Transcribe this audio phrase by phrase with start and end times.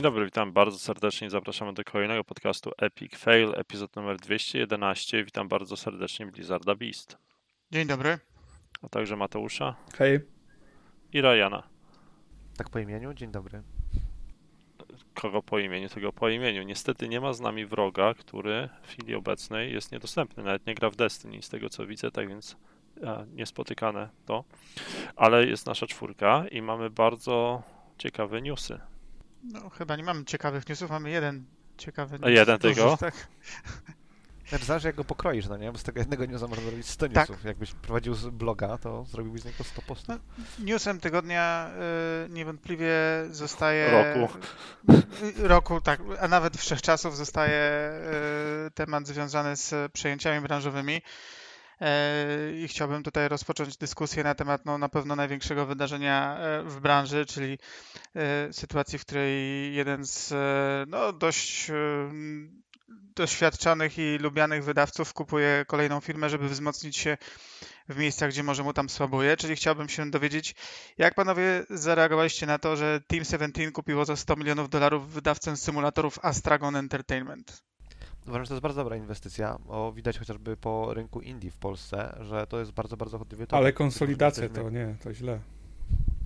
[0.00, 5.24] Dzień dobry, witam bardzo serdecznie i zapraszamy do kolejnego podcastu Epic Fail, epizod numer 211.
[5.24, 7.18] Witam bardzo serdecznie Blizzarda Beast,
[7.70, 8.18] Dzień dobry.
[8.82, 10.20] a także Mateusza Hej.
[11.12, 11.62] i Ryana.
[12.56, 13.14] Tak po imieniu?
[13.14, 13.62] Dzień dobry.
[15.14, 16.62] Kogo po imieniu, tego po imieniu.
[16.62, 20.90] Niestety nie ma z nami wroga, który w chwili obecnej jest niedostępny, nawet nie gra
[20.90, 22.56] w Destiny, z tego co widzę, tak więc
[23.02, 24.44] e, niespotykane to.
[25.16, 27.62] Ale jest nasza czwórka i mamy bardzo
[27.98, 28.80] ciekawe newsy.
[29.44, 31.44] No, chyba nie mamy ciekawych newsów, mamy jeden
[31.78, 32.96] ciekawy A jeden duży, tylko?
[32.96, 33.14] Tak.
[34.48, 35.72] Znaczy, zależy jak go pokroisz, no nie?
[35.72, 37.16] Bo z tego jednego newsa można zrobić 100 Tak.
[37.16, 37.44] newsów.
[37.44, 40.08] Jakbyś prowadził z bloga, to zrobiłbyś z niego 100 postów.
[40.08, 40.44] No.
[40.58, 41.70] Newsem tygodnia
[42.26, 42.92] y, niewątpliwie
[43.30, 43.90] zostaje...
[43.90, 44.38] Roku.
[45.38, 47.90] Y, Roku, tak, a nawet wszechczasów zostaje
[48.66, 51.02] y, temat związany z przejęciami branżowymi.
[51.80, 56.80] Y, I chciałbym tutaj rozpocząć dyskusję na temat no, na pewno największego wydarzenia e, w
[56.80, 57.58] branży, czyli
[58.16, 61.74] e, sytuacji, w której jeden z e, no, dość e,
[63.16, 67.18] doświadczonych i lubianych wydawców kupuje kolejną firmę, żeby wzmocnić się
[67.88, 69.36] w miejscach, gdzie może mu tam słabuje.
[69.36, 70.54] Czyli chciałbym się dowiedzieć,
[70.98, 76.18] jak panowie zareagowaliście na to, że Team 17 kupiło za 100 milionów dolarów wydawcę symulatorów
[76.22, 77.69] Astragon Entertainment?
[78.26, 79.58] Uważam, że to jest bardzo dobra inwestycja.
[79.68, 83.62] O, widać chociażby po rynku indie w Polsce, że to jest bardzo, bardzo chodliwy towar.
[83.62, 85.38] Ale konsolidacja jesteśmy- to nie, to źle.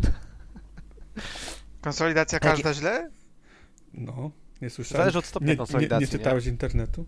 [1.80, 3.10] Konsolidacja Tak, każda źle?
[3.94, 4.30] No,
[4.62, 5.00] nie słyszałem.
[5.02, 7.06] Zależy od stopnia nie, nie, konsolidacji, nie czytałeś internetu?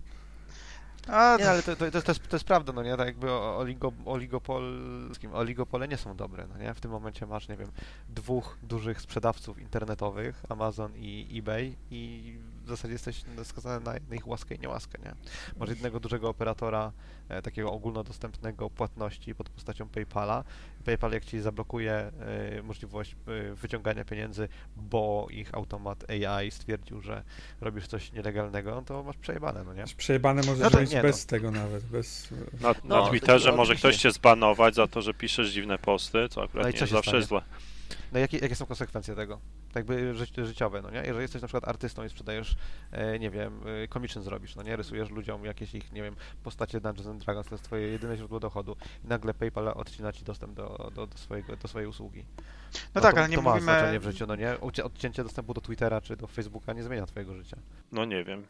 [1.09, 2.97] A, Nie, ale to, to, to, to, jest, to jest prawda, no nie?
[2.97, 4.81] Tak jakby o- oligo, oligopol,
[5.33, 6.75] oligopole nie są dobre, no nie?
[6.75, 7.69] W tym momencie masz, nie wiem,
[8.09, 14.29] dwóch dużych sprzedawców internetowych, Amazon i eBay i w zasadzie jesteś skazany na, na ich
[14.29, 15.15] łaskę i niełaskę, nie?
[15.57, 16.93] Masz jednego dużego operatora,
[17.29, 20.45] e, takiego ogólnodostępnego płatności pod postacią PayPala.
[20.85, 23.17] PayPal jak ci zablokuje e, możliwość
[23.51, 27.23] e, wyciągania pieniędzy, bo ich automat AI stwierdził, że
[27.61, 29.85] robisz coś nielegalnego, no to masz przejebane, no nie?
[29.97, 31.31] Przejebane może No być nie, bez no.
[31.31, 32.29] tego nawet, bez...
[32.61, 36.29] Na, No, na Twitterze to- może ktoś cię zbanować za to, że piszesz dziwne posty,
[36.31, 37.43] co akurat No i nie co jest się zawsze stanie?
[38.13, 39.41] No jakie, jakie są konsekwencje tego?
[39.73, 40.99] Tak jakby ży, życiowe, no nie?
[40.99, 42.57] Jeżeli jesteś na przykład artystą i sprzedajesz,
[42.93, 44.77] e, nie wiem, e, commission zrobisz, no nie?
[44.77, 48.41] Rysujesz ludziom jakieś ich, nie wiem, postacie Dungeons and Dragons, to jest twoje jedyne źródło
[48.41, 52.25] dochodu i nagle PayPal odcina ci dostęp do, do, do, swojego, do swojej usługi.
[52.95, 53.73] no tak, to, ale nie to ma mówimy...
[53.73, 54.61] znaczenie w życiu, no nie?
[54.61, 57.57] Odcięcie dostępu do Twittera czy do Facebooka nie zmienia twojego życia.
[57.93, 58.45] No nie wiem.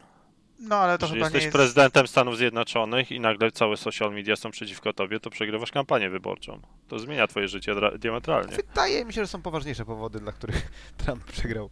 [0.59, 1.53] No ale to Jeżeli chyba nie jesteś jest...
[1.53, 6.61] prezydentem Stanów Zjednoczonych i nagle całe social media są przeciwko tobie, to przegrywasz kampanię wyborczą.
[6.87, 8.55] To zmienia twoje życie diametralnie.
[8.55, 10.71] Wydaje mi się, że są poważniejsze powody, dla których
[11.05, 11.69] Trump przegrał.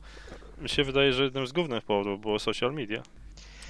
[0.62, 3.04] Mi się wydaje, że jednym z głównych powodów było social media.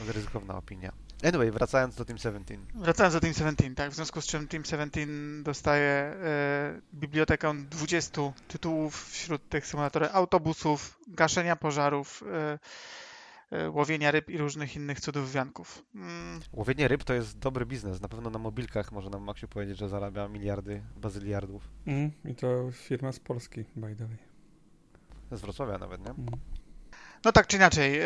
[0.08, 0.92] Ryzykowna opinia.
[1.24, 2.58] Anyway, wracając do Team 17.
[2.76, 5.08] Wracając do Team 17, tak, w związku z czym Team 17
[5.44, 12.60] dostaje e, bibliotekę 20 tytułów, wśród tych symulatory autobusów, gaszenia pożarów, e,
[13.74, 15.86] łowienia ryb i różnych innych cudów wianków.
[15.96, 18.02] Mm, Łowienie ryb to jest dobry biznes.
[18.02, 21.64] Na pewno na mobilkach może nam Maksiu powiedzieć, że zarabia miliardy bazyliardów.
[21.88, 24.18] Mm, I to firma z Polski, by the way.
[25.32, 26.10] Z Wrocławia nawet, nie?
[26.10, 26.26] Mm.
[27.26, 28.06] No tak czy inaczej, e,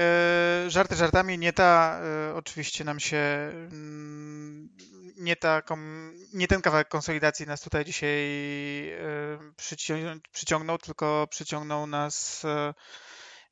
[0.70, 2.00] żarty żartami, nie ta
[2.30, 3.18] e, oczywiście nam się,
[3.72, 4.70] mm,
[5.18, 5.62] nie, ta,
[6.34, 8.20] nie ten kawałek konsolidacji nas tutaj dzisiaj
[8.90, 9.00] e,
[9.58, 12.74] przycią- przyciągnął, tylko przyciągnął nas e,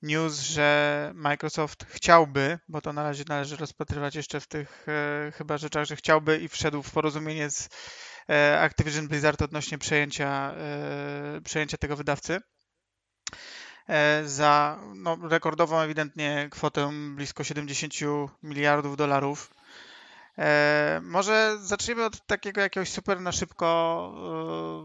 [0.02, 5.58] news, że Microsoft chciałby, bo to na razie należy rozpatrywać jeszcze w tych e, chyba
[5.58, 7.69] rzeczach, że chciałby i wszedł w porozumienie z
[8.30, 12.39] e, Activision Blizzard odnośnie przejęcia, e, przejęcia tego wydawcy
[13.88, 17.94] e, za no, rekordową ewidentnie kwotę blisko 70
[18.44, 19.54] miliardów dolarów.
[20.38, 23.68] E, może zacznijmy od takiego jakiegoś super na szybko,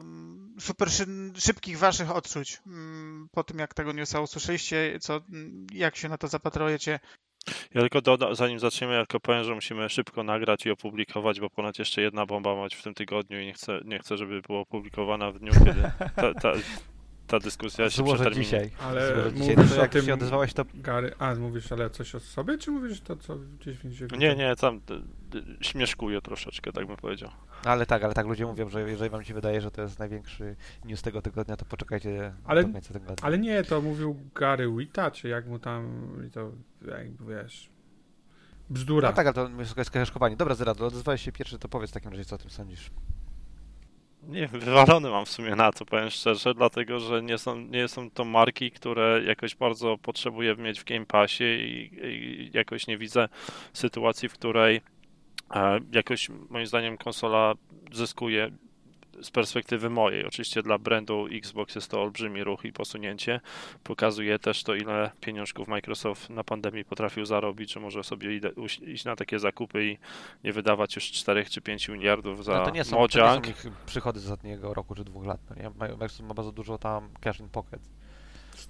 [0.01, 0.32] e,
[0.63, 1.07] super szy-
[1.39, 6.19] szybkich waszych odczuć mm, po tym, jak tego newsa usłyszeliście, co, mm, jak się na
[6.19, 7.01] to zapatrujecie.
[7.75, 11.51] Ja tylko dodam, zanim zaczniemy, ja tylko powiem, że musimy szybko nagrać i opublikować, bo
[11.51, 14.43] ponad jeszcze jedna bomba ma być w tym tygodniu i nie chcę, nie chcę żeby
[14.43, 15.83] była opublikowana w dniu, kiedy
[16.17, 16.53] ta, ta,
[17.27, 18.45] ta dyskusja się Złożę przeterminuje.
[18.45, 18.71] dzisiaj.
[18.81, 19.57] Ale Złożę dzisiaj.
[19.57, 22.21] mówisz No to o jak tym- się odezwałeś, to Gary, a mówisz, ale coś o
[22.21, 24.11] sobie, czy mówisz to, co gdzieś widzisz?
[24.19, 24.81] Nie, nie, tam
[25.61, 27.31] śmieszkuję troszeczkę, tak bym powiedział.
[27.65, 30.57] Ale tak, ale tak ludzie mówią, że jeżeli wam się wydaje, że to jest największy
[30.85, 33.17] news tego tygodnia, to poczekajcie Ale- do końca tygodnia.
[33.23, 36.53] Ale nie, to mówił Gary Wita, czy jak mu tam, i to
[36.89, 37.71] jakby wiesz,
[38.71, 39.09] bzdura.
[39.09, 40.37] No tak, ale to jest skaszkowanie.
[40.37, 42.91] Dobra, Zerado, odezwałeś się pierwszy, to powiedz w takim razie, co o tym sądzisz.
[44.23, 48.11] Nie, wywalony mam w sumie na to, powiem szczerze, dlatego że nie są, nie są
[48.11, 53.29] to marki, które jakoś bardzo potrzebuję mieć w Game Passie i, i jakoś nie widzę
[53.73, 54.81] sytuacji, w której
[55.93, 57.55] jakoś moim zdaniem konsola
[57.93, 58.51] zyskuje
[59.23, 60.27] z perspektywy mojej.
[60.27, 63.41] Oczywiście dla brandu Xbox jest to olbrzymi ruch i posunięcie.
[63.85, 68.41] Pokazuje też to, ile pieniążków Microsoft na pandemii potrafił zarobić, że może sobie
[68.87, 69.99] iść na takie zakupy i
[70.45, 73.45] nie wydawać już 4 czy 5 miliardów za no to nie są, Mojang.
[73.45, 75.41] To nie są ich przychody z ostatniego roku czy dwóch lat.
[75.51, 75.71] No nie?
[75.71, 77.81] Microsoft ma bardzo dużo tam cash in pocket.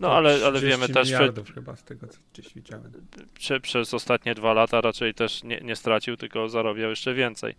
[0.00, 2.92] No ale, ale wiemy też, że chyba z tego, co gdzieś widziałem.
[3.34, 7.54] Prze, przez ostatnie dwa lata raczej też nie, nie stracił, tylko zarabiał jeszcze więcej.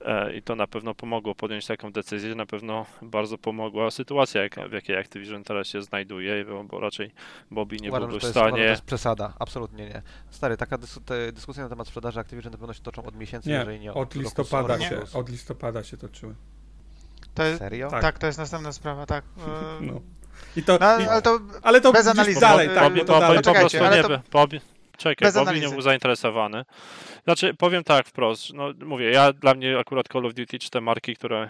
[0.00, 2.34] E, I to na pewno pomogło podjąć taką decyzję.
[2.34, 7.10] Na pewno bardzo pomogła sytuacja, jak, w jakiej Activision teraz się znajduje, bo, bo raczej
[7.50, 8.50] Bobby nie Uważam, byłby w stanie.
[8.50, 10.02] to jest przesada, absolutnie nie.
[10.30, 11.00] Stary, taka dys
[11.32, 13.96] dyskusja na temat sprzedaży Activision na pewno się toczą od miesięcy, nie, jeżeli nie od,
[13.96, 16.34] od listopada się, od listopada się toczyły.
[17.34, 17.90] To jest, Serio?
[17.90, 18.02] Tak.
[18.02, 19.24] tak, to jest następna sprawa, tak.
[19.80, 20.00] No.
[20.58, 22.40] I to, no, ale, to ale to bez analizy.
[22.40, 23.38] dalej, tak, Bobby, to dalej.
[23.42, 24.18] Po prostu ale nie, to...
[24.98, 26.64] Czekaj, Bez Bobby nie był zainteresowany.
[27.24, 30.80] Znaczy, powiem tak wprost, no mówię, ja dla mnie akurat Call of Duty czy te
[30.80, 31.48] marki, które...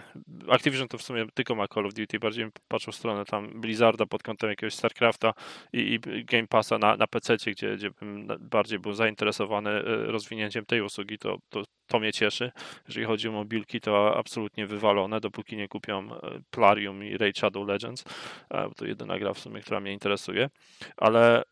[0.49, 4.05] Activision to w sumie tylko ma Call of Duty, bardziej patrzę w stronę tam Blizzarda
[4.05, 5.33] pod kątem jakiegoś StarCrafta
[5.73, 10.65] i, i Game Passa na, na PC, gdzie, gdzie bym bardziej był zainteresowany e, rozwinięciem
[10.65, 12.51] tej usługi, to, to, to mnie cieszy.
[12.87, 16.19] Jeżeli chodzi o mobilki, to absolutnie wywalone, dopóki nie kupią e,
[16.51, 18.03] Plarium i Raid Shadow Legends.
[18.51, 20.49] E, to jedyna gra w sumie, która mnie interesuje.
[20.97, 21.43] Ale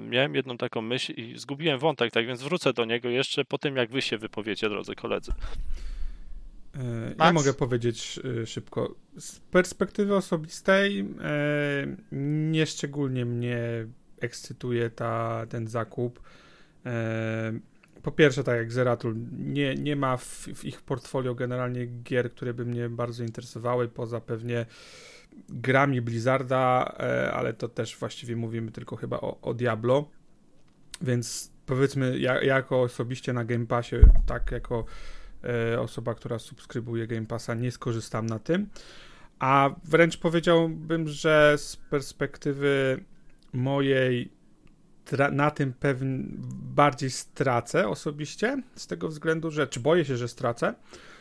[0.00, 3.76] miałem jedną taką myśl i zgubiłem wątek, tak więc wrócę do niego jeszcze po tym,
[3.76, 5.32] jak wy się wypowiecie, drodzy koledzy.
[6.78, 8.94] E, ja mogę powiedzieć e, szybko.
[9.18, 11.04] Z perspektywy osobistej e,
[12.50, 13.58] nieszczególnie mnie
[14.20, 16.20] ekscytuje ta, ten zakup.
[18.02, 22.54] Po pierwsze, tak jak Zeratul, nie, nie ma w, w ich portfolio generalnie gier, które
[22.54, 24.66] by mnie bardzo interesowały, poza pewnie
[25.48, 30.08] grami Blizzarda, e, ale to też właściwie mówimy tylko chyba o, o Diablo.
[31.00, 33.96] Więc powiedzmy, ja, jako osobiście na Game Passie,
[34.26, 34.84] tak jako
[35.44, 38.66] e, osoba, która subskrybuje Game Passa, nie skorzystam na tym.
[39.38, 43.00] A wręcz powiedziałbym, że z perspektywy
[43.52, 44.36] mojej
[45.32, 46.24] na tym pewnie
[46.74, 50.74] bardziej stracę osobiście, z tego względu, że, czy boję się, że stracę,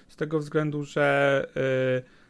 [0.07, 2.24] z tego względu, że yy,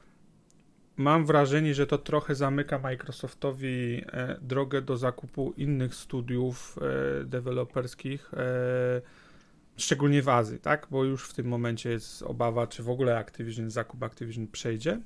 [0.97, 6.79] mam wrażenie, że to trochę zamyka Microsoftowi e, drogę do zakupu innych studiów
[7.21, 9.01] e, deweloperskich, e,
[9.77, 10.87] szczególnie w Azji, tak?
[10.91, 15.01] Bo już w tym momencie jest obawa, czy w ogóle Activision, zakup Activision przejdzie,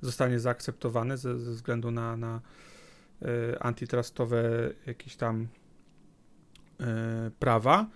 [0.00, 2.40] zostanie zaakceptowany ze, ze względu na, na
[3.60, 5.48] antitrustowe jakieś tam
[7.38, 7.88] prawa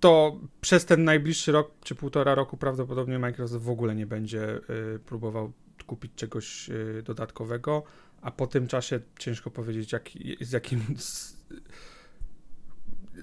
[0.00, 4.60] to przez ten najbliższy rok czy półtora roku prawdopodobnie Microsoft w ogóle nie będzie
[4.96, 5.52] y, próbował
[5.88, 7.82] kupić czegoś y, dodatkowego,
[8.22, 10.08] a po tym czasie ciężko powiedzieć, jak,
[10.40, 10.80] z jakim.
[10.98, 11.36] Z,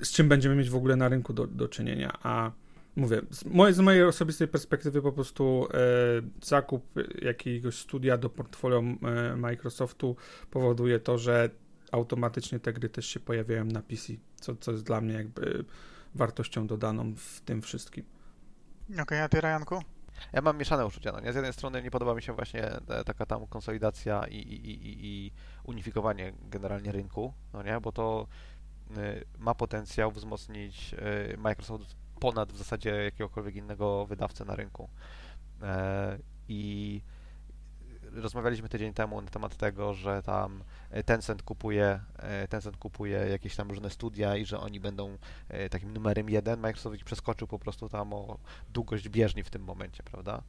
[0.02, 2.18] z, czym będziemy mieć w ogóle na rynku do, do czynienia.
[2.24, 2.52] A
[2.96, 5.78] mówię, z, moje, z mojej osobistej perspektywy, po prostu e,
[6.44, 6.86] zakup
[7.22, 10.16] jakiegoś studia do portfolio e, Microsoftu
[10.52, 11.50] powoduje to, że
[11.92, 15.66] automatycznie te gry też się pojawiają na PC, co, co jest dla mnie jakby
[16.16, 18.06] wartością dodaną w tym wszystkim.
[18.90, 19.95] Okej, okay, a ty, Rajanku?
[20.34, 21.12] Ja mam mieszane uczucia.
[21.12, 21.32] No nie?
[21.34, 22.72] Z jednej strony nie podoba mi się właśnie
[23.06, 25.32] taka tam konsolidacja i, i, i, i
[25.64, 27.80] unifikowanie generalnie rynku, no nie?
[27.82, 28.28] bo to
[28.98, 30.94] y, ma potencjał wzmocnić
[31.34, 34.90] y, Microsoft ponad w zasadzie jakiegokolwiek innego wydawcę na rynku.
[35.62, 36.18] E,
[36.48, 37.02] I
[38.16, 43.56] rozmawialiśmy tydzień temu na temat tego, że tam e, Tencent kupuje, e, Tencent kupuje jakieś
[43.56, 45.18] tam różne studia i że oni będą
[45.50, 46.60] e, takim numerem jeden.
[46.60, 48.38] Microsoft ich przeskoczył po prostu tam o
[48.74, 50.44] długość bieżni w tym momencie, prawda?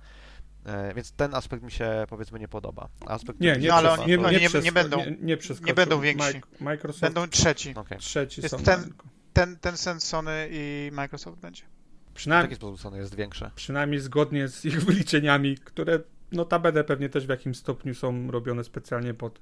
[0.94, 2.88] Więc ten aspekt mi się powiedzmy nie podoba.
[3.06, 6.00] Aspekt nie, nie, no, ale oni, nie, nie, nie, nie, będą, nie, nie, nie będą
[6.00, 6.40] więksi.
[6.60, 7.74] Microsoft, będą trzeci.
[7.74, 7.98] Okay.
[7.98, 8.92] Trzeci jest ten,
[9.32, 11.62] ten, ten sens Sony i Microsoft będzie.
[12.14, 13.50] Przynajmniej, w jaki sposób Sony jest większe?
[13.54, 15.98] Przynajmniej zgodnie z ich wyliczeniami, które
[16.32, 19.40] notabene pewnie też w jakimś stopniu są robione specjalnie pod,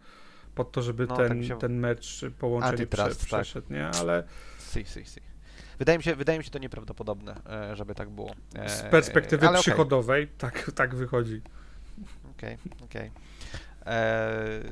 [0.55, 3.17] pod to, żeby no, ten, tak ten mecz połączenie prze, tak.
[3.17, 3.89] przeszedł, nie?
[3.89, 4.25] Ale...
[4.59, 5.21] Si, si, si.
[5.79, 8.35] Wydaje mi, się, wydaje mi się to nieprawdopodobne, e, żeby tak było.
[8.67, 10.37] Z perspektywy Ale przychodowej okay.
[10.39, 11.43] tak, tak wychodzi.
[12.31, 13.11] Okej, okay, okej.
[13.81, 13.93] Okay.
[13.95, 14.63] E,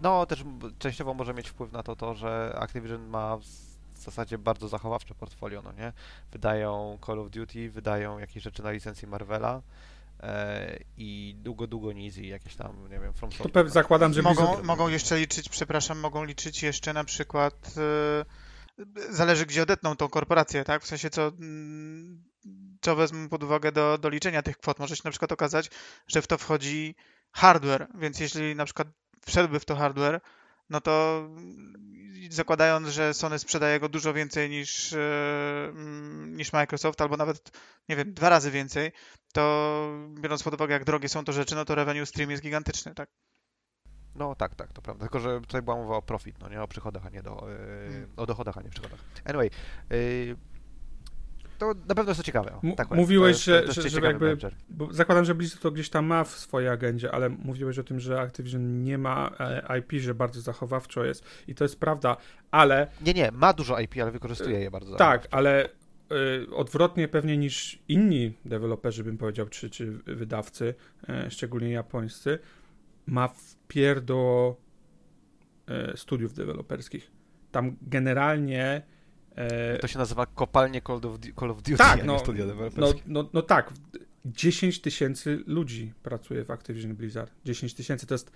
[0.00, 0.44] no, też
[0.78, 5.62] częściowo może mieć wpływ na to to, że Activision ma w zasadzie bardzo zachowawcze portfolio,
[5.62, 5.92] no nie?
[6.32, 9.62] Wydają Call of Duty, wydają jakieś rzeczy na licencji Marvela, E,
[10.96, 14.88] i długo, długo Nizi, jakieś tam, nie wiem, From To pewnie zakładam, że mogą, mogą
[14.88, 18.24] jeszcze liczyć, przepraszam, mogą liczyć jeszcze na przykład e,
[19.10, 20.82] zależy gdzie odetną tą korporację, tak?
[20.82, 22.24] W sensie co, mm,
[22.80, 24.78] co wezmą pod uwagę do, do liczenia tych kwot.
[24.78, 25.70] Może się na przykład okazać,
[26.06, 26.94] że w to wchodzi
[27.32, 28.88] hardware, więc jeśli na przykład
[29.26, 30.20] wszedłby w to hardware,
[30.70, 31.24] no to
[32.30, 34.98] zakładając, że Sony sprzedaje go dużo więcej niż, e,
[35.68, 38.92] mm, niż Microsoft, albo nawet, nie wiem, dwa razy więcej,
[39.32, 39.88] to
[40.20, 43.08] biorąc pod uwagę, jak drogie są to rzeczy, no to revenue stream jest gigantyczny, tak?
[44.14, 45.04] No tak, tak, to prawda.
[45.04, 47.92] Tylko, że tutaj była mowa o profit, no nie o przychodach, a nie do, yy,
[47.92, 48.12] hmm.
[48.16, 49.00] o dochodach, a nie przychodach.
[49.24, 49.50] Anyway,
[49.90, 50.36] yy,
[51.64, 52.60] to na pewno jest to ciekawe.
[52.72, 54.36] O, tak mówiłeś, to jest, że, to że, że jakby,
[54.68, 58.00] bo zakładam, że Blizzard to gdzieś tam ma w swojej agendzie, ale mówiłeś o tym,
[58.00, 62.16] że Activision nie ma e, IP, że bardzo zachowawczo jest i to jest prawda,
[62.50, 62.86] ale...
[63.00, 67.78] Nie, nie, ma dużo IP, ale wykorzystuje je bardzo Tak, ale y, odwrotnie pewnie niż
[67.88, 70.74] inni deweloperzy, bym powiedział, czy, czy wydawcy,
[71.26, 72.38] y, szczególnie japońscy,
[73.06, 74.56] ma wpier do
[75.92, 77.10] y, studiów deweloperskich.
[77.50, 78.93] Tam generalnie E,
[79.80, 82.22] to się nazywa kopalnie Call of, Call of Duty, tak, no,
[82.76, 83.72] no, no, no tak,
[84.24, 87.32] 10 tysięcy ludzi pracuje w Activision Blizzard.
[87.44, 88.32] 10 tysięcy to jest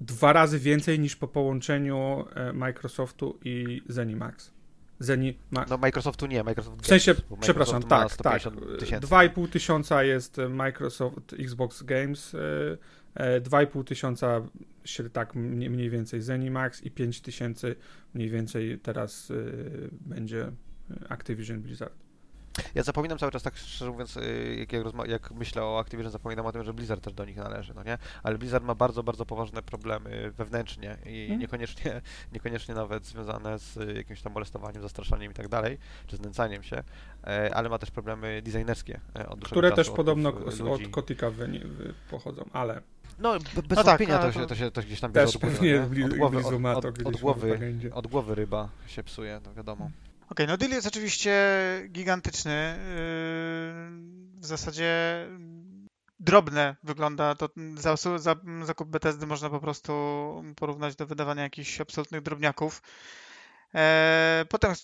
[0.00, 4.50] dwa razy więcej niż po połączeniu e, Microsoftu i ZeniMax.
[4.98, 8.42] Zeni Ma no Microsoftu nie, Microsoft W sensie, Games, przepraszam, tak, tak.
[8.42, 12.36] 2,5 tysiąca jest Microsoft Xbox Games,
[13.16, 14.42] 2,5 e, tysiąca
[15.12, 17.76] tak mniej więcej Zenimax i 5 tysięcy
[18.14, 20.52] mniej więcej teraz y, będzie
[21.08, 22.06] Activision Blizzard.
[22.74, 26.46] Ja zapominam cały czas, tak szczerze mówiąc, y, jak, jak, jak, myślę o Activision, zapominam
[26.46, 27.98] o tym, że Blizzard też do nich należy, no nie?
[28.22, 31.40] Ale Blizzard ma bardzo, bardzo poważne problemy wewnętrznie i hmm.
[31.40, 32.02] niekoniecznie,
[32.34, 36.82] niekoniecznie nawet związane z jakimś tam molestowaniem, zastraszaniem i tak dalej, czy znęcaniem się,
[37.24, 39.00] e, ale ma też problemy designerskie.
[39.16, 41.32] E, od Które też podobno od, od Kotika
[42.10, 42.82] pochodzą, ale...
[43.18, 46.16] No, bez no tak, wątpienia tak, to, się, to, się, to gdzieś tam bierze od
[46.16, 47.58] głowy, od, głowy, od, od, od, głowy,
[47.92, 49.84] od głowy ryba się psuje, to wiadomo.
[49.84, 49.94] Okej,
[50.28, 51.32] okay, no deal jest oczywiście
[51.88, 52.78] gigantyczny.
[52.78, 55.26] Yy, w zasadzie
[56.20, 57.48] drobne wygląda to.
[57.76, 59.92] Za, za zakup Bethesdy można po prostu
[60.56, 62.82] porównać do wydawania jakichś absolutnych drobniaków.
[63.74, 64.74] E, potem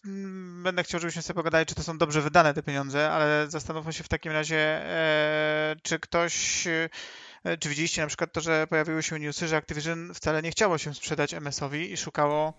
[0.62, 4.04] będę chciał, żebyśmy sobie pogadali, czy to są dobrze wydane te pieniądze, ale zastanówmy się
[4.04, 6.66] w takim razie, e, czy ktoś
[7.58, 10.94] czy widzieliście na przykład to, że pojawiły się newsy, że Activision wcale nie chciało się
[10.94, 12.52] sprzedać MS-owi i szukało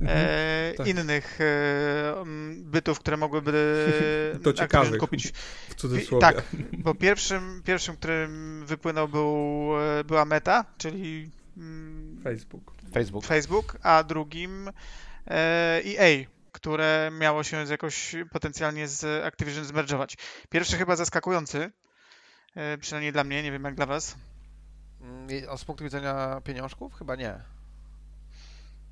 [0.00, 0.86] mhm, e, tak.
[0.86, 2.24] innych e,
[2.56, 3.86] bytów, które mogłyby
[4.44, 5.32] to ciekawych, kupić.
[5.68, 6.20] W cudzysłowie.
[6.20, 12.72] Tak, bo pierwszym, pierwszym którym wypłynął był, e, była Meta, czyli mm, Facebook.
[12.94, 13.24] Facebook.
[13.24, 14.70] Facebook, a drugim
[15.26, 20.16] e, EA które miało się jakoś potencjalnie z Activision zmerdżować.
[20.50, 21.87] Pierwszy chyba zaskakujący, E,
[22.80, 24.16] przynajmniej dla mnie, nie wiem jak dla Was.
[25.00, 26.94] Mm, z punktu widzenia pieniążków?
[26.94, 27.40] Chyba nie.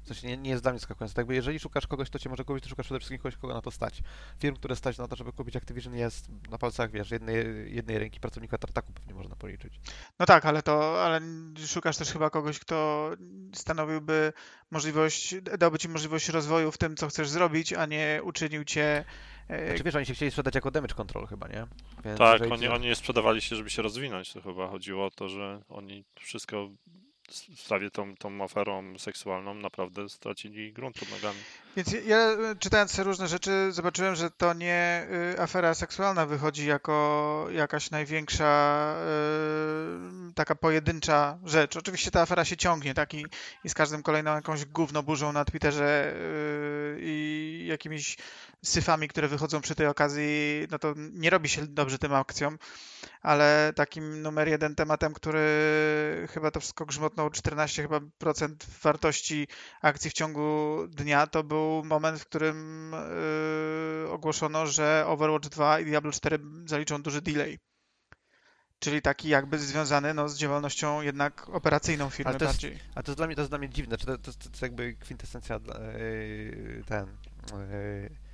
[0.07, 1.15] W sensie nie, nie jest dla mnie zaskakujące.
[1.15, 3.55] Tak jakby jeżeli szukasz kogoś, kto cię może kupić, to szukasz przede wszystkim kogoś, kogo
[3.55, 4.03] na to stać.
[4.39, 7.37] Firm, które stać na to, żeby kupić Activision jest na palcach, wiesz, jednej,
[7.75, 9.81] jednej ręki pracownika Tartaku pewnie można policzyć.
[10.19, 11.21] No tak, ale to, ale
[11.67, 13.11] szukasz też chyba kogoś, kto
[13.55, 14.33] stanowiłby
[14.71, 19.05] możliwość, dałby ci możliwość rozwoju w tym, co chcesz zrobić, a nie uczynił cię
[19.47, 21.67] znaczy, wiesz, oni się chcieli sprzedać jako damage control chyba, nie?
[22.05, 25.29] Więc tak, oni, oni nie sprzedawali się, żeby się rozwinąć, to chyba chodziło o to,
[25.29, 26.69] że oni wszystko
[27.29, 31.39] w sprawie tą, tą aferą seksualną naprawdę stracili grunt pod nogami.
[31.77, 37.91] Więc ja czytając różne rzeczy zobaczyłem, że to nie y, afera seksualna wychodzi jako jakaś
[37.91, 38.95] największa
[40.31, 41.77] y, taka pojedyncza rzecz.
[41.77, 43.15] Oczywiście ta afera się ciągnie, tak?
[43.15, 43.27] I,
[43.65, 48.17] i z każdym kolejną jakąś gówno burzą na Twitterze y, i jakimiś
[48.65, 52.59] syfami, które wychodzą przy tej okazji, no to nie robi się dobrze tym akcjom,
[53.23, 55.43] ale takim numer jeden tematem, który
[56.31, 59.49] chyba to wszystko grzmotnął 14 chyba procent wartości
[59.83, 62.93] akcji w ciągu dnia, to był moment, w którym
[64.03, 67.59] yy, ogłoszono, że Overwatch 2 i Diablo 4 zaliczą duży delay.
[68.79, 72.79] Czyli taki jakby związany no, z działalnością jednak operacyjną firmy ale to jest, bardziej.
[72.95, 74.63] A to jest dla mnie, to jest dla mnie dziwne, czy to, to, to jest
[74.63, 77.17] jakby kwintesencja yy, ten
[77.53, 78.26] yy,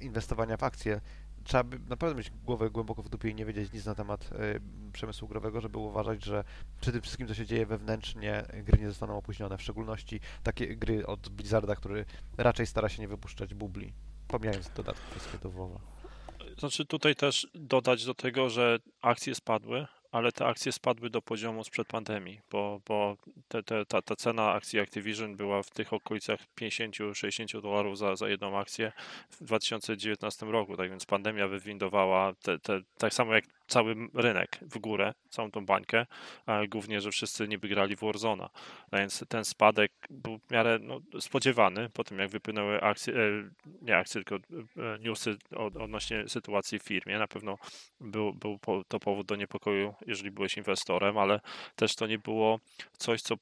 [0.00, 1.00] inwestowania w akcje.
[1.44, 4.60] Trzeba by naprawdę mieć głowę głęboko w dupie i nie wiedzieć nic na temat y,
[4.92, 6.44] przemysłu growego, żeby uważać, że
[6.80, 9.58] przy tym wszystkim, co się dzieje wewnętrznie, gry nie zostaną opóźnione.
[9.58, 12.04] W szczególności takie gry od Blizzarda, który
[12.36, 13.92] raczej stara się nie wypuszczać bubli,
[14.28, 15.78] pomijając dodatki kwestionowe.
[16.58, 21.64] Znaczy tutaj też dodać do tego, że akcje spadły, ale te akcje spadły do poziomu
[21.64, 23.16] sprzed pandemii, bo, bo
[23.48, 28.28] te, te, ta, ta cena akcji Activision była w tych okolicach 50-60 dolarów za, za
[28.28, 28.92] jedną akcję
[29.30, 34.78] w 2019 roku, tak więc pandemia wywindowała, te, te, tak samo jak cały rynek w
[34.78, 36.06] górę, całą tą bańkę,
[36.68, 38.50] głównie, że wszyscy niby grali w Warzona,
[38.92, 43.18] więc ten spadek był w miarę no, spodziewany po tym, jak wypłynęły akcje, e,
[43.82, 47.18] nie akcje, tylko e, newsy odnośnie sytuacji w firmie.
[47.18, 47.58] Na pewno
[48.00, 48.58] był, był
[48.88, 51.40] to powód do niepokoju, jeżeli byłeś inwestorem, ale
[51.76, 52.60] też to nie było
[52.98, 53.34] coś, co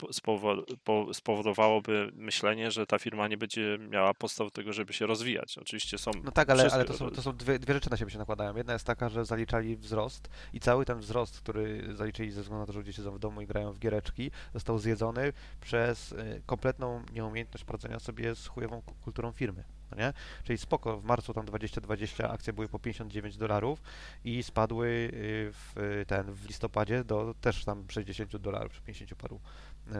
[1.13, 5.59] spowodowałoby myślenie, że ta firma nie będzie miała podstaw do tego, żeby się rozwijać.
[5.59, 6.11] Oczywiście są...
[6.25, 8.57] No tak, ale, ale to są, to są dwie, dwie rzeczy na siebie się nakładają.
[8.57, 10.14] Jedna jest taka, że zaliczali wzrost
[10.53, 13.41] i cały ten wzrost, który zaliczyli ze względu na to, że ludzie siedzą w domu
[13.41, 19.33] i grają w giereczki, został zjedzony przez y, kompletną nieumiejętność poradzenia sobie z chujową kulturą
[19.33, 19.65] firmy.
[19.91, 20.13] No nie?
[20.45, 23.83] Czyli spoko, w marcu tam 2020 akcje były po 59 dolarów
[24.25, 25.11] i spadły y,
[25.53, 29.41] w ten w listopadzie do też tam 60 dolarów, czy 50 paru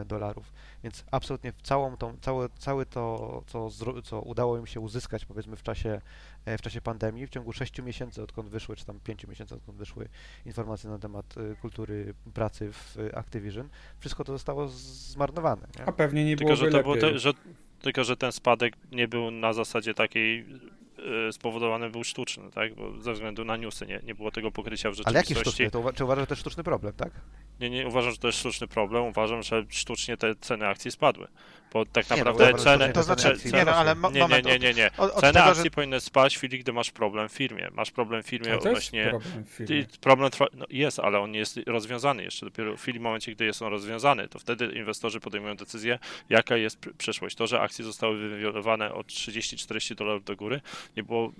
[0.05, 0.53] dolarów.
[0.83, 3.69] Więc absolutnie całą tą, całe, całe to, co,
[4.03, 6.01] co udało im się uzyskać powiedzmy w czasie,
[6.45, 9.77] e, w czasie pandemii, w ciągu 6 miesięcy, odkąd wyszły, czy tam 5 miesięcy, odkąd
[9.77, 10.09] wyszły
[10.45, 15.67] informacje na temat e, kultury pracy w Activision, wszystko to zostało zmarnowane.
[15.79, 15.85] Nie?
[15.85, 17.33] A pewnie nie było Tylko, że to było te, że
[17.81, 20.84] tylko, że ten spadek nie był na zasadzie takiej e,
[21.31, 22.75] spowodowany był sztuczny, tak?
[22.75, 25.33] Bo ze względu na newsy nie, nie było tego pokrycia w rzeczywistości.
[25.33, 25.71] Ale jaki sztuczny?
[25.71, 27.11] To, czy uważasz, że to jest sztuczny problem, tak?
[27.59, 29.03] Nie, nie uważam, że to jest sztuczny problem.
[29.03, 31.27] Uważam, że sztucznie te ceny akcji spadły.
[31.73, 32.93] Bo tak naprawdę no, ceny.
[32.93, 34.91] To znaczy, nie, no, ale nie, nie, nie, nie, nie.
[34.97, 35.69] Od, od ceny tego, akcji że...
[35.69, 37.69] powinny spaść w chwili, gdy masz problem w firmie.
[37.73, 39.07] Masz problem w firmie odnośnie.
[39.09, 39.85] Problem, w firmie.
[40.01, 40.45] problem trwa...
[40.53, 42.45] no, jest, ale on nie jest rozwiązany jeszcze.
[42.45, 45.99] Dopiero w chwili, momencie, gdy jest on rozwiązany, to wtedy inwestorzy podejmują decyzję,
[46.29, 47.35] jaka jest przyszłość.
[47.35, 50.61] To, że akcje zostały wywiotowane od 30-40 dolarów do góry,
[50.97, 51.31] nie było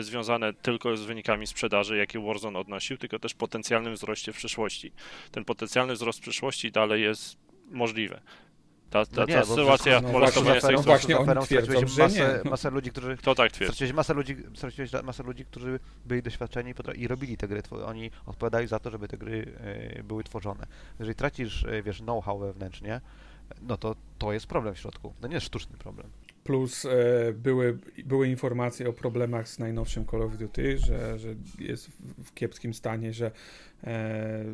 [0.00, 4.92] związane tylko z wynikami sprzedaży, jakie Warzone odnosił, tylko też potencjalnym wzroście w przyszłości.
[5.30, 7.36] Ten potencjalny wzrost w przyszłości dalej jest
[7.70, 8.20] możliwy.
[8.90, 10.82] Ta, ta, no nie, ta sytuaza no molestowania seksualnego...
[10.82, 12.50] Właśnie oni twierdzą, że masę, nie.
[12.50, 13.16] masę ludzi, którzy...
[13.16, 13.74] To tak twierdzi.
[13.74, 17.62] Straciłeś masę ludzi, straciłeś masę ludzi, którzy byli doświadczeni i, i robili te gry.
[17.86, 19.52] Oni odpowiadali za to, żeby te gry
[19.98, 20.66] y, były tworzone.
[20.98, 23.00] Jeżeli tracisz, y, wiesz, know-how wewnętrznie,
[23.62, 25.14] no to to jest problem w środku.
[25.20, 26.10] To nie jest sztuczny problem.
[26.46, 26.88] Plus e,
[27.32, 31.88] były, były informacje o problemach z najnowszym Call of Duty, że, że jest
[32.24, 33.30] w kiepskim stanie, że
[33.84, 34.44] e,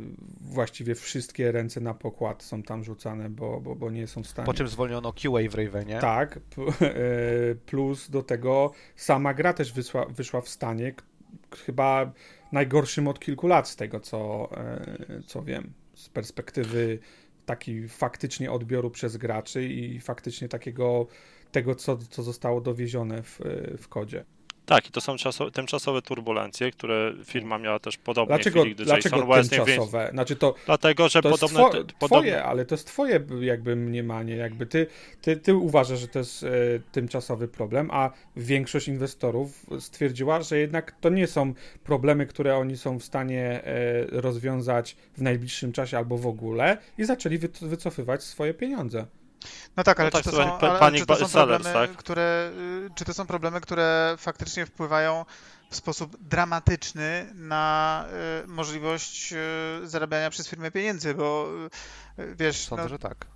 [0.40, 4.46] właściwie wszystkie ręce na pokład są tam rzucane, bo, bo, bo nie są w stanie.
[4.46, 5.98] Po czym zwolniono QA w Ravenie.
[6.00, 10.94] Tak, e, plus do tego sama gra też wyszła, wyszła w stanie
[11.66, 12.12] chyba
[12.52, 16.98] najgorszym od kilku lat z tego, co, e, co wiem, z perspektywy
[17.46, 21.06] taki faktycznie odbioru przez graczy i faktycznie takiego
[21.52, 23.40] tego, co, co zostało dowiezione w,
[23.78, 24.24] w kodzie.
[24.66, 28.84] Tak, i to są czaso, tymczasowe turbulencje, które firma miała też podobnie dlaczego, chwili, gdy
[28.84, 30.08] dlaczego Jason West tymczasowe?
[30.12, 31.58] Znaczy to, Dlatego, że to podobne...
[31.58, 32.08] Two, podobne...
[32.08, 34.86] Twoje, ale to jest twoje jakby mniemanie, jakby ty,
[35.20, 36.48] ty, ty uważasz, że to jest e,
[36.92, 42.98] tymczasowy problem, a większość inwestorów stwierdziła, że jednak to nie są problemy, które oni są
[42.98, 49.06] w stanie e, rozwiązać w najbliższym czasie albo w ogóle i zaczęli wycofywać swoje pieniądze.
[49.76, 51.96] No tak, ale, no czy, to są, ale czy to są problemy, tak?
[51.96, 52.50] które,
[52.86, 55.24] y, czy to są problemy, które faktycznie wpływają
[55.70, 58.04] w sposób dramatyczny na
[58.44, 61.48] y, możliwość y, zarabiania przez firmę pieniędzy, bo
[62.18, 62.68] y, wiesz...
[62.68, 63.26] Sądzę, no, że tak.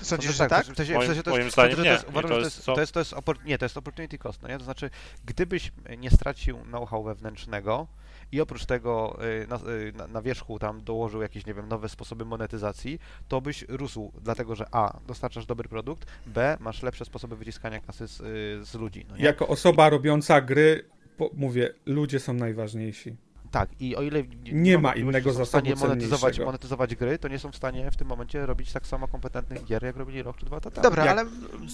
[0.00, 0.66] Sądzisz, że tak?
[0.66, 1.98] W sensie, moim, moim zdaniem nie.
[1.98, 4.58] To jest, to jest, to jest, nie, to jest opportunity cost, no nie?
[4.58, 4.90] To znaczy,
[5.24, 7.86] gdybyś nie stracił know-how wewnętrznego,
[8.32, 11.88] i oprócz tego y, na, y, na, na, wierzchu tam dołożył jakieś, nie wiem, nowe
[11.88, 17.36] sposoby monetyzacji, to byś rósł, dlatego że A, dostarczasz dobry produkt, B, masz lepsze sposoby
[17.36, 19.06] wyciskania kasy z, y, z ludzi.
[19.08, 20.84] No jako osoba robiąca gry,
[21.16, 23.16] po, mówię, ludzie są najważniejsi.
[23.52, 27.28] Tak, i o ile nie, nie ma innego zasobu w stanie monetyzować, monetyzować gry, to
[27.28, 30.36] nie są w stanie w tym momencie robić tak samo kompetentnych gier, jak robili rok
[30.36, 30.82] czy dwa lata temu.
[30.82, 31.18] Dobra, jak...
[31.18, 31.30] ale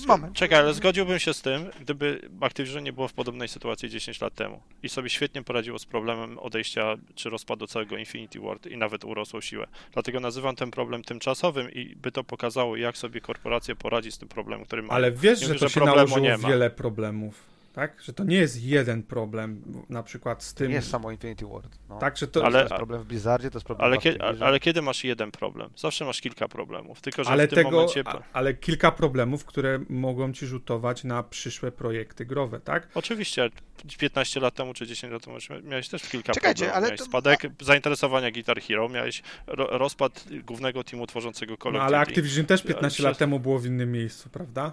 [0.07, 0.35] moment.
[0.35, 4.35] Czekaj, ale zgodziłbym się z tym, gdyby Activision nie było w podobnej sytuacji 10 lat
[4.35, 9.05] temu i sobie świetnie poradziło z problemem odejścia czy rozpadu całego Infinity Ward i nawet
[9.05, 9.67] urosło siłę.
[9.93, 14.29] Dlatego nazywam ten problem tymczasowym i by to pokazało, jak sobie korporacja poradzi z tym
[14.29, 14.95] problemem, który ma.
[14.95, 18.03] Ale wiesz, że to że się nałożyło wiele problemów tak?
[18.03, 20.67] Że to nie jest jeden problem, na przykład z tym...
[20.67, 21.79] To nie jest samo Infinity Ward.
[21.89, 21.99] No.
[21.99, 22.45] Tak, że to...
[22.45, 25.31] Ale, to jest problem w Blizzardzie, to jest problem ale, kiedy, ale kiedy masz jeden
[25.31, 25.71] problem?
[25.77, 28.05] Zawsze masz kilka problemów, tylko że ale w tym tego, momencie...
[28.33, 32.89] Ale kilka problemów, które mogą ci rzutować na przyszłe projekty growe, tak?
[32.95, 33.51] Oczywiście,
[33.99, 36.77] 15 lat temu czy 10 lat temu miałeś też kilka Czekajcie, problemów.
[36.77, 37.05] Ale miałeś to...
[37.07, 42.63] spadek zainteresowania Guitar Hero, miałeś ro, rozpad głównego teamu tworzącego Call No ale Activision też
[42.63, 44.73] 15 lat temu było w innym miejscu, prawda?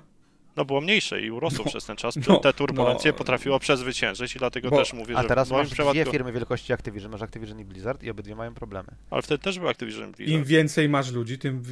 [0.56, 2.16] No było mniejsze i urosło no, przez ten czas.
[2.28, 5.68] No, te turbulencje no, potrafiło przezwyciężyć i dlatego bo, też mówię, a że teraz masz
[5.68, 5.94] przypadku...
[5.94, 8.88] dwie firmy wielkości Activision, masz Activision i Blizzard i obydwie mają problemy.
[9.10, 10.40] Ale wtedy też był Activision Blizzard.
[10.40, 11.64] Im więcej masz ludzi, tym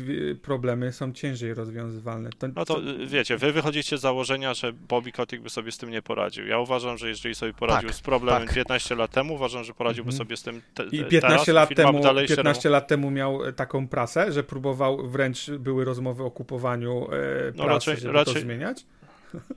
[0.42, 2.30] problemy są ciężej rozwiązywalne.
[2.30, 5.78] To, no to y, wiecie, wy wychodzicie z założenia, że Bobby Kotick by sobie z
[5.78, 6.48] tym nie poradził.
[6.48, 8.56] Ja uważam, że jeżeli sobie poradził tak, z problemem tak.
[8.56, 10.18] 15 lat temu, uważam, że poradziłby mhm.
[10.18, 13.88] sobie z tym te, I 15 teraz, lat temu 15 lat temu miał e, taką
[13.88, 18.40] prasę, że próbował, wręcz były rozmowy o kupowaniu e, no, prasy, raczej, żeby raczej, to
[18.40, 18.73] zmieniać?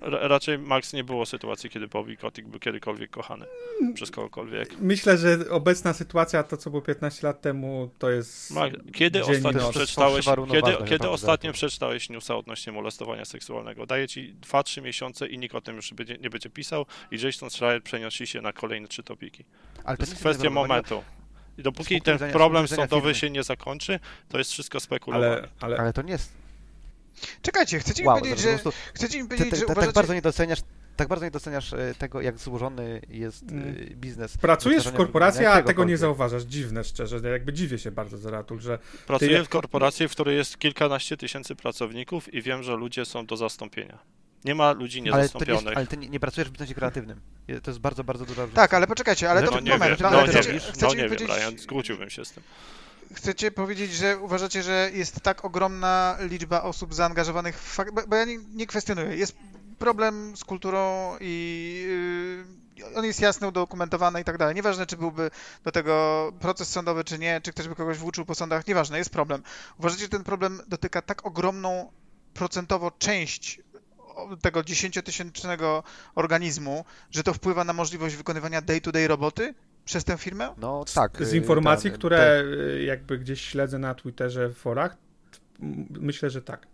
[0.01, 3.47] Raczej Max nie było sytuacji, kiedy Bobby Kotick był kiedykolwiek kochany
[3.95, 4.79] przez kogokolwiek.
[4.81, 8.55] Myślę, że obecna sytuacja, to co było 15 lat temu, to jest.
[8.95, 13.87] kiedy ostatnio przeczytałeś, kiedy, kiedy ostatnio przeczytałeś newsa odnośnie molestowania seksualnego?
[13.87, 17.51] Daję ci 2-3 miesiące i nikt o tym już będzie, nie będzie pisał i Jason
[17.51, 19.45] Schreier przenosi się na kolejne trzy topiki.
[19.85, 21.03] Ale to, to jest kwestia momentu.
[21.59, 23.15] I dopóki ten problem sądowy firmy.
[23.15, 25.33] się nie zakończy, to jest wszystko spekulowanie.
[25.33, 25.77] Ale, ale...
[25.77, 26.46] ale to nie jest
[27.43, 28.59] Czekajcie, chcecie mi wow, powiedzieć, że...
[28.95, 29.87] Chcecie mi powiedzieć, ty, ty, że tak uważacie...
[29.87, 30.61] Tak bardzo nie doceniasz
[30.97, 33.75] tak bardzo nie doceniasz e, tego, jak złożony jest e, mm.
[33.95, 34.39] biznes.
[34.39, 36.43] Pracujesz w korporacji, a tego nie zauważasz.
[36.43, 37.31] Dziwne, szczerze.
[37.31, 38.79] Jakby dziwię się bardzo za Ratul, że...
[39.07, 39.45] Pracuję ty...
[39.45, 43.99] w korporacji, w której jest kilkanaście tysięcy pracowników i wiem, że ludzie są do zastąpienia.
[44.45, 45.67] Nie ma ludzi niezastąpionych.
[45.67, 47.21] Ale, ale ty nie, nie, pracujesz w biznesie kreatywnym.
[47.63, 48.63] To jest bardzo, bardzo duża różnica.
[48.63, 50.01] Tak, ale poczekajcie, ale no, to nie moment.
[50.01, 52.43] Wiem, no, no, nie, chcecie, no nie wiem, Ryan, skróciłbym się z tym
[53.17, 58.25] chcecie powiedzieć, że uważacie, że jest tak ogromna liczba osób zaangażowanych w fakt, bo, ja
[58.25, 59.17] nie, nie, kwestionuję.
[59.17, 59.37] Jest
[59.79, 61.85] problem z kulturą i
[62.79, 64.55] yy, on jest jasny, udokumentowany i tak dalej.
[64.55, 65.31] Nieważne, czy byłby
[65.65, 69.11] do tego proces sądowy, czy nie, czy ktoś by kogoś włóczył po sądach, nieważne, jest
[69.11, 69.43] problem.
[69.79, 71.93] Uważacie, że ten problem dotyka tak ogromną
[72.35, 73.61] procentowo część
[74.43, 75.83] tego dziesięciotysięcznego
[76.15, 79.55] organizmu, że to wpływa na możliwość wykonywania day-to-day -day roboty?
[79.87, 80.55] Przez tę firmę?
[80.59, 81.25] No tak.
[81.25, 82.87] Z, z informacji, ten, które ten...
[82.87, 84.97] jakby gdzieś śledzę na Twitterze, w forach,
[85.91, 86.67] myślę, że tak.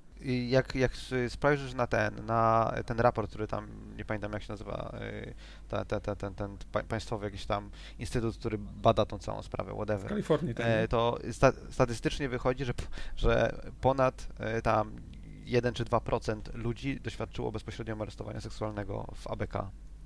[0.49, 0.93] Jak, jak
[1.29, 4.95] spojrzysz na ten, na ten raport, który tam, nie pamiętam jak się nazywa,
[5.25, 5.35] y,
[5.69, 6.57] ta, ta, ta, ten, ten
[6.89, 10.07] państwowy jakiś tam instytut, który bada tą całą sprawę, whatever.
[10.07, 10.67] W Kalifornii, tak.
[10.89, 12.73] To sta statystycznie wychodzi, że,
[13.17, 14.93] że ponad e, tam
[15.45, 19.55] 1 czy 2% ludzi doświadczyło bezpośrednio aresztowania seksualnego w ABK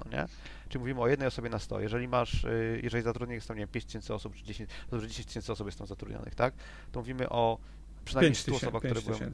[0.05, 0.27] no nie?
[0.69, 1.81] Czyli mówimy o jednej osobie na 100.
[1.81, 5.07] Jeżeli masz, y, jeżeli zatrudnionych jest tam, nie wiem, 5 tysięcy osób, czy 10, to
[5.07, 6.55] 10 tysięcy osób jest tam zatrudnionych, tak?
[6.93, 7.59] To mówimy o
[8.05, 9.31] przynajmniej 100 osobach, które były...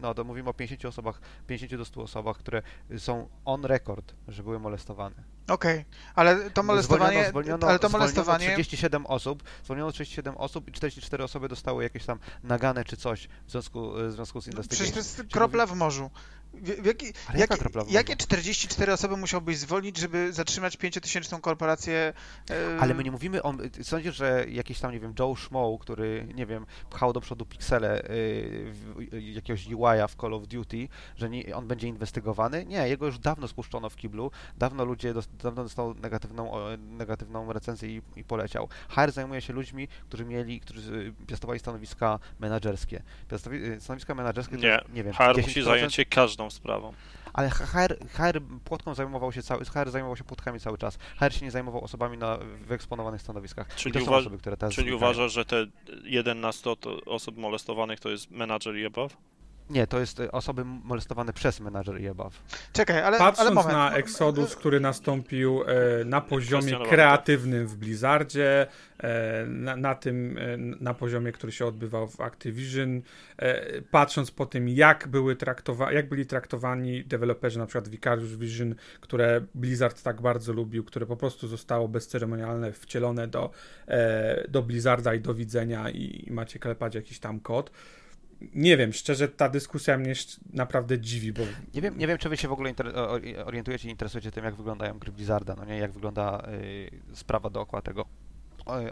[0.00, 2.62] No, to mówimy o 50 osobach, 50 do 100 osobach, które
[2.98, 5.16] są on record, że były molestowane.
[5.48, 5.84] Okej, okay.
[6.14, 7.10] ale to molestowanie...
[7.10, 8.52] Zwolniono, zwolniono, ale to molestowanie...
[8.52, 13.50] 37 osób, zwolniono 37 osób i 44 osoby dostały jakieś tam nagane czy coś w
[13.50, 14.84] związku, w związku z inwestycją.
[14.84, 16.10] Przecież to jest kropla w morzu.
[16.54, 17.56] W, jaki, jakie,
[17.88, 22.12] jakie 44 osoby musiałbyś zwolnić, żeby zatrzymać 5000 korporację?
[22.50, 22.78] E...
[22.80, 23.54] Ale my nie mówimy o.
[23.82, 28.10] Sądzisz, że jakiś tam, nie wiem, Joe Schmoe, który, nie wiem, pchał do przodu piksele
[28.10, 28.72] y,
[29.12, 32.64] jakiegoś UI-a w Call of Duty, że nie, on będzie inwestygowany?
[32.64, 38.02] Nie, jego już dawno spuszczono w kiblu, dawno ludzie, dawno dostał negatywną, negatywną recenzję i,
[38.16, 38.68] i poleciał.
[38.88, 43.02] HR zajmuje się ludźmi, którzy mieli, którzy piastowali stanowiska menedżerskie.
[43.30, 46.92] Piastowi, stanowiska menedżerskie nie, to, nie wiem, HR musi zająć się każdą sprawą.
[47.32, 50.98] Ale HR, HR płotką zajmował się cały, HR zajmował się płotkami cały czas.
[51.16, 53.74] HR się nie zajmował osobami na wyeksponowanych stanowiskach.
[53.74, 54.38] Czyli, uwa osoby,
[54.70, 55.66] czyli uważasz, że te
[56.04, 56.76] 1 na 100
[57.06, 59.16] osób molestowanych to jest menadżer i above?
[59.70, 62.42] Nie, to jest e, osoby molestowane przez menadżer i above.
[62.72, 63.72] Czekaj, ale Patrząc ale moment.
[63.72, 68.66] na Exodus, który nastąpił e, na poziomie kreatywnym w Blizzardzie,
[68.98, 73.02] e, na, na, tym, e, na poziomie, który się odbywał w Activision,
[73.36, 78.74] e, patrząc po tym, jak, były traktowa jak byli traktowani deweloperzy, na przykład Vicarious Vision,
[79.00, 83.50] które Blizzard tak bardzo lubił, które po prostu zostało bezceremonialne wcielone do,
[83.88, 87.70] e, do Blizzarda i do widzenia i, i macie klepać jakiś tam kod
[88.54, 90.14] nie wiem, szczerze ta dyskusja mnie
[90.52, 91.42] naprawdę dziwi, bo...
[91.74, 92.74] Nie wiem, nie wiem czy wy się w ogóle
[93.44, 97.82] orientujecie i interesujecie tym, jak wyglądają gry Blizzarda, no nie, jak wygląda y, sprawa dookoła
[97.82, 98.06] tego.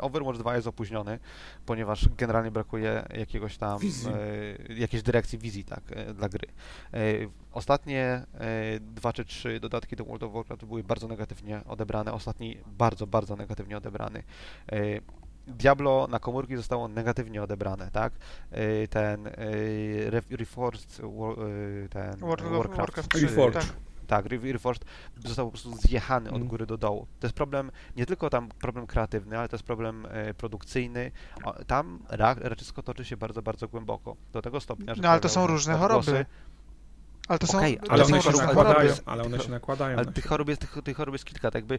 [0.00, 1.18] Overwatch 2 jest opóźniony,
[1.66, 6.48] ponieważ generalnie brakuje jakiegoś tam y, jakiejś dyrekcji wizji tak, y, dla gry.
[6.94, 8.26] Y, ostatnie
[8.80, 13.36] dwa czy trzy dodatki do World of Warcraft były bardzo negatywnie odebrane, ostatni bardzo, bardzo
[13.36, 14.22] negatywnie odebrany.
[15.50, 18.12] Diablo na komórki zostało negatywnie odebrane, tak?
[18.52, 23.62] Y, ten y, Reforged y, ten Warcraft, Warcraft Reforged.
[23.62, 23.76] Tak.
[24.06, 24.84] Tak, Reforged
[25.26, 26.48] został po prostu zjechany od mm.
[26.48, 27.06] góry do dołu.
[27.20, 31.10] To jest problem, nie tylko tam problem kreatywny, ale to jest problem produkcyjny.
[31.66, 31.98] Tam
[32.40, 34.16] raczysko toczy się bardzo, bardzo głęboko.
[34.32, 35.02] Do tego stopnia, że...
[35.02, 36.26] No ale to są różne choroby.
[37.31, 39.99] Ale to są, okay, ale, one się nakładają, ale one się nakładają.
[39.99, 41.51] Ale tych chorób, jest, tych, tych chorób jest kilka.
[41.51, 41.79] Tak jakby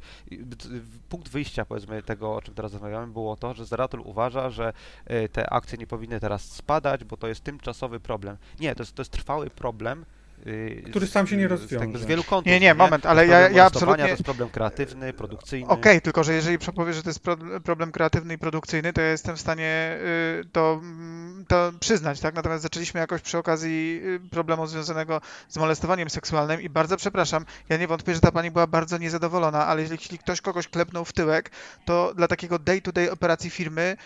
[1.10, 4.74] punkt wyjścia, powiedzmy, tego, o czym teraz rozmawiamy, było to, że Zeratul uważa, że
[5.06, 8.38] e, te akcje nie powinny teraz spadać, bo to jest tymczasowy problem.
[8.60, 10.06] Nie, to jest, to jest trwały problem
[10.46, 12.00] Yy, Który sam się nie rozwiąże.
[12.00, 12.52] Z, z wielu kątów.
[12.52, 14.04] Nie, nie, moment, ale ja, ja absolutnie...
[14.04, 15.68] To jest problem kreatywny, produkcyjny.
[15.68, 17.24] Okej, okay, tylko że jeżeli powiesz, że to jest
[17.64, 19.98] problem kreatywny i produkcyjny, to ja jestem w stanie
[20.42, 22.36] y, to, mm, to przyznać, tak?
[22.36, 27.78] Natomiast zaczęliśmy jakoś przy okazji y, problemu związanego z molestowaniem seksualnym i bardzo przepraszam, ja
[27.78, 31.52] nie wątpię, że ta pani była bardzo niezadowolona, ale jeśli ktoś kogoś klepnął w tyłek,
[31.86, 33.98] to dla takiego day-to-day -day operacji firmy,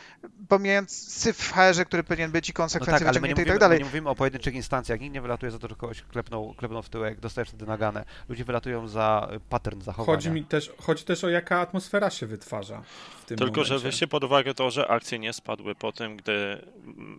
[0.48, 3.48] pomijając syf w HR-ze, który powinien być i konsekwencje no tak, ale my nie mówimy,
[3.48, 3.80] i tak dalej.
[3.80, 6.25] My nie mówimy o pojedynczych instancjach, nikt nie wylatuje za to, że kogoś klepnął,
[6.58, 8.06] klepnął w tyłek, dostajesz wtedy naganę.
[8.30, 10.18] Ludzie wylatują za pattern zachowania.
[10.18, 12.82] Chodzi mi też, chodzi też o jaka atmosfera się wytwarza
[13.22, 13.74] w tym Tylko, momencie.
[13.74, 16.34] że weźcie pod uwagę to, że akcje nie spadły po tym, gdy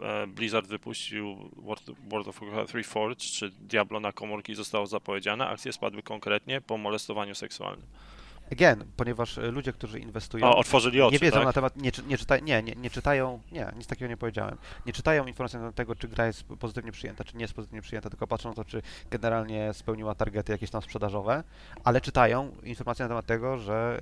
[0.02, 5.48] e, Blizzard wypuścił World, World of Warcraft 3 Forge, czy Diablo na komórki zostało zapowiedziane,
[5.48, 7.86] akcje spadły konkretnie po molestowaniu seksualnym.
[8.52, 10.46] Again, ponieważ e, ludzie, którzy inwestują.
[10.46, 11.12] O, otworzyli oczy.
[11.12, 11.46] Nie wiedzą tak?
[11.46, 11.76] na temat.
[11.76, 13.40] Nie, nie, czyta, nie, nie, nie czytają.
[13.52, 14.56] Nie, nic takiego nie powiedziałem.
[14.86, 17.82] Nie czytają informacji na temat tego, czy gra jest pozytywnie przyjęta, czy nie jest pozytywnie
[17.82, 21.44] przyjęta, tylko patrzą na to, czy generalnie spełniła targety jakieś tam sprzedażowe,
[21.84, 24.00] ale czytają informacje na temat tego, że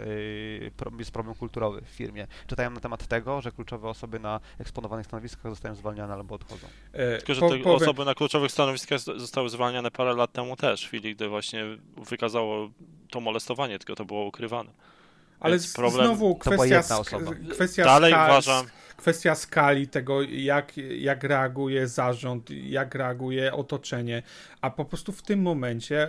[0.60, 2.26] yy, jest problem kulturowy w firmie.
[2.46, 6.66] Czytają na temat tego, że kluczowe osoby na eksponowanych stanowiskach zostają zwalniane albo odchodzą.
[6.92, 7.66] E, tylko, że te powiem...
[7.66, 11.64] osoby na kluczowych stanowiskach zostały zwalniane parę lat temu też, w chwili, gdy właśnie
[11.96, 12.70] wykazało
[13.14, 14.70] to molestowanie, tylko to było ukrywane.
[15.40, 16.82] Ale problem, znowu kwestia,
[17.50, 18.66] kwestia Dalej skali, uważam.
[18.96, 24.22] kwestia skali tego, jak, jak reaguje zarząd, jak reaguje otoczenie,
[24.60, 26.08] a po prostu w tym momencie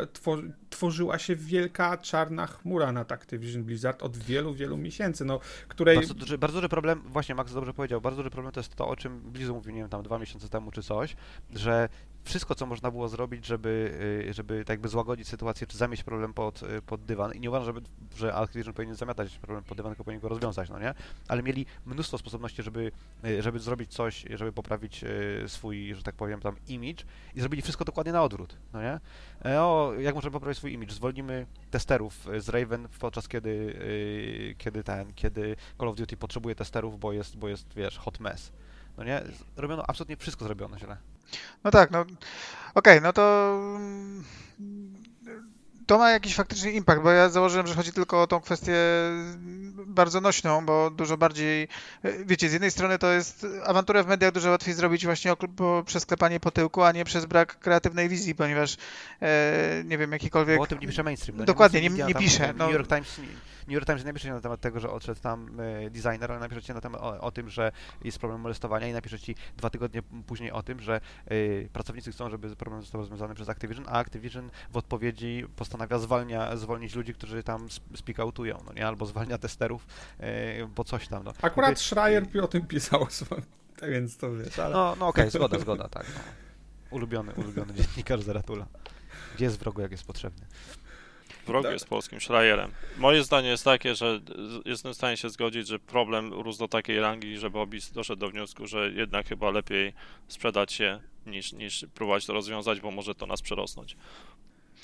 [0.69, 5.95] tworzyła się wielka czarna chmura nad Activision Blizzard od wielu, wielu miesięcy, no, której...
[5.95, 8.87] Bardzo duży, bardzo duży problem, właśnie Max dobrze powiedział, bardzo duży problem to jest to,
[8.87, 11.15] o czym Blizzard mówił, nie wiem, tam dwa miesiące temu czy coś,
[11.55, 11.89] że
[12.25, 13.97] wszystko, co można było zrobić, żeby,
[14.29, 17.33] y, żeby tak jakby złagodzić sytuację, czy zamieść problem pod, y, pod dywan.
[17.33, 17.81] I nie uważam, żeby,
[18.15, 20.93] że Activision powinien zamiatać problem pod dywan, tylko powinien go rozwiązać, no nie?
[21.27, 22.91] Ale mieli mnóstwo sposobności, żeby,
[23.25, 25.05] y, żeby zrobić coś, żeby poprawić
[25.47, 27.03] swój, że tak powiem, tam image
[27.35, 28.99] i zrobili wszystko dokładnie na odwrót, no nie?
[29.45, 30.93] E, o, jak możemy poprawić swój image?
[30.93, 33.75] Zwolnimy testerów z Raven podczas kiedy,
[34.57, 38.51] kiedy ten, kiedy Call of Duty potrzebuje testerów, bo jest, bo jest, wiesz, hot mess.
[38.97, 39.21] No nie?
[39.55, 40.97] Robiono absolutnie wszystko zrobiono źle.
[41.63, 42.13] No tak, no okej,
[42.73, 43.55] okay, no to
[45.85, 48.75] to ma jakiś faktyczny impact, bo ja założyłem, że chodzi tylko o tą kwestię
[49.85, 51.67] bardzo nośną, bo dużo bardziej,
[52.25, 55.33] wiecie, z jednej strony to jest awanturę w mediach dużo łatwiej zrobić właśnie
[55.85, 58.77] przez klepanie po tyłku, a nie przez brak kreatywnej wizji, ponieważ
[59.21, 60.57] e, nie wiem, jakikolwiek...
[60.57, 61.37] Bo o tym nie pisze mainstream.
[61.37, 62.53] No Dokładnie, nie, nie, nie pisze.
[62.57, 62.65] No.
[62.65, 63.19] New York Times
[63.67, 66.61] New York Times nie napisze na temat tego, że odszedł tam e, designer, ale napisze
[66.61, 67.71] ci na temat o, o, tym, że
[68.03, 71.01] jest problem molestowania i napisze ci dwa tygodnie później o tym, że
[71.31, 76.57] y, pracownicy chcą, żeby problem został rozwiązany przez Activision, a Activision w odpowiedzi postanawia zwalnia,
[76.57, 78.87] zwolnić ludzi, którzy tam speakoutują, no nie?
[78.87, 79.87] Albo zwalnia testerów,
[80.19, 81.23] y, bo coś tam.
[81.23, 81.33] No.
[81.41, 83.07] Akurat Mówię, Schreier o tym pisał,
[83.79, 84.73] tak więc to wiesz, ale...
[84.73, 86.05] No, no okej, okay, zgoda, zgoda, tak.
[86.15, 86.21] No.
[86.91, 88.65] Ulubiony, ulubiony dziennikarz Zaratula.
[89.35, 90.45] Gdzie jest wrogu, jak jest potrzebny.
[91.45, 91.73] Wrogu tak.
[91.73, 92.71] jest polskim Schleierem.
[92.97, 94.19] Moje zdanie jest takie, że
[94.65, 98.29] jestem w stanie się zgodzić, że problem rósł do takiej rangi, że Bobis doszedł do
[98.29, 99.93] wniosku, że jednak chyba lepiej
[100.27, 103.95] sprzedać się niż, niż próbować to rozwiązać, bo może to nas przerosnąć.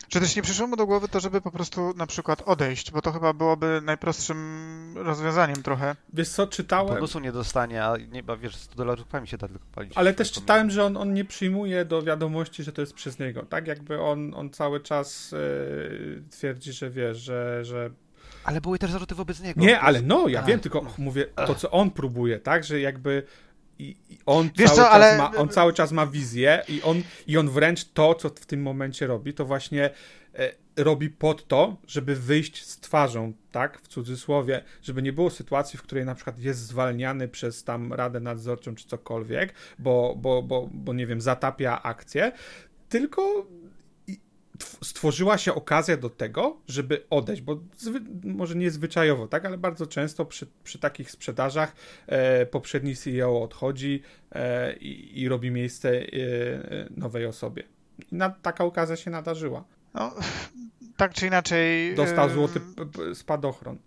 [0.07, 3.01] Czy też nie przyszło mu do głowy to, żeby po prostu na przykład odejść, bo
[3.01, 5.95] to chyba byłoby najprostszym rozwiązaniem trochę.
[6.13, 6.95] Wiesz co, czytałem...
[6.95, 9.93] Bonusu nie dostanie, a nie, wiesz, 100 dolarów mi się da tylko palić.
[9.95, 13.43] Ale też czytałem, że on, on nie przyjmuje do wiadomości, że to jest przez niego,
[13.43, 13.67] tak?
[13.67, 17.89] Jakby on, on cały czas yy, twierdzi, że wiesz, że, że
[18.43, 19.61] ale były też zarzuty wobec niego.
[19.61, 22.63] Nie, ale no, ja wiem, tylko mówię to, co on próbuje, tak?
[22.63, 23.23] Że jakby
[23.81, 25.17] i, on, Wiesz cały co, ale...
[25.17, 28.61] ma, on cały czas ma wizję i on, i on wręcz to, co w tym
[28.61, 29.89] momencie robi, to właśnie
[30.35, 35.79] e, robi pod to, żeby wyjść z twarzą, tak, w cudzysłowie, żeby nie było sytuacji,
[35.79, 40.69] w której na przykład jest zwalniany przez tam Radę Nadzorczą czy cokolwiek, bo, bo, bo,
[40.73, 42.31] bo nie wiem, zatapia akcję,
[42.89, 43.47] tylko
[44.63, 47.59] stworzyła się okazja do tego, żeby odejść, bo
[48.23, 51.75] może nie zwyczajowo, tak, ale bardzo często przy, przy takich sprzedażach
[52.07, 56.05] e, poprzedni CEO odchodzi e, i, i, robi miejsce e,
[56.97, 57.63] nowej osobie.
[58.11, 59.63] I na, taka okazja się nadarzyła.
[59.93, 60.15] No,
[60.97, 61.95] tak czy inaczej.
[61.95, 62.61] Dostał złoty
[63.13, 63.77] spadochron.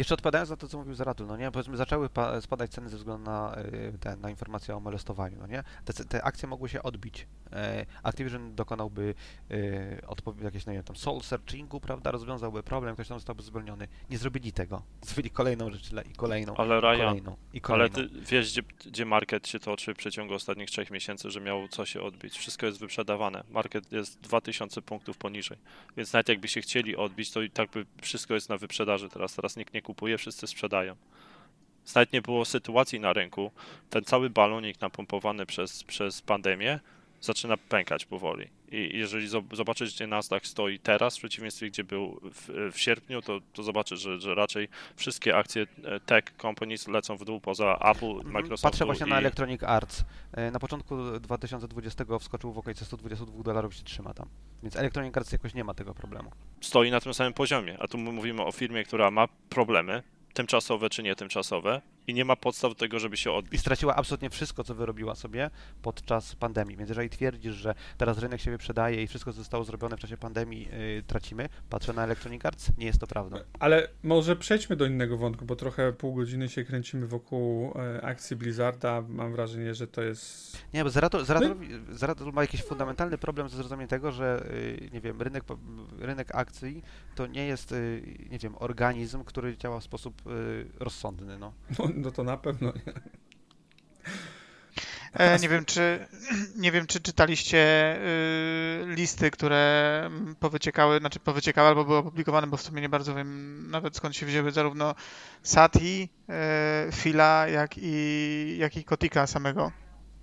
[0.00, 2.08] Jeszcze odpowiadając na to, co mówił Zaratul, no nie, powiedzmy, zaczęły
[2.40, 3.56] spadać ceny ze względu na,
[3.94, 5.62] y, te, na informację o molestowaniu, no nie?
[5.84, 7.26] Te, te akcje mogły się odbić.
[7.52, 9.14] E, Activision dokonałby
[9.50, 13.42] y, odpowiedzi jakiegoś, no nie wiem, tam soul searchingu, prawda, rozwiązałby problem, ktoś tam zostałby
[13.42, 13.88] zwolniony.
[14.10, 14.82] Nie zrobili tego.
[15.02, 17.96] Zrobili kolejną rzecz i kolejną, ale Ryan, kolejną, i kolejną.
[17.96, 21.68] Ale ty wiesz, gdzie, gdzie market się toczy w przeciągu ostatnich trzech miesięcy, że miał
[21.68, 22.38] co się odbić.
[22.38, 23.44] Wszystko jest wyprzedawane.
[23.50, 25.58] Market jest 2000 punktów poniżej.
[25.96, 29.34] Więc nawet jakby się chcieli odbić, to i tak by wszystko jest na wyprzedaży teraz.
[29.34, 30.96] Teraz nikt nie kupuje, wszyscy sprzedają.
[31.94, 33.50] Nawet nie było sytuacji na rynku.
[33.90, 36.80] Ten cały balonik napompowany przez, przez pandemię
[37.20, 38.48] zaczyna pękać powoli.
[38.72, 43.40] I jeżeli zobaczysz, gdzie Nasdaq stoi teraz, w przeciwieństwie gdzie był w, w sierpniu, to,
[43.52, 48.06] to zobaczysz, że, że raczej wszystkie akcje e, tech companies lecą w dół poza Apple,
[48.06, 48.32] mhm.
[48.32, 48.62] Microsoft.
[48.62, 49.10] Patrzę właśnie i...
[49.10, 50.04] na Electronic Arts.
[50.32, 54.28] E, na początku 2020 wskoczył w okolice 122 dolarów się trzyma tam.
[54.62, 56.30] Więc Electronic Arts jakoś nie ma tego problemu.
[56.60, 60.02] Stoi na tym samym poziomie, a tu mówimy o firmie, która ma problemy,
[60.34, 63.54] tymczasowe czy nie tymczasowe i nie ma podstaw do tego, żeby się odbić.
[63.54, 65.50] I straciła absolutnie wszystko, co wyrobiła sobie
[65.82, 66.76] podczas pandemii.
[66.76, 70.16] Więc jeżeli twierdzisz, że teraz rynek się wyprzedaje i wszystko, co zostało zrobione w czasie
[70.16, 73.36] pandemii yy, tracimy, patrzę na Electronic Arts, nie jest to prawda.
[73.58, 78.36] Ale może przejdźmy do innego wątku, bo trochę pół godziny się kręcimy wokół e, akcji
[78.36, 79.02] Blizzarda.
[79.08, 80.58] Mam wrażenie, że to jest...
[80.74, 81.56] Nie, bo Zeratul, Zeratul,
[81.88, 84.46] no Zeratul ma jakiś fundamentalny problem ze zrozumieniem tego, że
[84.80, 85.44] yy, nie wiem, rynek,
[85.98, 86.82] rynek akcji
[87.14, 91.38] to nie jest, yy, nie wiem, organizm, który działa w sposób y, rozsądny.
[91.38, 91.52] No.
[91.78, 91.89] no.
[92.02, 92.92] No, to na pewno nie.
[95.12, 96.06] E, nie wiem, czy
[96.56, 97.58] nie wiem, czy czytaliście
[97.96, 103.70] y, listy, które powyciekały, znaczy powyciekały albo były opublikowane, bo w sumie nie bardzo wiem
[103.70, 104.94] nawet skąd się wzięły zarówno
[105.42, 106.08] Sati,
[106.88, 109.72] y, Fila, jak i, jak i Kotika samego.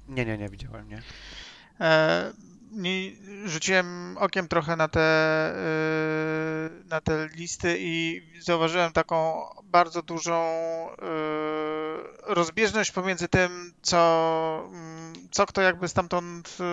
[0.08, 1.02] Nie, nie, nie widziałem, nie.
[2.72, 3.12] Nie,
[3.46, 10.44] rzuciłem okiem trochę na te, y, na te listy i zauważyłem taką bardzo dużą
[10.92, 16.64] y, rozbieżność pomiędzy tym, co, mm, co kto jakby stamtąd y,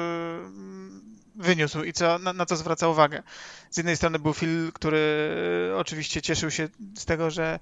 [1.35, 3.22] wyniósł i co, na, na co zwraca uwagę.
[3.70, 5.30] Z jednej strony był Phil, który
[5.76, 7.59] oczywiście cieszył się z tego, że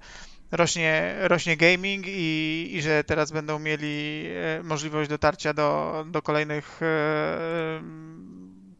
[0.51, 4.25] rośnie, rośnie gaming i, i że teraz będą mieli
[4.63, 6.81] możliwość dotarcia do, do kolejnych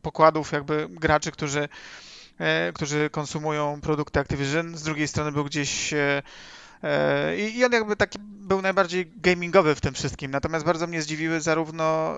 [0.03, 1.69] pokładów jakby graczy, którzy,
[2.39, 4.77] e, którzy konsumują produkty Activision.
[4.77, 5.93] Z drugiej strony był gdzieś
[7.37, 10.31] i on jakby taki był najbardziej gamingowy w tym wszystkim.
[10.31, 12.15] Natomiast bardzo mnie zdziwiły zarówno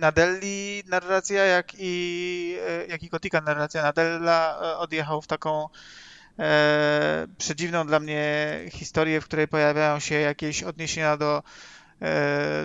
[0.00, 2.56] Nadelli narracja, jak i,
[2.88, 3.82] jak i Kotika narracja.
[3.82, 5.68] Nadella odjechał w taką
[6.38, 11.42] e, przedziwną dla mnie historię, w której pojawiają się jakieś odniesienia do, e,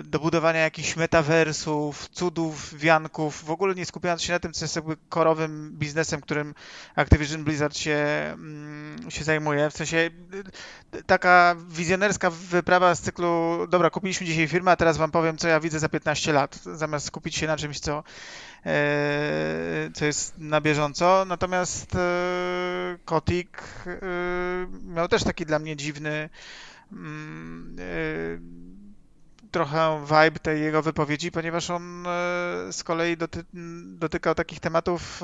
[0.04, 4.76] do budowania jakichś metaversów, cudów, wianków, w ogóle nie skupiając się na tym, co jest
[4.76, 6.54] jakby korowym biznesem, którym
[6.94, 7.96] Activision Blizzard się,
[8.32, 9.70] mm, się zajmuje.
[9.70, 10.10] W sensie
[11.06, 15.60] taka wizjonerska wyprawa z cyklu, dobra, kupiliśmy dzisiaj firmę, a teraz wam powiem, co ja
[15.60, 18.02] widzę za 15 lat, zamiast skupić się na czymś, co
[18.66, 21.24] E, co jest na bieżąco.
[21.28, 24.00] Natomiast e, Kotik e,
[24.84, 26.28] miał też taki dla mnie dziwny
[26.92, 27.76] mm,
[29.56, 32.04] trochę vibe tej jego wypowiedzi, ponieważ on
[32.70, 33.44] z kolei doty
[33.84, 35.22] dotykał takich tematów,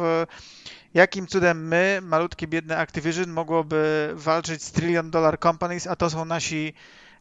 [0.95, 6.25] jakim cudem my, malutkie, biedne Activision, mogłoby walczyć z trillion dollar companies, a to są
[6.25, 6.75] nasi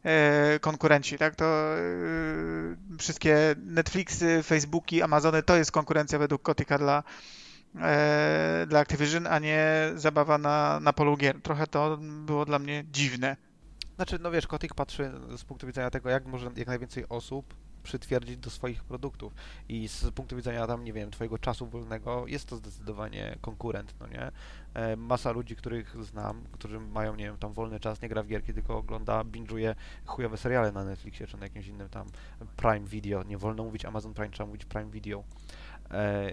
[0.04, 1.36] E, konkurenci, tak?
[1.36, 1.80] To e,
[2.98, 7.02] wszystkie Netflixy, Facebooki, Amazony to jest konkurencja według Kotika dla,
[7.80, 11.42] e, dla Activision, a nie zabawa na, na polu gier.
[11.42, 13.36] Trochę to było dla mnie dziwne.
[14.02, 18.36] Znaczy, no wiesz, Kotik patrzy z punktu widzenia tego, jak może jak najwięcej osób przytwierdzić
[18.36, 19.34] do swoich produktów.
[19.68, 24.06] I z punktu widzenia tam, nie wiem, twojego czasu wolnego jest to zdecydowanie konkurent, no
[24.06, 24.30] nie?
[24.74, 28.26] E, masa ludzi, których znam, którzy mają, nie wiem, tam wolny czas, nie gra w
[28.26, 29.74] gierki, tylko ogląda, binge'uje
[30.06, 32.06] chujowe seriale na Netflixie czy na jakimś innym tam
[32.56, 33.22] Prime Video.
[33.22, 35.24] Nie wolno mówić Amazon Prime, trzeba mówić Prime Video.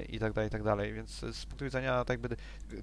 [0.10, 0.94] I tak dalej, i tak dalej.
[0.94, 2.36] Więc z punktu widzenia tak jakby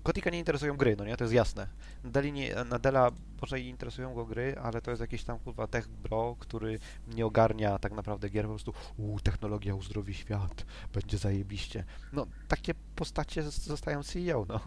[0.03, 1.17] Kotika nie interesują gry, no nie?
[1.17, 1.67] To jest jasne.
[2.05, 3.11] Nadeli nie, Nadela
[3.41, 7.27] może i interesują go gry, ale to jest jakiś tam kurwa tech bro, który nie
[7.27, 11.85] ogarnia tak naprawdę gier, po prostu uuu, technologia uzdrowi świat, będzie zajebiście.
[12.13, 14.61] No, takie postacie zostają CEO, no.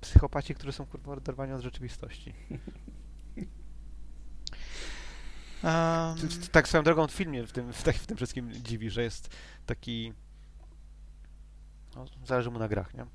[0.00, 2.34] Psychopaci, którzy są kurwa oderwani od rzeczywistości.
[5.64, 6.28] Um...
[6.52, 10.12] Tak swoją drogą w filmie w tym, w, w tym wszystkim dziwi, że jest taki
[11.96, 13.06] no, zależy mu na grach, nie?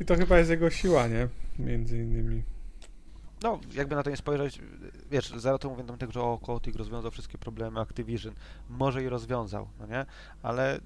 [0.00, 1.28] I to chyba jest jego siła, nie?
[1.58, 2.42] Między innymi.
[3.42, 4.60] No, jakby na to nie spojrzeć,
[5.10, 8.34] wiesz, zaraz to mówię tego, że o, Kotick rozwiązał wszystkie problemy Activision.
[8.68, 10.06] Może i rozwiązał, no nie?
[10.42, 10.80] Ale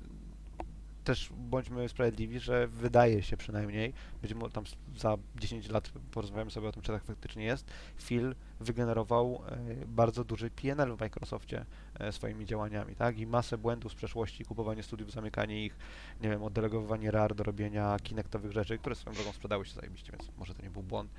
[1.08, 3.92] też bądźmy sprawiedliwi, że wydaje się przynajmniej,
[4.34, 4.64] może tam
[4.96, 7.66] za 10 lat porozmawiamy sobie o tym, czy tak faktycznie jest,
[7.98, 11.64] Phil wygenerował e, bardzo duży PNL w Microsoftie
[11.98, 13.18] e, swoimi działaniami, tak?
[13.18, 15.76] I masę błędów z przeszłości, kupowanie studiów, zamykanie ich,
[16.20, 20.30] nie wiem, oddelegowywanie RAR do robienia kinektowych rzeczy, które swoją drogą sprzedały się zajebiście, więc
[20.38, 21.10] może to nie był błąd.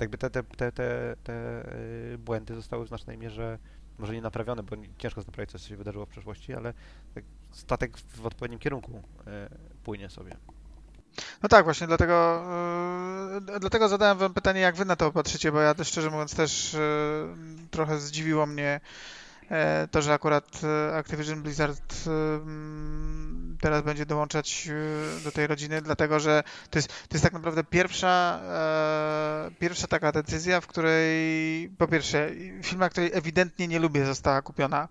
[0.00, 1.34] Jakby te, te, te, te, te
[2.14, 3.58] e, błędy zostały w znacznej mierze
[3.98, 6.74] może nie naprawione, bo ciężko jest naprawić coś, co się wydarzyło w przeszłości, ale
[7.14, 9.48] tak statek w odpowiednim kierunku e,
[9.84, 10.36] płynie sobie.
[11.42, 12.44] No tak, właśnie dlatego,
[13.50, 16.34] yy, dlatego zadałem wam pytanie, jak wy na to patrzycie, bo ja też szczerze mówiąc
[16.34, 16.78] też yy,
[17.70, 18.80] trochę zdziwiło mnie
[19.50, 21.94] E, to, że akurat e, Activision Blizzard
[23.60, 24.68] teraz będzie dołączać
[25.20, 28.40] e, do tej rodziny, dlatego że to jest, to jest tak naprawdę pierwsza,
[29.58, 32.30] pierwsza taka decyzja, w której po pierwsze
[32.62, 34.88] firma, której ewidentnie nie lubię, została kupiona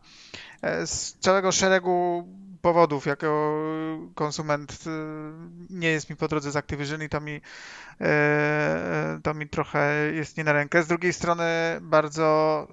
[0.85, 2.27] z całego szeregu
[2.61, 3.57] powodów, jako
[4.15, 4.79] konsument
[5.69, 7.41] nie jest mi po drodze z Activision i to mi,
[9.23, 10.83] to mi trochę jest nie na rękę.
[10.83, 11.45] Z drugiej strony
[11.81, 12.67] bardzo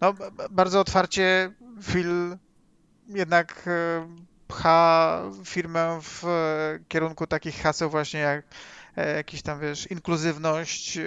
[0.00, 0.14] no,
[0.50, 1.52] bardzo otwarcie
[1.82, 2.36] Phil
[3.08, 4.08] jednak e,
[4.48, 6.22] pcha firmę w
[6.88, 8.44] kierunku takich haseł właśnie jak
[8.96, 11.02] e, jakiś tam, wiesz, inkluzywność, e,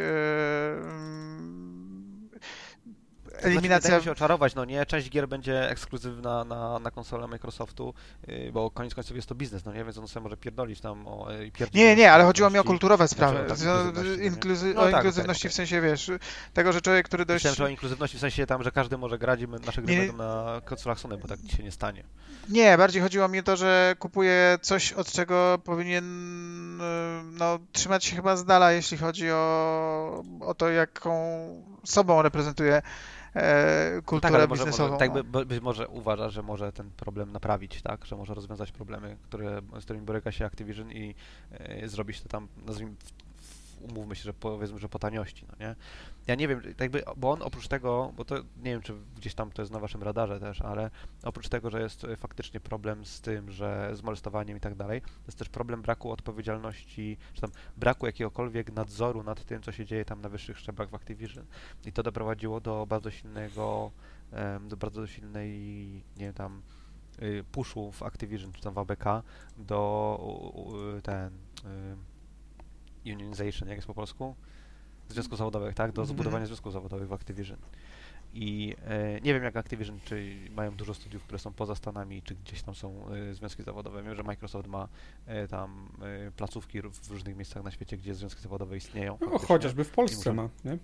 [3.41, 3.89] eliminacja...
[3.89, 7.93] Znaczy, się oczarować, no nie, część gier będzie ekskluzywna na, na konsolę Microsoftu,
[8.27, 11.07] yy, bo koniec końców jest to biznes, no nie, więc on sobie może pierdolić tam
[11.07, 11.31] o...
[11.31, 14.73] Yy, nie, nie, ale chodziło mi o kulturowe sprawy, znaczy, inkluzy...
[14.73, 16.11] no, o tak, inkluzywności okay, w sensie, wiesz,
[16.53, 17.45] tego, że człowiek, który dość...
[17.45, 19.99] Myślałem, że o inkluzywności w sensie tam, że każdy może grać i nasze gry nie...
[19.99, 22.03] będą na konsolach Sony, bo tak się nie stanie.
[22.49, 26.07] Nie, bardziej chodziło mi o to, że kupuję coś, od czego powinien
[27.37, 31.37] no, trzymać się chyba z dala, jeśli chodzi o, o to, jaką
[31.83, 32.81] sobą reprezentuje
[33.35, 34.93] e, kulturę no tak, biznesową.
[34.93, 38.05] Może, tak by, być może uważa, że może ten problem naprawić, tak?
[38.05, 41.15] Że może rozwiązać problemy, które, z którymi boryka się Activision i
[41.51, 42.93] e, zrobić to tam, nazwijmy,
[43.81, 45.75] umówmy się, że powiedzmy, że po taniości, no nie?
[46.27, 49.51] Ja nie wiem, jakby, bo on oprócz tego, bo to nie wiem, czy gdzieś tam
[49.51, 50.91] to jest na waszym radarze też, ale
[51.23, 55.37] oprócz tego, że jest faktycznie problem z tym, że z molestowaniem i tak dalej, jest
[55.37, 60.21] też problem braku odpowiedzialności, czy tam braku jakiegokolwiek nadzoru nad tym, co się dzieje tam
[60.21, 61.45] na wyższych szczeblach w Activision.
[61.85, 63.91] I to doprowadziło do bardzo silnego,
[64.61, 65.51] do bardzo silnej,
[66.17, 66.61] nie wiem, tam
[67.21, 69.05] y, puszu w Activision, czy tam w ABK
[69.57, 70.19] do
[71.03, 71.31] ten
[73.05, 74.35] unionization, jak jest po polsku?
[75.09, 75.91] Związków zawodowych, tak?
[75.91, 76.15] Do mhm.
[76.15, 77.57] zbudowania związków zawodowych w Activision.
[78.33, 82.35] I e, nie wiem jak Activision, czy mają dużo studiów, które są poza Stanami, czy
[82.35, 84.03] gdzieś tam są e, związki zawodowe.
[84.03, 84.87] Wiem, że Microsoft ma
[85.25, 89.17] e, tam e, placówki w różnych miejscach na świecie, gdzie związki zawodowe istnieją.
[89.21, 90.77] No, chociażby w Polsce ma, nie?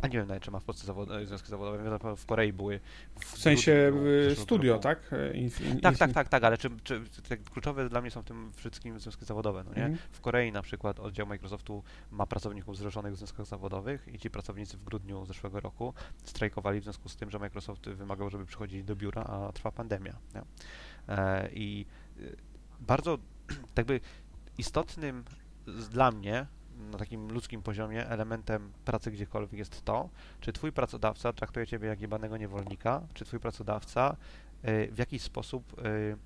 [0.00, 1.84] A nie wiem nawet, czy ma w Polsce zawod związki zawodowe.
[1.84, 2.80] Wiem, w Korei były.
[3.20, 3.92] W, w sensie
[4.34, 5.10] studio, tak?
[5.34, 7.02] Inf tak, tak, tak, tak, ale czy, czy,
[7.52, 9.84] kluczowe dla mnie są w tym wszystkim związki zawodowe, no nie?
[9.84, 9.98] Mm.
[10.12, 14.76] W Korei na przykład oddział Microsoftu ma pracowników zrzeszonych w związkach zawodowych i ci pracownicy
[14.76, 18.96] w grudniu zeszłego roku strajkowali w związku z tym, że Microsoft wymagał, żeby przychodzili do
[18.96, 20.16] biura, a trwa pandemia.
[20.34, 20.42] Nie?
[21.14, 21.86] E, I
[22.18, 22.22] e,
[22.80, 23.18] bardzo
[23.76, 24.00] jakby
[24.58, 25.24] istotnym
[25.90, 26.46] dla mnie
[26.90, 30.08] na takim ludzkim poziomie elementem pracy gdziekolwiek jest to,
[30.40, 34.16] czy twój pracodawca traktuje ciebie jak jebanego niewolnika, czy twój pracodawca
[34.64, 36.16] y, w jakiś sposób y,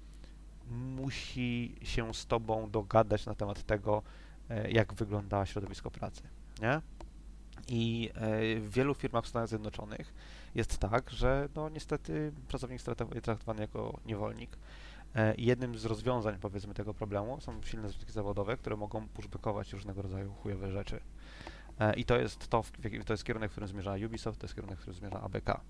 [0.70, 4.02] musi się z tobą dogadać na temat tego,
[4.50, 6.22] y, jak wygląda środowisko pracy,
[6.62, 6.80] nie?
[7.68, 8.11] I
[8.61, 10.14] w wielu firmach w Stanach Zjednoczonych
[10.54, 12.80] jest tak, że no niestety pracownik
[13.14, 14.59] jest traktowany jako niewolnik.
[15.16, 20.02] E, jednym z rozwiązań, powiedzmy, tego problemu są silne związki zawodowe, które mogą pushbackować różnego
[20.02, 21.00] rodzaju chujowe rzeczy.
[21.78, 22.64] E, I to jest to,
[23.06, 25.60] to jest kierunek, w którym zmierza Ubisoft, to jest kierunek, w którym zmierza ABK.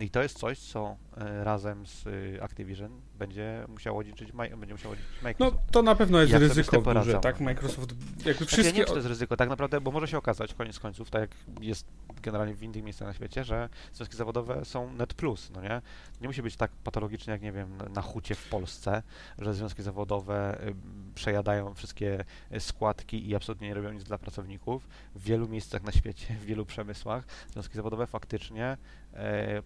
[0.00, 2.04] I to jest coś, co e, razem z
[2.42, 5.56] Activision będzie musiało liczyć, będzie musiało liczyć Microsoft.
[5.56, 7.40] No to na pewno jest ryzyko duże, tak?
[7.40, 7.94] Microsoft
[8.26, 8.62] jakby wszystkie...
[8.62, 10.78] Znaczy, ja nie wiem, czy to jest ryzyko, tak naprawdę, bo może się okazać, koniec
[10.78, 11.30] końców, tak jak
[11.60, 11.86] jest
[12.22, 15.82] generalnie w innych miejscach na świecie, że związki zawodowe są net plus, no nie?
[16.20, 19.02] Nie musi być tak patologicznie, jak nie wiem, na hucie w Polsce,
[19.38, 20.74] że związki zawodowe y,
[21.14, 22.24] przejadają wszystkie
[22.58, 24.88] składki i absolutnie nie robią nic dla pracowników.
[25.14, 28.76] W wielu miejscach na świecie, w wielu przemysłach związki zawodowe faktycznie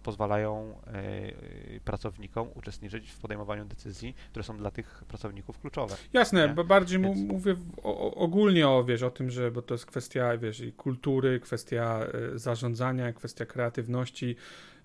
[0.03, 5.95] pozwalają e, pracownikom uczestniczyć w podejmowaniu decyzji, które są dla tych pracowników kluczowe.
[6.13, 6.63] Jasne, nie?
[6.63, 7.19] bardziej Więc...
[7.19, 11.39] mówię o, ogólnie o, wiesz, o tym, że bo to jest kwestia, wiesz, i kultury,
[11.39, 11.99] kwestia
[12.33, 14.35] e, zarządzania, kwestia kreatywności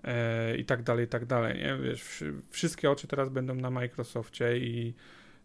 [0.03, 1.77] e, i tak dalej, i tak dalej, nie?
[1.77, 4.93] Wiesz, wszystkie oczy teraz będą na Microsoftie i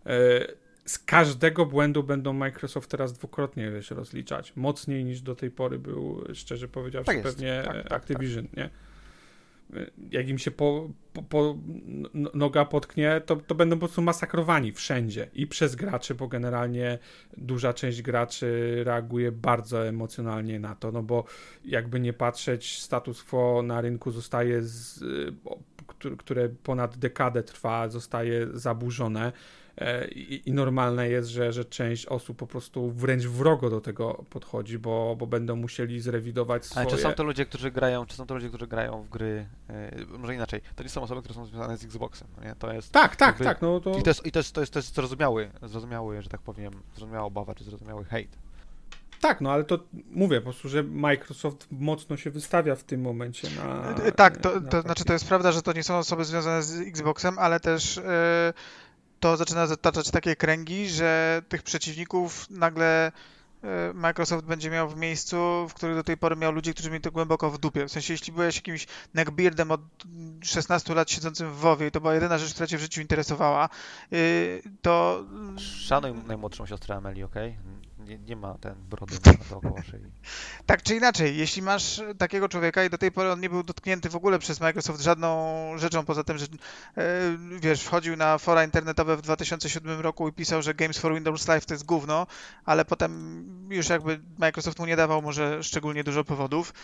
[0.06, 4.52] e, z każdego błędu będą Microsoft teraz dwukrotnie wiesz, rozliczać.
[4.56, 8.56] Mocniej niż do tej pory był, szczerze powiedziawszy, tak pewnie tak, tak, Activision, tak.
[8.56, 8.70] nie?
[10.10, 11.56] Jak im się po, po, po,
[12.34, 16.98] noga potknie, to, to będą po prostu masakrowani wszędzie i przez graczy, bo generalnie
[17.36, 21.24] duża część graczy reaguje bardzo emocjonalnie na to, no bo
[21.64, 25.04] jakby nie patrzeć, status quo na rynku zostaje, z,
[26.18, 29.32] które ponad dekadę trwa, zostaje zaburzone
[30.10, 34.78] I, I, normalne jest, że, że część osób po prostu wręcz wrogo do tego podchodzi,
[34.78, 36.86] bo, bo będą musieli zrewidować swoje...
[36.86, 39.46] Ale czy są to ludzie, którzy grają, czy są to ludzie, którzy grają w gry,
[39.68, 42.54] yy, może inaczej, to nie są osoby, które są związane z Xboxem, no nie?
[42.58, 42.92] To jest...
[42.92, 43.98] Tak, tak, jakby, tak, no to...
[43.98, 46.72] I to jest, i to jest, to jest, to jest zrozumiały, zrozumiały, że tak powiem,
[46.94, 48.38] zrozumiała obawa, czy zrozumiały hejt.
[49.20, 49.78] Tak, no ale to
[50.10, 53.94] mówię po prostu, że Microsoft mocno się wystawia w tym momencie na.
[54.16, 57.38] Tak, to, to znaczy to jest prawda, że to nie są osoby związane z Xboxem,
[57.38, 57.96] ale też.
[57.96, 58.02] Yy
[59.20, 63.12] to zaczyna zataczać takie kręgi, że tych przeciwników nagle
[63.62, 67.02] e, Microsoft będzie miał w miejscu, w którym do tej pory miał ludzi, którzy mieli
[67.02, 67.84] to głęboko w dupie.
[67.84, 69.80] W sensie, jeśli byłeś jakimś neckbeardem od
[70.42, 73.68] 16 lat siedzącym w WoWie i to była jedyna rzecz, która cię w życiu interesowała,
[74.12, 75.24] y, to...
[75.58, 77.50] Szanuj najmłodszą siostrę Amelii, okej?
[77.50, 77.89] Okay?
[78.04, 79.16] Nie, nie ma ten brody
[79.50, 80.12] dookoła szyi.
[80.66, 84.08] Tak czy inaczej, jeśli masz takiego człowieka i do tej pory on nie był dotknięty
[84.08, 87.00] w ogóle przez Microsoft żadną rzeczą, poza tym, że e,
[87.60, 91.66] wiesz, wchodził na fora internetowe w 2007 roku i pisał, że Games for Windows Live
[91.66, 92.26] to jest gówno,
[92.64, 96.74] ale potem już jakby Microsoft mu nie dawał może szczególnie dużo powodów,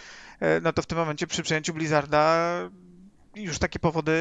[0.40, 2.36] e, no to w tym momencie przy przejęciu Blizzarda
[3.34, 4.12] już takie powody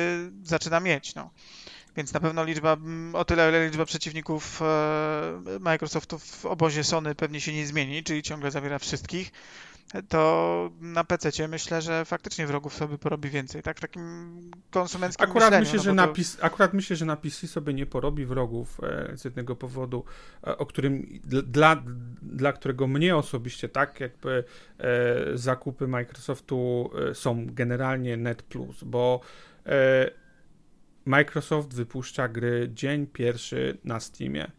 [0.43, 1.29] zaczyna mieć, no.
[1.97, 7.41] Więc na pewno liczba, mm, o tyle liczba przeciwników e, Microsoftu w obozie Sony pewnie
[7.41, 9.31] się nie zmieni, czyli ciągle zawiera wszystkich,
[10.09, 13.77] to na PC myślę, że faktycznie wrogów sobie porobi więcej, tak?
[13.77, 15.65] W takim konsumenckim akurat myśleniu.
[15.65, 15.95] Myślę, no że to...
[15.95, 20.03] na PC, akurat myślę, że na PC sobie nie porobi wrogów e, z jednego powodu,
[20.47, 21.83] e, o którym dla,
[22.21, 24.43] dla którego mnie osobiście tak jakby
[25.33, 29.21] zakupy Microsoftu są generalnie net plus, bo
[31.05, 34.51] Microsoft wypuszcza gry dzień pierwszy na Steamie.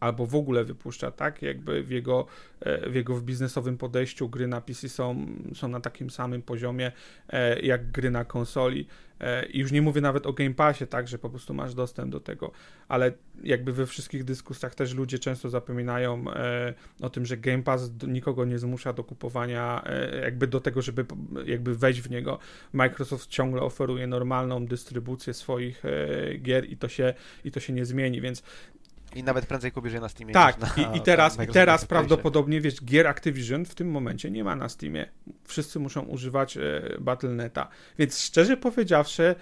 [0.00, 1.42] Albo w ogóle wypuszcza, tak?
[1.42, 2.26] Jakby w jego,
[2.60, 6.92] e, w jego biznesowym podejściu gry na PC są, są na takim samym poziomie
[7.28, 8.86] e, jak gry na konsoli.
[9.20, 12.12] E, I już nie mówię nawet o Game Passie, tak, że po prostu masz dostęp
[12.12, 12.52] do tego,
[12.88, 16.24] ale jakby we wszystkich dyskusjach też ludzie często zapominają
[17.00, 19.84] o tym, że Game Pass nikogo nie zmusza do kupowania,
[20.22, 21.06] jakby do tego, żeby
[21.46, 22.38] jakby wejść w niego.
[22.72, 25.82] Microsoft ciągle oferuje normalną dystrybucję swoich
[26.42, 28.42] gier i to się, i to się nie zmieni, więc
[29.14, 30.34] i nawet prędzej kupisz je na Steamie.
[30.34, 34.44] Tak, na, i, i, teraz, i teraz prawdopodobnie, wiesz, gier Activision w tym momencie nie
[34.44, 35.08] ma na Steamie.
[35.44, 36.60] Wszyscy muszą używać e,
[37.00, 37.68] Battle.neta.
[37.98, 39.34] Więc szczerze powiedziawszy,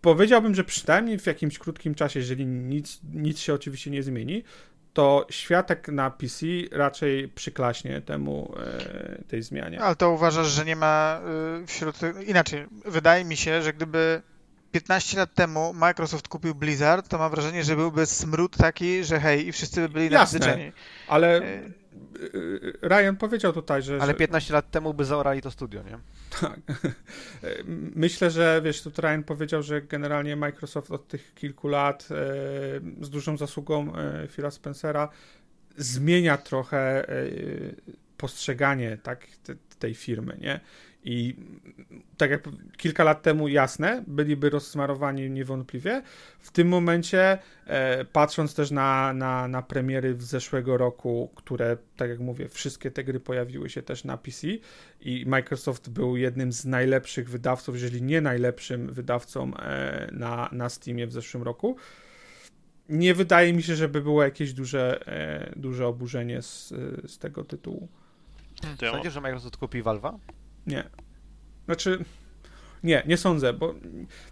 [0.00, 4.44] powiedziałbym, że przynajmniej w jakimś krótkim czasie, jeżeli nic, nic się oczywiście nie zmieni,
[4.92, 9.80] to światek na PC raczej przyklaśnie temu e, tej zmianie.
[9.80, 11.20] Ale to uważasz, że nie ma
[11.62, 11.96] y, wśród.
[12.26, 14.22] Inaczej, wydaje mi się, że gdyby
[14.72, 19.48] 15 lat temu Microsoft kupił Blizzard, to mam wrażenie, że byłby smród taki, że hej,
[19.48, 20.72] i wszyscy by byli nasyceni.
[21.08, 23.98] ale e, e, Ryan powiedział tutaj, że...
[24.00, 25.98] Ale 15 lat temu by zaorali to studio, nie?
[26.40, 26.60] Tak.
[27.94, 32.14] Myślę, że wiesz, tutaj Ryan powiedział, że generalnie Microsoft od tych kilku lat e,
[33.04, 33.92] z dużą zasługą
[34.28, 35.08] Phila Spencera
[35.76, 37.06] zmienia trochę
[38.16, 39.26] postrzeganie tak,
[39.78, 40.60] tej firmy, nie?
[41.04, 41.36] I
[42.16, 46.02] tak jak kilka lat temu, jasne, byliby rozsmarowani niewątpliwie.
[46.38, 52.10] W tym momencie, e, patrząc też na, na, na premiery z zeszłego roku, które, tak
[52.10, 54.46] jak mówię, wszystkie te gry pojawiły się też na PC
[55.00, 61.06] i Microsoft był jednym z najlepszych wydawców, jeżeli nie najlepszym wydawcą e, na, na Steamie
[61.06, 61.76] w zeszłym roku.
[62.88, 66.68] Nie wydaje mi się, żeby było jakieś duże, e, duże oburzenie z,
[67.06, 67.88] z tego tytułu.
[68.80, 70.18] Sądzisz, że Microsoft kupi Valve'a?
[70.68, 70.90] Nie.
[71.64, 72.04] Znaczy,
[72.84, 73.74] nie, nie sądzę, bo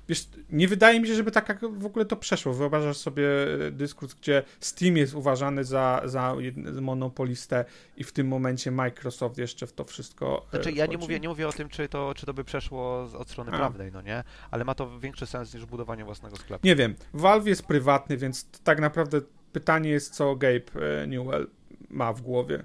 [0.08, 2.54] wiesz, nie wydaje mi się, żeby tak w ogóle to przeszło.
[2.54, 3.28] Wyobrażasz sobie
[3.70, 6.34] dyskurs, gdzie Steam jest uważany za, za
[6.80, 7.64] monopolistę
[7.96, 10.46] i w tym momencie Microsoft jeszcze w to wszystko.
[10.48, 13.02] E, znaczy, ja nie mówię, nie mówię o tym, czy to, czy to by przeszło
[13.02, 13.56] od strony A.
[13.56, 14.24] prawnej, no nie?
[14.50, 16.66] Ale ma to większy sens niż budowanie własnego sklepu.
[16.66, 16.94] Nie wiem.
[17.14, 19.20] Valve jest prywatny, więc tak naprawdę
[19.52, 21.46] pytanie jest, co Gabe e, Newell
[21.90, 22.64] ma w głowie.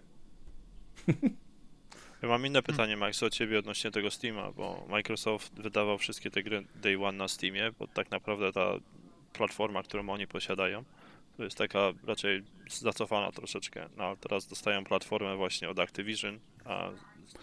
[2.21, 6.43] Ja mam inne pytanie, Max, o ciebie odnośnie tego Steama, bo Microsoft wydawał wszystkie te
[6.43, 8.73] gry Day One na Steamie, bo tak naprawdę ta
[9.33, 10.83] platforma, którą oni posiadają,
[11.37, 13.89] to jest taka raczej zacofana troszeczkę.
[13.97, 16.89] No ale teraz dostają platformę właśnie od Activision, a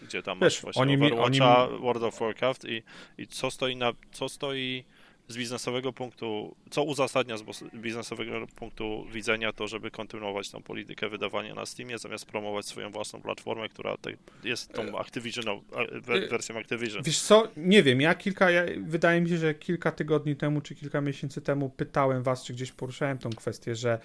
[0.02, 1.78] gdzie tam Wiesz, masz właśnie oni Overwatcha, oni...
[1.78, 2.82] World of Warcraft i,
[3.18, 4.84] i co stoi na, co stoi
[5.28, 7.42] z biznesowego punktu, co uzasadnia z
[7.74, 13.20] biznesowego punktu widzenia to, żeby kontynuować tą politykę wydawania na Steamie, zamiast promować swoją własną
[13.20, 13.96] platformę, która
[14.44, 17.02] jest tą e, Activision, e, wersją Activision.
[17.02, 20.74] Wiesz co, nie wiem, ja kilka, ja, wydaje mi się, że kilka tygodni temu, czy
[20.74, 23.98] kilka miesięcy temu pytałem was, czy gdzieś poruszałem tą kwestię, że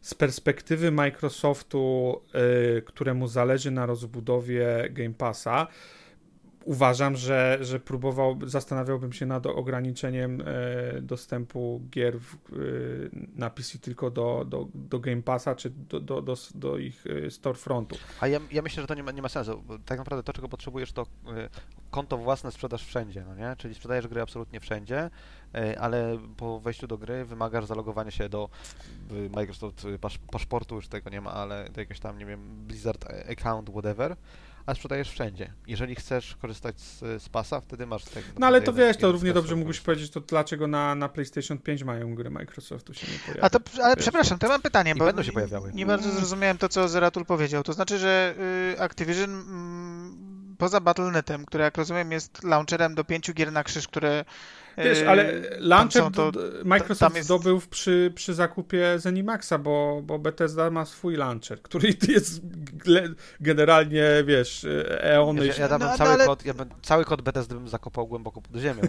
[0.00, 2.20] z perspektywy Microsoftu,
[2.74, 5.66] yy, któremu zależy na rozbudowie Game Passa,
[6.68, 12.56] uważam, że, że próbował, zastanawiałbym się nad ograniczeniem e, dostępu gier w, e,
[13.36, 17.30] na PC tylko do, do, do Game Passa, czy do, do, do, do ich e,
[17.30, 17.96] storefrontu.
[18.20, 19.62] A ja, ja myślę, że to nie ma, nie ma sensu.
[19.86, 21.06] tak naprawdę to, czego potrzebujesz, to
[21.90, 23.56] konto własne sprzedaż wszędzie, no nie?
[23.56, 25.10] Czyli sprzedajesz gry absolutnie wszędzie,
[25.80, 28.48] ale po wejściu do gry wymagasz zalogowania się do
[29.36, 29.86] Microsoft
[30.30, 34.16] paszportu, już tego nie ma, ale do jakiegoś tam, nie wiem, Blizzard account, whatever
[34.68, 35.52] a sprzedajesz wszędzie.
[35.66, 38.26] Jeżeli chcesz korzystać z, z pasa, wtedy masz tego.
[38.38, 41.84] No ale to wiesz, to równie dobrze mógłbyś powiedzieć, to dlaczego na, na PlayStation 5
[41.84, 43.44] mają gry Microsoftu się nie pojawiają.
[43.44, 45.72] A to, ale wiesz, przepraszam, to mam pytanie, bo będą się pojawiały.
[45.74, 47.62] Nie bardzo zrozumiałem to, co Zeratul powiedział.
[47.62, 48.34] To znaczy, że
[48.74, 53.88] y, Activision mm, poza Battle.netem, który jak rozumiem jest launcherem do pięciu gier na krzyż,
[53.88, 54.24] które
[54.84, 56.32] Wiesz, ale yy, launcher to,
[56.64, 57.26] Microsoft jest...
[57.26, 62.40] zdobył przy, przy zakupie Zenimaxa, bo, bo Bethesda ma swój launcher, który jest
[63.40, 65.46] generalnie, wiesz, eony.
[65.46, 66.26] Ja, ja, no, no, cały, ale...
[66.26, 68.82] kod, ja bym, cały kod Bethesda bym zakopał głęboko pod ziemią.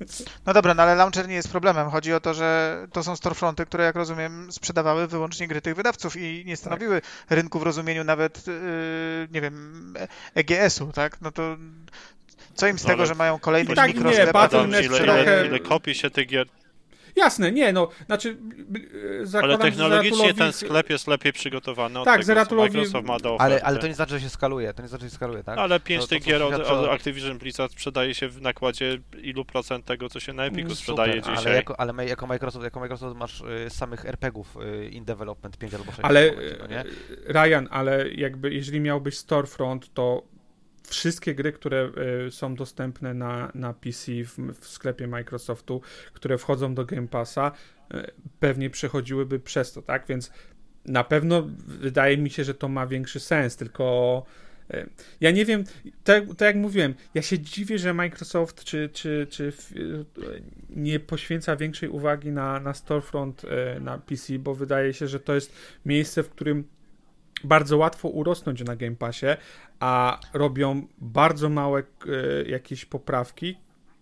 [0.46, 1.90] no dobra, no ale launcher nie jest problemem.
[1.90, 6.16] Chodzi o to, że to są storefronty, które jak rozumiem sprzedawały wyłącznie gry tych wydawców
[6.16, 7.10] i nie stanowiły tak.
[7.30, 8.54] rynku w rozumieniu nawet, yy,
[9.32, 9.94] nie wiem,
[10.34, 11.20] EGS-u, tak?
[11.20, 11.56] No to
[12.54, 14.34] co im z no, tego, że mają kolejny tak, mikrosklep?
[14.68, 16.46] Nie, ile, ile, ile kopii się tych gier
[17.16, 18.36] Jasne, nie, no, znaczy
[19.42, 22.76] Ale technologicznie ten sklep jest lepiej przygotowany od tak, tego, Zeratulowi...
[22.76, 25.10] Microsoft ma do ale, ale to nie znaczy, że się skaluje, to nie znaczy, że
[25.10, 25.58] się skaluje, tak?
[25.58, 30.08] Ale pięć tych gier od, od, Activision Blizzard sprzedaje się w nakładzie ilu procent tego,
[30.08, 31.46] co się na Epiku mm, sprzedaje Super, dzisiaj.
[31.46, 35.74] Ale jako, ale jako, Microsoft, jako Microsoft masz y, samych RPGów y, in development 5
[35.74, 35.98] albo 6.
[36.02, 36.84] Ale, momencie, no nie?
[37.26, 40.22] Ryan, ale jakby jeżeli miałbyś storefront, to
[40.92, 41.90] wszystkie gry, które
[42.26, 45.80] y, są dostępne na, na PC w, w, sklepie Microsoftu,
[46.12, 47.52] które wchodzą do Game Passa,
[47.94, 50.06] y, pewnie przechodziłyby przez to, tak?
[50.06, 50.30] Więc
[50.84, 54.24] na pewno wydaje mi się, że to ma większy sens, tylko
[54.74, 54.88] y,
[55.20, 55.64] ja nie wiem,
[56.04, 59.52] tak, tak, jak mówiłem, ja się dziwię, że Microsoft czy, czy, czy
[60.70, 63.42] nie poświęca większej uwagi na, na storefront
[63.80, 65.52] na PC, bo wydaje się, że to jest
[65.84, 66.64] miejsce, w którym
[67.44, 69.26] bardzo łatwo urosnąć na Game Passie,
[69.82, 73.56] a robią bardzo małe e, jakieś poprawki,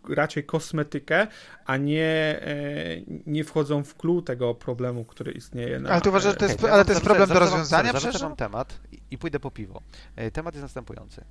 [0.08, 1.26] raczej kosmetykę,
[1.66, 2.56] a nie, e,
[3.26, 5.80] nie wchodzą w clue tego problemu, który istnieje.
[5.80, 8.22] Na, ale ty uważasz, że to jest, ale to jest problem do rozwiązania przecież?
[8.22, 9.82] mam temat i, i pójdę po piwo.
[10.16, 11.24] E, temat jest następujący.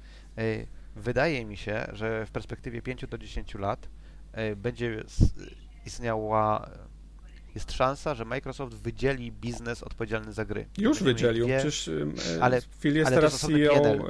[0.96, 3.90] Wydaje mi się, że w perspektywie 5 do 10 lat
[4.56, 5.04] będzie
[5.86, 6.70] istniała
[7.56, 10.66] jest szansa, że Microsoft wydzieli biznes odpowiedzialny za gry.
[10.78, 11.90] Już wydzielił, wie, przecież
[12.42, 14.02] ale, Phil jest ale teraz CEO PNL.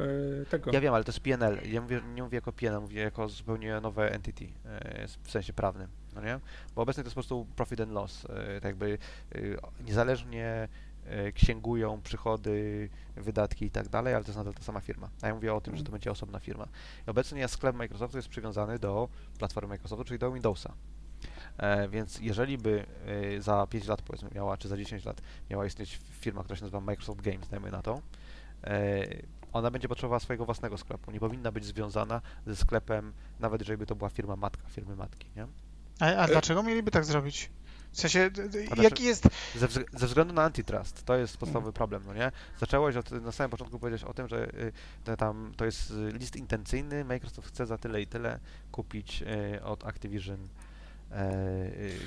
[0.42, 0.72] E, tego.
[0.72, 1.58] Ja wiem, ale to jest PNL.
[1.72, 5.88] Ja mówię, nie mówię jako PNL, mówię jako zupełnie nowe entity, e, w sensie prawnym,
[6.16, 6.40] no nie?
[6.76, 8.98] Bo obecnie to jest po prostu profit and loss, e, tak jakby
[9.86, 10.68] niezależnie
[11.34, 15.10] księgują przychody, wydatki i tak dalej, ale to jest nadal ta sama firma.
[15.22, 16.68] A ja mówię o tym, że to będzie osobna firma.
[17.08, 20.74] I obecnie sklep Microsoftu jest przywiązany do platformy Microsoftu, czyli do Windowsa.
[21.60, 22.86] E, więc jeżeli by
[23.38, 26.62] e, za 5 lat powiedzmy miała, czy za 10 lat miała istnieć firma, która się
[26.62, 28.02] nazywa Microsoft Games, dajmy na to,
[28.64, 29.06] e,
[29.54, 31.12] ona będzie potrzebowała swojego własnego sklepu.
[31.12, 35.28] Nie powinna być związana ze sklepem, nawet jeżeli by to była firma matka, firmy matki,
[35.36, 35.48] nie?
[36.00, 37.50] A, a dlaczego mieliby tak zrobić?
[37.92, 39.28] W sensie, znaczy, jaki jest...
[39.56, 42.32] Ze, ze, względu na antitrust, to jest podstawowy problem, no nie?
[42.60, 44.54] Zacząłeś od, na samym początku powiedzieć o tym, że
[45.08, 48.40] y, tam, to jest list intencyjny, Microsoft chce za tyle i tyle
[48.72, 49.24] kupić
[49.56, 50.48] y, od Activision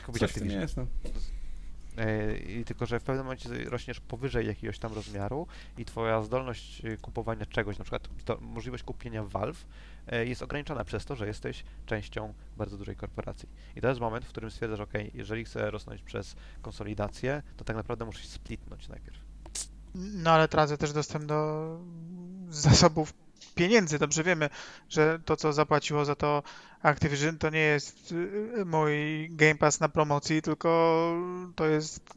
[0.07, 0.61] kupić Coś Activision.
[0.61, 0.87] Jest, no.
[1.99, 5.47] E, I tylko, że w pewnym momencie rośniesz powyżej jakiegoś tam rozmiaru
[5.79, 9.67] i twoja zdolność e, kupowania czegoś, na przykład to, możliwość kupienia Valve
[10.07, 13.49] e, jest ograniczona przez to, że jesteś częścią bardzo dużej korporacji.
[13.77, 17.77] I to jest moment, w którym stwierdzasz, ok, jeżeli chcę rosnąć przez konsolidację, to tak
[17.77, 19.19] naprawdę muszę się splitnąć najpierw.
[19.95, 21.79] No ale tracę też dostęp do
[22.49, 23.15] zasobów
[23.55, 23.99] pieniędzy.
[23.99, 24.51] Dobrze wiemy,
[24.89, 26.43] że to, co zapłaciło za to
[26.83, 31.13] Activision, to nie jest y, mój Game Pass na promocji, tylko
[31.57, 32.15] to jest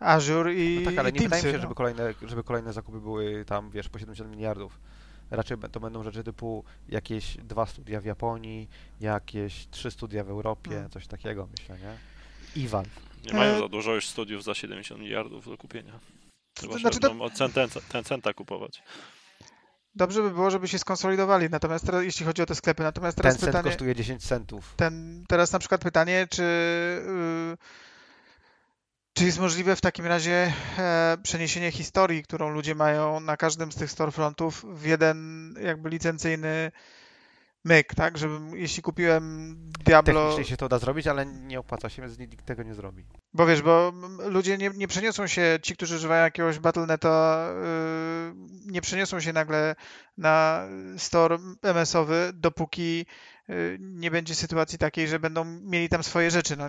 [0.00, 1.62] Azure i no Tak, ale nie Teamsy, wydaje mi się, no.
[1.62, 4.80] żeby, kolejne, żeby kolejne zakupy były tam, wiesz, po 70 miliardów.
[5.30, 8.68] Raczej to będą rzeczy typu jakieś dwa studia w Japonii,
[9.00, 10.90] jakieś trzy studia w Europie, hmm.
[10.90, 11.96] coś takiego, myślę, nie?
[12.62, 12.84] Iwan.
[13.26, 16.00] Nie mają za dużo już studiów za 70 miliardów do kupienia.
[16.60, 17.44] Chyba, znaczy że będą to...
[17.98, 18.82] od centa kupować.
[19.94, 23.36] Dobrze by było, żeby się skonsolidowali, natomiast teraz, jeśli chodzi o te sklepy, natomiast teraz
[23.36, 23.64] ten pytanie...
[23.64, 24.74] kosztuje 10 centów.
[24.76, 26.42] Ten, teraz na przykład pytanie, czy,
[27.06, 27.56] yy,
[29.12, 33.76] czy jest możliwe w takim razie e, przeniesienie historii, którą ludzie mają na każdym z
[33.76, 36.72] tych storefrontów w jeden jakby licencyjny
[37.64, 38.18] myk, tak?
[38.18, 40.28] Żebym, jeśli kupiłem Diablo...
[40.28, 43.04] Technicznie się to da zrobić, ale nie opłaca się, więc nikt tego nie zrobi.
[43.32, 48.80] Bo wiesz, bo ludzie nie, nie przeniosą się, ci, którzy używają jakiegoś Battle.neta, yy, nie
[48.80, 49.74] przeniosą się nagle
[50.18, 53.06] na store MS-owy, dopóki
[53.48, 56.56] yy, nie będzie sytuacji takiej, że będą mieli tam swoje rzeczy.
[56.56, 56.68] No,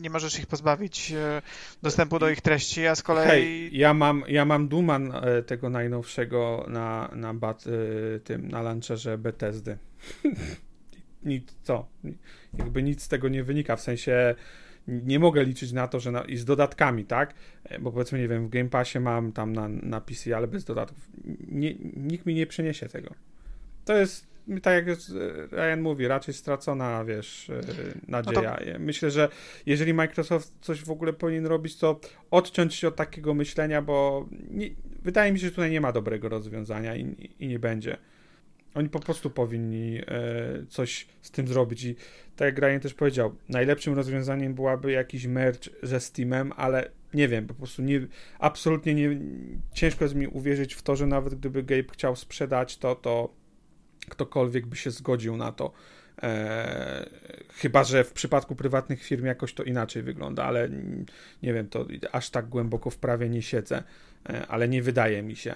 [0.00, 1.42] nie możesz ich pozbawić e,
[1.82, 3.28] dostępu do ich treści, a z kolei...
[3.28, 8.62] Hej, ja mam, ja mam Duman e, tego najnowszego na, na, bat, e, tym, na
[8.62, 9.78] launcherze Bethesdy.
[11.24, 11.88] Nic, co?
[12.58, 14.34] Jakby nic z tego nie wynika, w sensie
[14.88, 17.34] nie mogę liczyć na to, że na, i z dodatkami, tak?
[17.80, 21.08] Bo powiedzmy, nie wiem, w Game Passie mam tam na, na PC, ale bez dodatków.
[21.48, 23.14] Nie, nikt mi nie przyniesie tego.
[23.84, 24.98] To jest tak jak
[25.52, 27.60] Ryan mówi, raczej stracona, wiesz, e,
[28.08, 28.58] nadzieja.
[28.66, 28.78] No to...
[28.78, 29.28] Myślę, że
[29.66, 34.70] jeżeli Microsoft coś w ogóle powinien robić, to odciąć się od takiego myślenia, bo nie,
[35.02, 37.96] wydaje mi się, że tutaj nie ma dobrego rozwiązania i, i nie będzie.
[38.76, 40.02] Oni po prostu powinni e,
[40.68, 41.96] coś z tym zrobić i
[42.36, 47.46] tak jak Ryan też powiedział, najlepszym rozwiązaniem byłaby jakiś merch ze Steamem, ale nie wiem,
[47.46, 48.06] po prostu nie,
[48.38, 49.20] absolutnie nie,
[49.72, 53.34] ciężko jest mi uwierzyć w to, że nawet gdyby Gabe chciał sprzedać to, to
[54.08, 55.72] ktokolwiek by się zgodził na to.
[56.22, 57.10] E,
[57.54, 60.68] chyba, że w przypadku prywatnych firm jakoś to inaczej wygląda, ale
[61.42, 63.82] nie wiem, to aż tak głęboko w prawie nie siedzę,
[64.28, 65.54] e, ale nie wydaje mi się.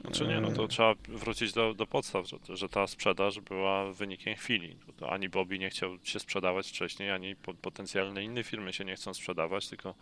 [0.00, 4.34] Znaczy nie, no to trzeba wrócić do, do podstaw, że, że ta sprzedaż była wynikiem
[4.34, 4.76] chwili.
[5.08, 9.14] Ani Bobby nie chciał się sprzedawać wcześniej, ani po, potencjalne inne firmy się nie chcą
[9.14, 9.94] sprzedawać, tylko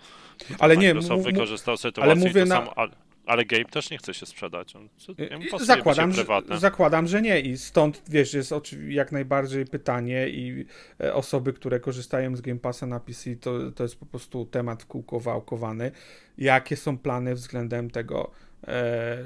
[0.59, 2.57] ale Microsoft nie, wykorzystał sytuację ale mówię to na...
[2.57, 2.91] samo, ale,
[3.27, 4.77] ale Gabe też nie chce się sprzedać.
[4.77, 4.89] On,
[5.61, 6.25] zakładam, że,
[6.59, 8.53] zakładam, że nie i stąd, wiesz, jest
[8.89, 10.67] jak najbardziej pytanie i
[11.01, 14.85] e, osoby, które korzystają z Game Passa na PC, to, to jest po prostu temat
[14.85, 15.93] kółko wałkowany.
[16.39, 18.44] Jakie są plany względem tego e,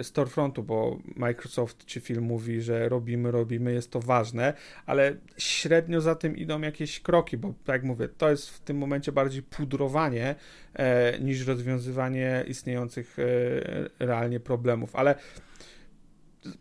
[0.03, 4.55] storefrontu, bo Microsoft czy film mówi, że robimy, robimy, jest to ważne,
[4.87, 8.79] ale średnio za tym idą jakieś kroki, bo tak jak mówię, to jest w tym
[8.79, 10.35] momencie bardziej pudrowanie
[10.75, 15.15] e, niż rozwiązywanie istniejących e, realnie problemów, ale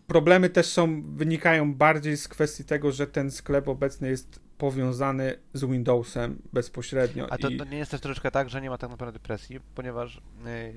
[0.08, 5.66] problemy też są, wynikają bardziej z kwestii tego, że ten sklep obecny jest powiązany z
[5.66, 7.28] Windowsem bezpośrednio.
[7.32, 7.58] A to, i...
[7.58, 10.18] to, nie jest też troszeczkę tak, że nie ma tak naprawdę presji, ponieważ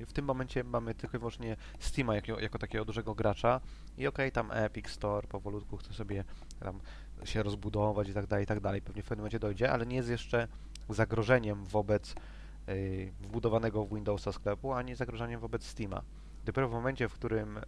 [0.01, 3.61] y, w tym momencie mamy tylko i wyłącznie Steama jako, jako takiego dużego gracza
[3.97, 6.23] i okej, okay, tam Epic Store powolutku chce sobie
[6.59, 6.79] tam
[7.23, 8.81] się rozbudować i tak dalej, i tak dalej.
[8.81, 10.47] Pewnie w pewnym momencie dojdzie, ale nie jest jeszcze
[10.89, 12.15] zagrożeniem wobec
[12.69, 16.01] y, wbudowanego w Windowsa sklepu, ani zagrożeniem wobec Steama.
[16.45, 17.61] Dopiero w momencie, w którym y,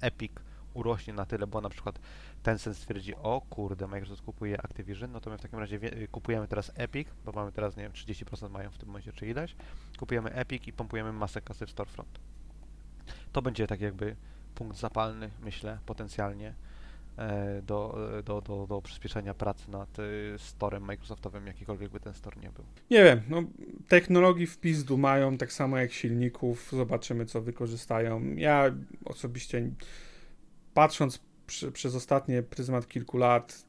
[0.00, 0.32] Epic
[0.74, 1.98] urośnie na tyle, bo na przykład
[2.44, 5.78] Tencent stwierdzi, o kurde, Microsoft kupuje Activision, no to my w takim razie
[6.10, 9.56] kupujemy teraz Epic, bo mamy teraz, nie wiem, 30% mają w tym momencie czy ileś,
[9.98, 12.20] kupujemy Epic i pompujemy masę kasy w Storefront.
[13.32, 14.16] To będzie tak jakby
[14.54, 16.54] punkt zapalny, myślę, potencjalnie
[17.16, 20.02] e, do, do, do, do przyspieszenia pracy nad e,
[20.38, 22.64] storem Microsoftowym, jakikolwiek by ten store nie był.
[22.90, 23.42] Nie wiem, no
[23.88, 28.34] technologii w pizdu mają, tak samo jak silników, zobaczymy co wykorzystają.
[28.34, 28.74] Ja
[29.04, 29.70] osobiście
[30.74, 33.64] patrząc przy, przez ostatnie pryzmat kilku lat,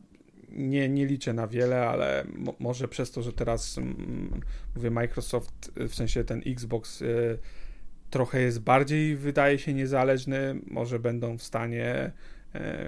[0.49, 4.41] nie, nie liczę na wiele, ale mo, może przez to, że teraz mm,
[4.75, 7.39] mówię Microsoft, w sensie ten Xbox y,
[8.09, 12.11] trochę jest bardziej, wydaje się, niezależny, może będą w stanie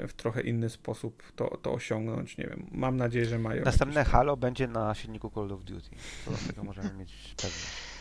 [0.03, 2.37] y, w trochę inny sposób to, to osiągnąć.
[2.37, 3.63] Nie wiem, mam nadzieję, że mają.
[3.63, 5.89] Następne Halo będzie na silniku Call of Duty.
[6.25, 7.96] Co do tego możemy mieć pewność.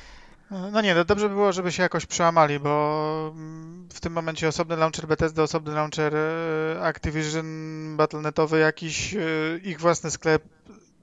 [0.50, 3.34] No nie, no dobrze by było, żeby się jakoś przełamali, bo
[3.92, 7.46] w tym momencie osobny launcher Bethesda, osobny launcher e, Activision,
[7.96, 9.18] Battle.netowy, jakiś e,
[9.62, 10.42] ich własny sklep,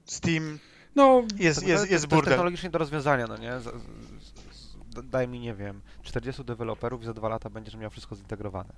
[0.04, 0.58] Steam,
[0.94, 3.60] no, jest, to, jest, jest, to, jest technologicznie do rozwiązania, no nie?
[3.60, 8.16] Z, z, daj mi, nie wiem, 40 deweloperów i za dwa lata będziesz miał wszystko
[8.16, 8.72] zintegrowane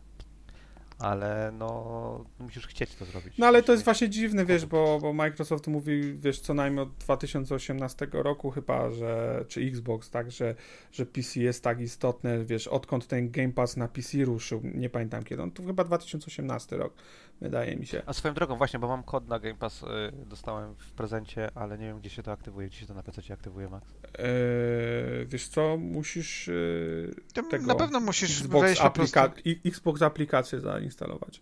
[0.98, 3.38] ale no musisz chcieć to zrobić.
[3.38, 6.96] No ale to jest właśnie dziwne, wiesz, bo, bo Microsoft mówi, wiesz, co najmniej od
[6.96, 10.54] 2018 roku chyba, że, czy Xbox, tak, że,
[10.92, 15.24] że PC jest tak istotne, wiesz, odkąd ten Game Pass na PC ruszył, nie pamiętam
[15.24, 16.94] kiedy, on to chyba 2018 rok,
[17.40, 18.02] wydaje mi się.
[18.06, 19.86] A swoją drogą właśnie, bo mam kod na Game Pass, y,
[20.26, 23.32] dostałem w prezencie, ale nie wiem, gdzie się to aktywuje, gdzie się to na PC
[23.32, 23.94] aktywuje, Max?
[24.18, 27.14] Eee, wiesz co, musisz yy,
[27.50, 29.30] tego, Na pewno musisz Xbox wejść aplika-
[29.66, 31.40] Xbox aplikację zainstalować.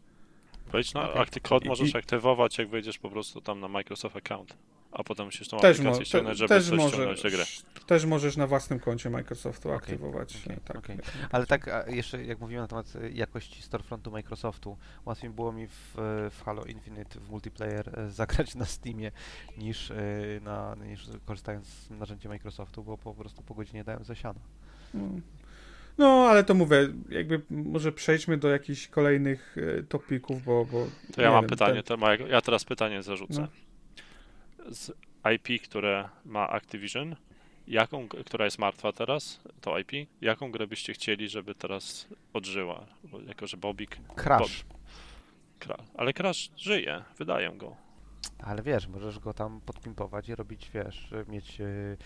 [0.73, 1.27] Wejdź na okay.
[1.43, 4.57] kod możesz I, aktywować, jak wejdziesz po prostu tam na Microsoft account
[4.95, 6.67] a potem musisz tą też aplikację mo- ściągnąć, żeby też
[7.23, 7.45] coś grę.
[7.87, 10.37] Też możesz na własnym koncie Microsoftu okay, aktywować.
[10.45, 10.77] Okay, tak.
[10.77, 10.97] okay.
[11.31, 15.95] Ale tak jeszcze jak mówiłem na temat e, jakości storefrontu Microsoftu, łatwiej było mi w,
[16.31, 19.11] w Halo Infinite w multiplayer e, zagrać na Steamie
[19.59, 19.93] niż,
[20.41, 24.41] na, niż korzystając z narzędzia Microsoftu, bo po prostu po godzinie dałem zasiana.
[24.93, 25.23] Hmm.
[25.99, 29.57] No, ale to mówię, jakby może przejdźmy do jakichś kolejnych
[29.89, 30.65] topików, bo...
[30.65, 32.01] bo to ja mam wiem, pytanie, ten...
[32.01, 33.41] to ja teraz pytanie zarzucę.
[33.41, 33.64] No.
[34.71, 34.93] Z
[35.35, 37.17] IP, które ma Activision,
[37.67, 42.87] jaką, która jest martwa teraz, to IP, jaką grę byście chcieli, żeby teraz odżyła?
[43.05, 43.99] Bo jako, że Bobik...
[44.17, 44.65] Crash.
[44.65, 45.83] Bob...
[45.97, 47.77] Ale Crash żyje, wydają go.
[48.39, 51.97] Ale wiesz, możesz go tam podpimpować i robić, wiesz, mieć y,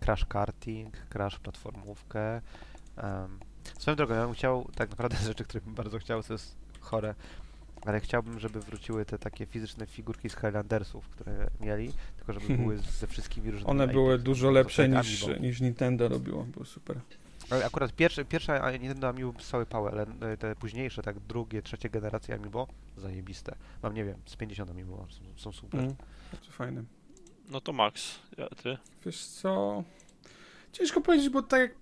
[0.00, 2.40] crash karting, crash platformówkę.
[3.02, 3.40] Um,
[3.78, 7.14] swoją drogą, ja bym chciał, tak naprawdę rzeczy, które bym bardzo chciał, to jest chore,
[7.86, 12.78] ale chciałbym, żeby wróciły te takie fizyczne figurki z Highlandersów, które mieli, tylko żeby były
[12.78, 17.00] ze wszystkimi różnymi One były dużo lepsze niż, niż Nintendo robiło, było super.
[17.50, 21.90] Ale akurat pierwsze, pierwsza Nintendo Amiibo cały pały, ale e, te późniejsze, tak drugie, trzecie
[21.90, 23.54] generacje Amiibo, zajebiste.
[23.82, 25.80] Mam, nie wiem, z 50 Amiibo, są, są super.
[25.80, 25.94] Mm,
[26.32, 26.84] bardzo fajne.
[27.48, 28.78] No to Max, ja, ty?
[29.06, 29.84] Wiesz co...
[30.72, 31.74] Ciężko powiedzieć, bo tak jak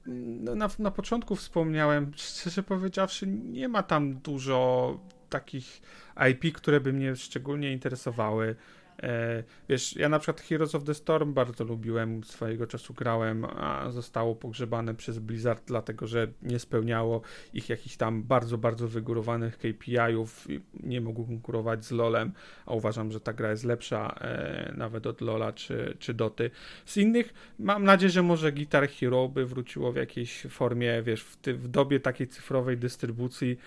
[0.56, 4.98] na, na początku wspomniałem, szczerze powiedziawszy, nie ma tam dużo
[5.30, 5.82] takich
[6.30, 8.56] IP, które by mnie szczególnie interesowały.
[9.02, 13.90] E, wiesz, ja na przykład Heroes of the Storm bardzo lubiłem, swojego czasu grałem, a
[13.90, 17.22] zostało pogrzebane przez Blizzard, dlatego że nie spełniało
[17.54, 22.32] ich jakichś tam bardzo, bardzo wygórowanych KPI-ów nie mogło konkurować z LoLem,
[22.66, 26.50] a uważam, że ta gra jest lepsza e, nawet od LoLa czy, czy Doty.
[26.84, 31.36] Z innych mam nadzieję, że może Guitar Hero by wróciło w jakiejś formie, wiesz, w,
[31.36, 33.58] ty, w dobie takiej cyfrowej dystrybucji,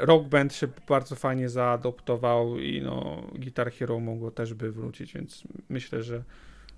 [0.00, 5.42] Rock Band się bardzo fajnie zaadoptował i no Guitar Hero mogło też by wrócić, więc
[5.68, 6.22] myślę, że,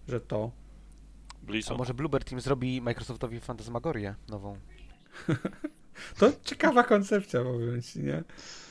[0.08, 0.50] że to.
[1.70, 4.58] A może Bluebird Team zrobi Microsoftowi Fantasmagorię nową?
[6.18, 8.24] to ciekawa koncepcja, powiem ci, nie?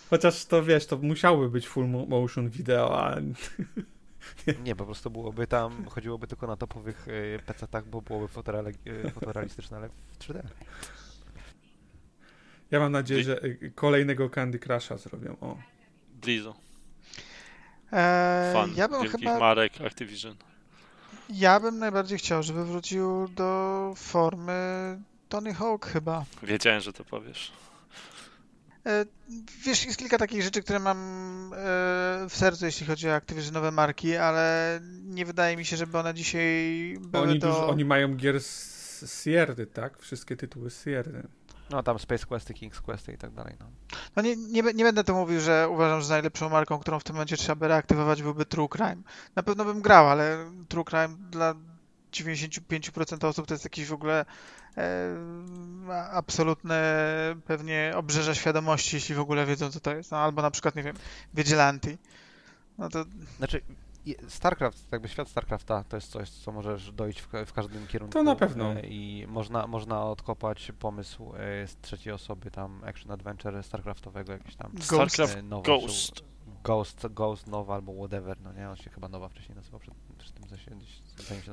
[0.10, 3.16] Chociaż to wiesz, to musiałby być full motion video, a...
[4.64, 8.26] Nie, po prostu byłoby tam, chodziłoby tylko na topowych y, PC-tach, bo byłoby
[8.88, 10.42] y, fotorealistyczne, ale w 3D.
[12.74, 15.38] Ja mam nadzieję, że y, kolejnego Candy Crusha zrobią.
[15.42, 15.58] O.
[16.22, 16.56] Blizo.
[17.92, 19.40] Eee, Fan ja bym chyba...
[19.40, 20.36] marek Activision.
[21.30, 24.54] Ja bym najbardziej chciał, żeby wrócił do formy
[25.30, 26.26] Tony Hawk chyba.
[26.44, 27.52] Wiedziałem, że to powiesz.
[28.86, 29.06] E,
[29.66, 31.58] wiesz, jest kilka takich rzeczy, które mam e,
[32.30, 36.54] w sercu, jeśli chodzi o Activisionowe marki, ale nie wydaje mi się, żeby one dzisiaj
[37.00, 37.48] były oni do...
[37.48, 40.00] Dużo, oni mają gier z Sierry, tak?
[40.00, 41.24] Wszystkie tytuły z Sierry.
[41.74, 43.56] No tam Space Questy, King's Questy i tak dalej.
[43.60, 43.66] No,
[44.16, 47.16] no nie, nie, nie będę to mówił, że uważam, że najlepszą marką, którą w tym
[47.16, 49.02] momencie trzeba by reaktywować byłby True Crime.
[49.36, 51.56] Na pewno bym grał, ale True Crime dla
[52.12, 54.26] 95% osób to jest jakiś w ogóle
[54.78, 55.16] e,
[56.12, 57.06] absolutne
[57.46, 60.12] pewnie obrzeże świadomości, jeśli w ogóle wiedzą, co to jest.
[60.12, 60.96] No, albo na przykład, nie wiem,
[61.34, 61.90] Vigilante.
[62.78, 63.06] No to...
[63.38, 63.62] Znaczy,
[64.28, 68.14] StarCraft, jakby świat StarCrafta to jest coś, co możesz dojść w, w każdym kierunku.
[68.14, 68.74] To na pewno.
[68.74, 74.56] E, I można, można odkopać pomysł e, z trzeciej osoby, tam action adventure StarCraftowego, jakiś
[74.56, 74.72] tam.
[74.80, 76.24] StarCraft e, Ghost.
[76.64, 80.34] Ghost, Ghost nowa albo whatever, no nie, on się chyba nowa wcześniej nazywał przed, przed
[80.34, 80.72] tym się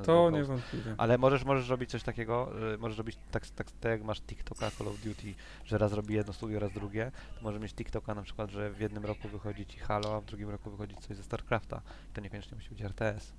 [0.07, 0.95] To niewątpliwie.
[0.99, 4.89] Ale możesz, możesz robić coś takiego, możesz robić tak, tak, tak jak masz TikToka Call
[4.89, 5.35] of Duty,
[5.65, 8.81] że raz robi jedno studio, raz drugie, to możesz mieć TikToka na przykład, że w
[8.81, 11.81] jednym roku wychodzi ci Halo, a w drugim roku wychodzi coś ze StarCrafta.
[12.15, 13.33] To niekoniecznie musi być RTS.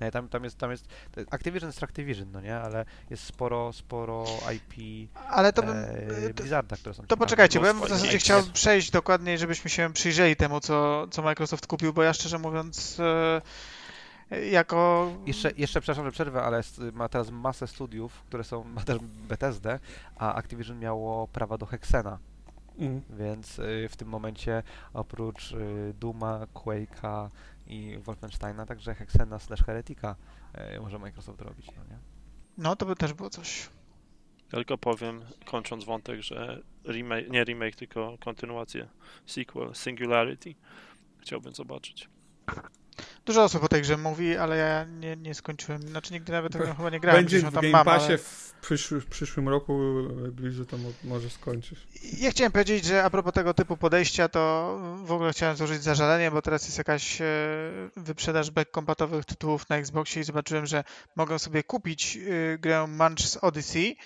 [0.00, 0.88] Nie, tam, tam jest, tam jest,
[1.30, 6.76] Activision jest Activision, no nie, ale jest sporo, sporo IP ale to bym, e, Blizzarda,
[6.76, 10.36] które są To poczekajcie, bo ja bym w zasadzie chciał przejść dokładniej, żebyśmy się przyjrzeli
[10.36, 13.42] temu, co, co Microsoft kupił, bo ja szczerze mówiąc e,
[14.40, 15.10] jako...
[15.26, 16.62] Jeszcze, jeszcze przepraszam, że przerwę, ale
[16.92, 19.78] ma teraz masę studiów, które są, ma też Bethesda,
[20.16, 22.18] a Activision miało prawa do Hexena.
[22.78, 23.02] Mm.
[23.10, 24.62] Więc y, w tym momencie
[24.92, 27.28] oprócz y, Duma, Quake'a
[27.66, 30.16] i Wolfensteina, także Hexena slash Heretica
[30.76, 31.98] y, może Microsoft robić, no nie?
[32.58, 33.68] No, to by też było coś.
[34.48, 38.88] Tylko powiem, kończąc wątek, że remake, nie remake, tylko kontynuację,
[39.26, 40.54] sequel, Singularity
[41.18, 42.08] chciałbym zobaczyć.
[43.26, 45.82] Dużo osób o tej grze mówi, ale ja nie, nie skończyłem.
[45.82, 47.22] Znaczy nigdy nawet tego chyba nie grałem.
[47.22, 48.18] Będzie w Game mam, Passie ale...
[48.18, 49.80] w, przyszły, w przyszłym roku,
[50.32, 51.86] bliżej to mo, może skończysz.
[52.18, 56.30] Ja chciałem powiedzieć, że a propos tego typu podejścia, to w ogóle chciałem złożyć zażalenie,
[56.30, 57.24] bo teraz jest jakaś e,
[57.96, 60.84] wyprzedaż backkompatowych tytułów na Xboxie i zobaczyłem, że
[61.16, 63.96] mogę sobie kupić e, grę Munch's Odyssey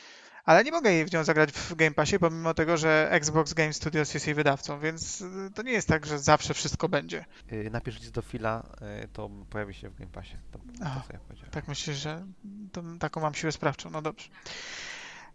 [0.49, 3.73] ale nie mogę jej w nią zagrać w Game Passie, pomimo tego, że Xbox Game
[3.73, 7.25] Studios jest jej wydawcą, więc y, to nie jest tak, że zawsze wszystko będzie.
[7.51, 10.37] Yy, napisz list do Fila, yy, to pojawi się w Game Passie.
[10.53, 11.13] To, Aha, to,
[11.45, 12.27] ja tak myślisz, że
[12.73, 14.29] to, taką mam siłę sprawczą, no dobrze.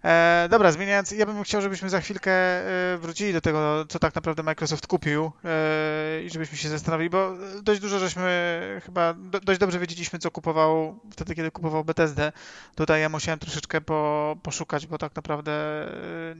[0.03, 4.15] E, dobra, zmieniając, ja bym chciał, żebyśmy za chwilkę e, wrócili do tego, co tak
[4.15, 9.59] naprawdę Microsoft kupił e, i żebyśmy się zastanowili, bo dość dużo żeśmy chyba, do, dość
[9.59, 12.31] dobrze wiedzieliśmy, co kupował wtedy, kiedy kupował BTSD.
[12.75, 16.35] Tutaj ja musiałem troszeczkę po, poszukać, bo tak naprawdę e,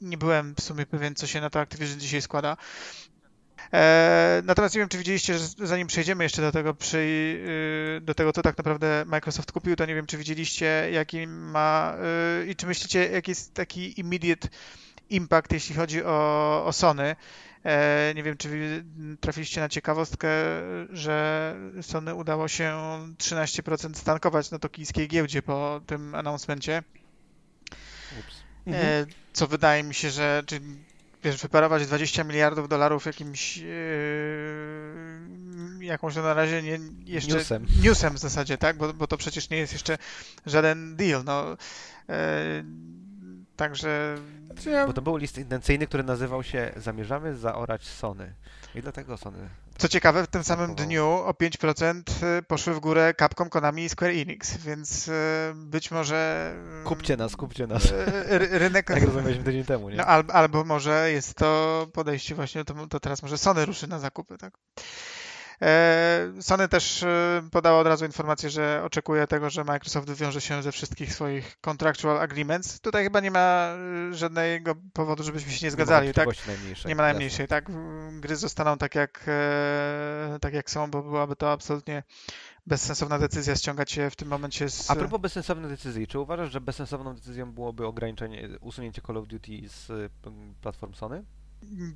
[0.00, 2.56] nie byłem w sumie pewien, co się na to Activision dzisiaj składa.
[3.74, 8.14] E, natomiast nie wiem, czy widzieliście, że zanim przejdziemy jeszcze do tego, przy, y, do
[8.14, 11.96] tego, co tak naprawdę Microsoft kupił, to nie wiem, czy widzieliście, jaki ma
[12.42, 14.48] y, i czy myślicie, jaki jest taki immediate
[15.10, 17.16] impact, jeśli chodzi o, o Sony.
[17.64, 18.84] E, nie wiem, czy
[19.20, 20.28] trafiliście na ciekawostkę,
[20.90, 22.74] że Sony udało się
[23.18, 26.82] 13% stankować na tokijskiej giełdzie po tym announcemencie.
[28.20, 28.44] Ups.
[28.66, 30.42] E, co wydaje mi się, że
[31.24, 33.64] wiesz, wyparować 20 miliardów dolarów jakimś yy,
[35.80, 37.66] jakąś na razie nie, jeszcze newsem.
[37.82, 38.76] newsem w zasadzie, tak?
[38.76, 39.98] Bo, bo to przecież nie jest jeszcze
[40.46, 41.56] żaden deal, no.
[42.08, 42.14] Yy,
[43.56, 44.18] także...
[44.86, 48.34] Bo to był list intencyjny, który nazywał się Zamierzamy zaorać Sony.
[48.74, 49.48] I dlatego Sony
[49.78, 52.02] co ciekawe, w tym samym dniu o 5%
[52.38, 55.12] y, poszły w górę Capcom, Konami i Square Enix, więc y,
[55.56, 56.52] być może...
[56.82, 57.92] Y, kupcie nas, kupcie nas.
[58.50, 58.90] Rynek...
[58.94, 59.96] Jak rozumieliśmy tydzień temu, nie?
[59.96, 63.98] No, albo, albo może jest to podejście właśnie, to, to teraz może Sony ruszy na
[63.98, 64.58] zakupy, tak?
[65.62, 70.62] E, Sony też e, podało od razu informację, że oczekuje tego, że Microsoft wywiąże się
[70.62, 72.80] ze wszystkich swoich contractual agreements.
[72.80, 73.68] Tutaj chyba nie ma
[74.10, 76.28] e, żadnego powodu, żebyśmy się nie zgadzali, nie tak?
[76.46, 77.70] Najmniejszej, nie ma najmniejszej, tak?
[78.20, 79.26] Gry zostaną tak jak,
[80.40, 82.02] tak jak są, bo byłaby to absolutnie
[82.66, 84.90] bezsensowna decyzja ściągać się w tym momencie z...
[84.90, 89.52] A propos bezsensownej decyzji, czy uważasz, że bezsensowną decyzją byłoby ograniczenie, usunięcie Call of Duty
[89.66, 90.12] z
[90.60, 91.24] platform Sony?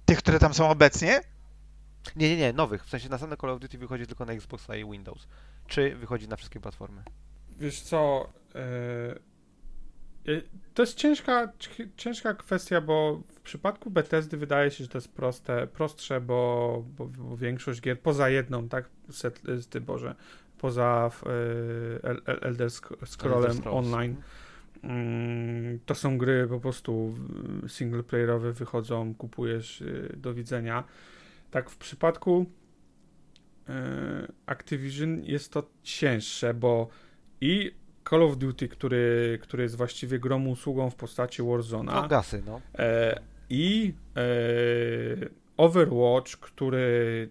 [0.04, 1.20] Tych, które tam są obecnie?
[2.16, 2.84] Nie, nie, nie, nowych.
[2.84, 5.28] W sensie następne Call of Duty wychodzi tylko na Xboxa i Windows.
[5.66, 7.02] Czy wychodzi na wszystkie platformy?
[7.58, 10.42] Wiesz co, yy,
[10.74, 11.52] to jest ciężka,
[11.96, 17.06] ciężka kwestia, bo w przypadku Bethesdy wydaje się, że to jest proste, prostsze, bo, bo,
[17.06, 20.14] bo większość gier, poza jedną, tak, set, ty Boże,
[20.58, 22.00] poza yy,
[22.40, 22.70] Elder
[23.06, 24.16] Scrollem Online,
[24.82, 27.14] yy, to są gry po prostu
[27.68, 29.84] singleplayerowe, wychodzą, kupujesz,
[30.16, 30.84] do widzenia.
[31.50, 32.46] Tak, w przypadku
[33.68, 33.72] e,
[34.46, 36.88] Activision jest to cięższe, bo
[37.40, 37.72] i
[38.10, 41.84] Call of Duty, który, który jest właściwie grą usługą w postaci Warzone'a.
[41.84, 42.60] No, gasy, no.
[42.78, 43.20] E,
[43.50, 44.20] I e,
[45.56, 47.28] Overwatch, który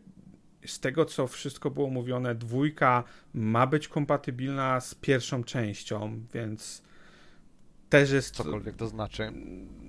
[0.65, 3.03] z tego, co wszystko było mówione, dwójka
[3.33, 6.83] ma być kompatybilna z pierwszą częścią, więc
[7.89, 8.35] też jest...
[8.35, 9.31] Cokolwiek to znaczy.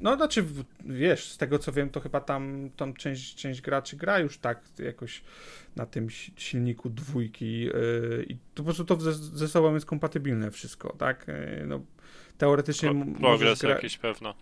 [0.00, 0.44] No, znaczy,
[0.84, 4.62] wiesz, z tego co wiem, to chyba tam tą część, część graczy gra już tak
[4.78, 5.22] jakoś
[5.76, 10.50] na tym silniku dwójki yy, i to po prostu to ze, ze sobą jest kompatybilne
[10.50, 11.26] wszystko, tak?
[11.28, 11.80] Yy, no,
[12.38, 12.90] teoretycznie...
[12.90, 13.70] Pro, progres gra...
[13.70, 14.34] jakiś pewno.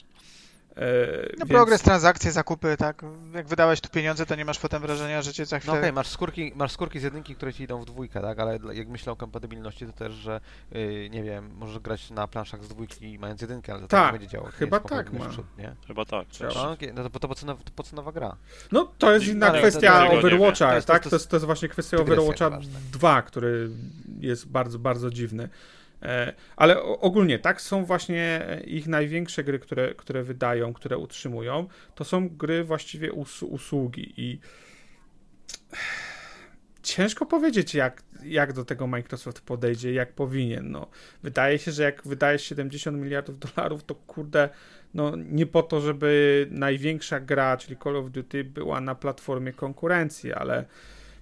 [0.76, 0.82] E,
[1.22, 1.48] no więc...
[1.48, 3.02] progres, transakcje, zakupy, tak.
[3.34, 5.72] Jak wydałeś tu pieniądze, to nie masz potem wrażenia, że cię za chwilę...
[5.72, 8.38] No okej, okay, masz, skórki, masz skórki z jedynki, które ci idą w dwójkę, tak,
[8.38, 10.40] ale jak myślę o kompatybilności, to też, że
[10.72, 14.12] yy, nie wiem, możesz grać na planszach z dwójki mając jedynkę, ale to tak, tak
[14.12, 14.46] będzie działo.
[14.46, 15.28] Chyba tak ma.
[15.28, 15.74] Przód, nie?
[15.86, 16.26] Chyba tak.
[16.54, 18.36] No, okay, no to, to, po, co nowa, po co nowa gra?
[18.72, 21.02] No to jest inna no, kwestia to, to, Overwatcha, to jest, tak?
[21.02, 22.50] To jest, to jest właśnie kwestia Overwatcha
[22.92, 23.70] 2, który
[24.20, 25.48] jest bardzo, bardzo dziwny.
[26.02, 31.66] E, ale ogólnie tak są właśnie ich największe gry, które, które wydają, które utrzymują.
[31.94, 34.40] To są gry właściwie us usługi i
[36.86, 40.70] ciężko powiedzieć, jak, jak do tego Microsoft podejdzie, jak powinien.
[40.70, 40.86] No,
[41.22, 44.48] wydaje się, że jak wydajesz 70 miliardów dolarów, to kurde,
[44.94, 50.32] no nie po to, żeby największa gra, czyli Call of Duty, była na platformie konkurencji,
[50.32, 50.64] ale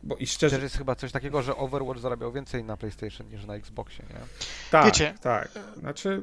[0.04, 0.56] bo i szczerze...
[0.56, 4.20] Też jest chyba coś takiego, że Overwatch zarabiał więcej na PlayStation niż na Xboxie, nie?
[4.70, 5.14] Tak, Wiecie?
[5.20, 5.48] tak.
[5.76, 6.22] Znaczy,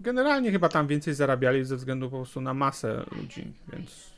[0.00, 4.10] generalnie chyba tam więcej zarabiali ze względu po prostu na masę ludzi, więc...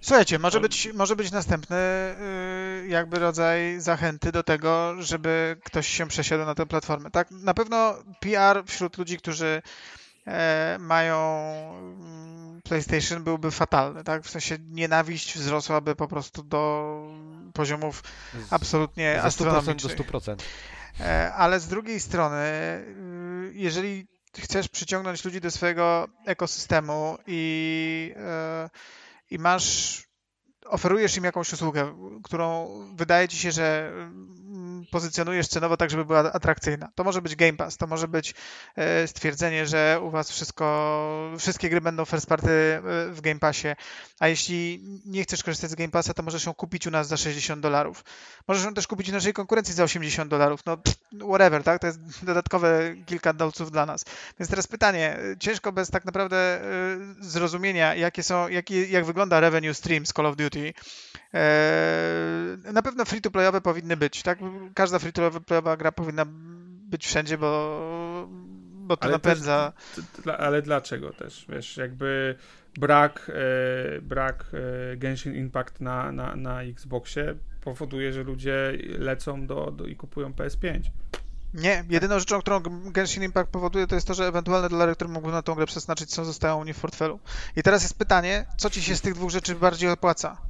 [0.00, 6.08] Słuchajcie, może być, może być następny y, jakby rodzaj zachęty do tego, żeby ktoś się
[6.08, 7.10] przesiadł na tę platformę.
[7.10, 9.62] Tak, na pewno PR wśród ludzi, którzy
[10.78, 11.18] mają
[11.80, 14.22] mm, PlayStation byłby fatalny, tak?
[14.24, 16.94] W sensie nienawiść wzrosłaby po prostu do
[17.52, 18.02] poziomów
[18.50, 19.96] absolutnie z, astronomicznych.
[19.96, 20.36] do 100%.
[21.00, 24.06] E, ale z drugiej strony, y, jeżeli
[24.38, 28.70] chcesz przyciągnąć ludzi do swojego ekosystemu i, e,
[29.30, 30.02] i masz
[30.70, 36.18] oferujesz im jakąś usługę, którą wydaje ci się, że mm, pozycjonujesz cenowo tak, żeby była
[36.18, 36.88] atrakcyjna.
[36.94, 38.34] To może być Game Pass, to może być
[38.76, 43.68] e, stwierdzenie, że u was wszystko, wszystkie gry będą first party e, w Game Passie,
[44.18, 47.16] a jeśli nie chcesz korzystać z Game Passa, to możesz ją kupić u nas za
[47.16, 48.04] 60 dolarów.
[48.48, 50.60] Możesz ją też kupić w naszej konkurencji za 80 dolarów.
[50.66, 50.76] No
[51.28, 51.80] whatever, tak?
[51.80, 54.04] To jest dodatkowe kilka dolców dla nas.
[54.38, 56.60] Więc teraz pytanie, ciężko bez tak naprawdę
[57.20, 60.59] zrozumienia, jakie są, jakie, jak wygląda revenue stream z Call of Duty.
[62.72, 64.38] Na pewno free-to-playowe powinny być, tak?
[64.74, 66.24] Każda free-to-playowa gra powinna
[66.90, 68.28] być wszędzie, bo,
[68.72, 69.72] bo to ale napędza.
[69.96, 71.46] Też, ale dlaczego też?
[71.48, 72.34] Wiesz, jakby
[72.78, 79.70] brak, e, brak e, Genshin Impact na, na, na Xboxie powoduje, że ludzie lecą do,
[79.70, 80.80] do i kupują PS5.
[81.54, 82.60] Nie, jedyną rzeczą, którą
[82.92, 86.12] Genshin Impact powoduje, to jest to, że ewentualne dolary, które mógłbym na tą grę przeznaczyć,
[86.12, 87.20] są zostają u mnie w portfelu.
[87.56, 90.49] I teraz jest pytanie, co ci się z tych dwóch rzeczy bardziej opłaca?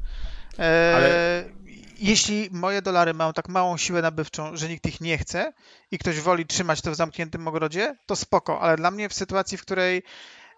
[0.59, 1.61] Eee, Ale...
[2.01, 5.53] Jeśli moje dolary mają tak małą siłę nabywczą, że nikt ich nie chce
[5.91, 9.59] i ktoś woli trzymać to w zamkniętym ogrodzie, to spoko, ale dla mnie w sytuacji,
[9.59, 10.03] w której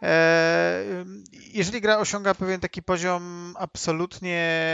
[0.03, 0.84] e,
[1.32, 4.68] jeżeli gra osiąga pewien taki poziom absolutnie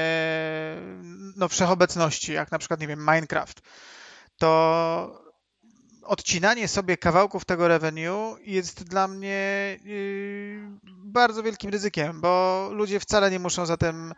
[1.36, 3.60] no, wszechobecności, jak na przykład, nie wiem, Minecraft,
[4.38, 5.28] to
[6.02, 13.30] odcinanie sobie kawałków tego revenue jest dla mnie yy, bardzo wielkim ryzykiem, bo ludzie wcale
[13.30, 14.14] nie muszą zatem yy,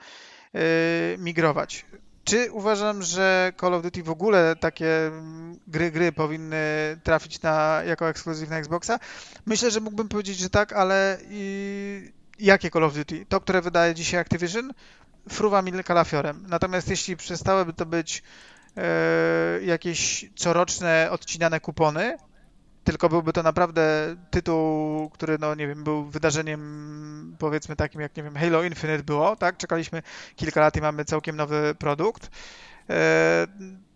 [1.18, 1.86] migrować.
[2.24, 5.10] Czy uważam, że Call of Duty w ogóle takie
[5.66, 6.56] gry, gry powinny
[7.02, 8.98] trafić na, jako ekskluzywna Xboxa?
[9.46, 11.18] Myślę, że mógłbym powiedzieć, że tak, ale
[12.38, 13.26] jakie Call of Duty?
[13.28, 14.72] To, które wydaje dzisiaj Activision?
[15.28, 16.44] Fruwa mi kalafiorem.
[16.48, 18.22] Natomiast jeśli przestałyby to być
[18.76, 22.16] E, jakieś coroczne odcinane kupony,
[22.84, 28.22] tylko byłby to naprawdę tytuł, który, no nie wiem, był wydarzeniem powiedzmy takim jak, nie
[28.22, 29.56] wiem, Halo Infinite było, tak?
[29.56, 30.02] Czekaliśmy
[30.36, 32.30] kilka lat i mamy całkiem nowy produkt.
[32.90, 33.46] E,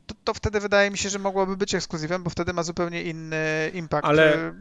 [0.06, 3.70] to, to wtedy wydaje mi się, że mogłoby być ekskluzywem, bo wtedy ma zupełnie inny
[3.74, 4.08] impact.
[4.08, 4.54] Ale,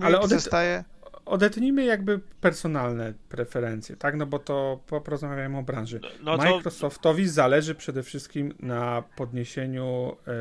[0.00, 0.30] ale odet...
[0.40, 0.84] zostaje
[1.24, 4.16] odetnijmy jakby personalne preferencje, tak?
[4.16, 6.00] No bo to porozmawiamy o branży.
[6.22, 7.30] No, no Microsoftowi to...
[7.30, 10.32] zależy przede wszystkim na podniesieniu e,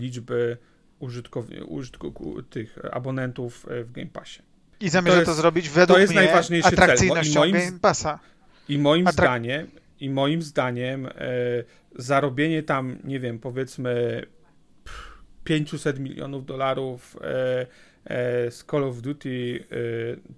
[0.00, 0.56] liczby
[1.02, 4.42] użytkowników, użytku, tych abonentów e, w Game Passie.
[4.80, 7.50] I zamierza to, jest, to zrobić według to jest mnie najważniejszy atrakcyjnością cel.
[7.50, 8.18] Moim, Game Passa.
[8.68, 9.26] I moim Atrak...
[9.26, 9.66] zdaniem,
[10.00, 11.10] i moim zdaniem e,
[11.96, 14.22] zarobienie tam, nie wiem, powiedzmy
[15.44, 17.66] 500 milionów dolarów e,
[18.04, 20.32] E, z Call of Duty e,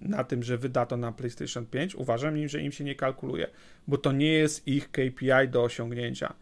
[0.00, 3.48] na tym, że wyda to na PlayStation 5, uważam, że im się nie kalkuluje,
[3.88, 6.34] bo to nie jest ich KPI do osiągnięcia.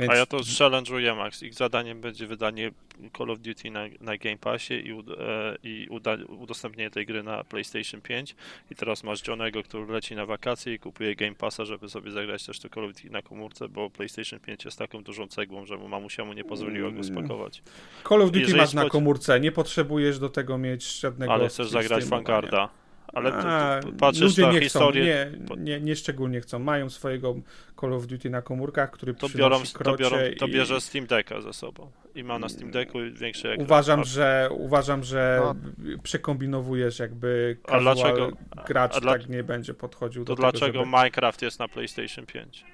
[0.00, 0.12] Więc...
[0.12, 1.42] A ja to challenge'uję, Max.
[1.42, 2.70] Ich zadaniem będzie wydanie
[3.18, 7.44] Call of Duty na, na Game Passie i, e, i uda, udostępnienie tej gry na
[7.44, 8.34] PlayStation 5.
[8.70, 12.46] I teraz masz Johnego, który leci na wakacje i kupuje Game Passa, żeby sobie zagrać
[12.46, 15.76] też to Call of Duty na komórce, bo PlayStation 5 jest taką dużą cegłą, że
[15.76, 17.62] mu mamusia mu nie pozwoliła go spakować.
[18.08, 21.32] Call of Duty Jeżeli masz na komórce, nie potrzebujesz do tego mieć żadnego...
[21.32, 22.68] Ale chcesz zagrać Vanguarda.
[23.12, 25.32] Ale A, patrzysz ludzie nie historię...
[25.44, 26.58] Chcą, nie, nie, nie szczególnie chcą.
[26.58, 27.34] Mają swojego
[27.80, 31.52] Call of Duty na komórkach, który to biorą, to, biorą, to bierze Steam Decka ze
[31.52, 33.66] sobą i ma na Steam Decku większe ekran.
[33.66, 35.54] Uważam, że uważam, że no.
[36.02, 38.30] przekombinowujesz jakby a dlaczego,
[38.66, 39.12] gracz a dla...
[39.12, 40.90] tak nie będzie podchodził to do tego, dlaczego żeby...
[40.90, 42.64] Minecraft jest na PlayStation 5?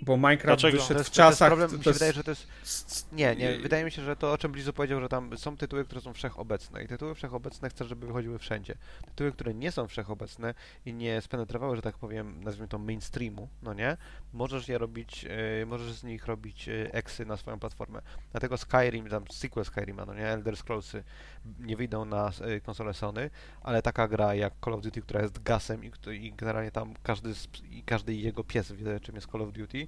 [0.00, 0.82] Bo Minecraft Dlaczego?
[0.82, 1.48] wyszedł jest, w czasach...
[1.50, 3.12] To jest problem, mi się wydaje, że to jest...
[3.12, 5.84] Nie, nie, wydaje mi się, że to, o czym Blizu powiedział, że tam są tytuły,
[5.84, 8.74] które są wszechobecne i tytuły wszechobecne chcę, żeby wychodziły wszędzie.
[9.06, 10.54] Tytuły, które nie są wszechobecne
[10.86, 13.96] i nie spenetrowały, że tak powiem, nazwijmy to mainstreamu, no nie?
[14.32, 18.02] Możesz je robić, yy, możesz z nich robić yy, eksy na swoją platformę.
[18.32, 20.26] Dlatego Skyrim, tam sequel Skyrima, no nie?
[20.26, 21.04] Elder Scrollsy
[21.60, 23.30] nie wyjdą na yy, konsolę Sony,
[23.62, 27.32] ale taka gra jak Call of Duty, która jest gasem i, i generalnie tam każdy,
[27.70, 29.86] i każdy jego pies wie, czym jest Call of Duty,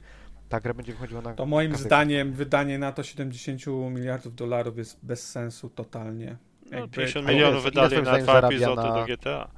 [0.49, 1.34] ta gra będzie wychodziła na.
[1.34, 6.36] To moim zdaniem wydanie na to 70 miliardów dolarów jest bez sensu totalnie.
[6.70, 6.97] No, Jakby...
[6.97, 8.94] 50 milionów wydali na dwa epizody na...
[8.94, 9.49] do GTA.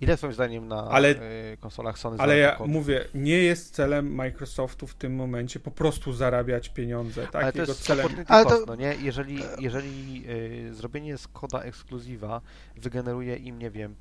[0.00, 4.86] Ile twoim zdaniem na ale, y, konsolach Sony Ale ja mówię, nie jest celem Microsoftu
[4.86, 7.26] w tym momencie po prostu zarabiać pieniądze.
[7.26, 7.42] Tak?
[7.42, 8.06] Ale to Jego jest celem...
[8.28, 8.64] ale to...
[8.66, 8.94] no nie?
[9.02, 12.40] Jeżeli, jeżeli y, zrobienie z koda ekskluzywa
[12.76, 13.96] wygeneruje im, nie wiem,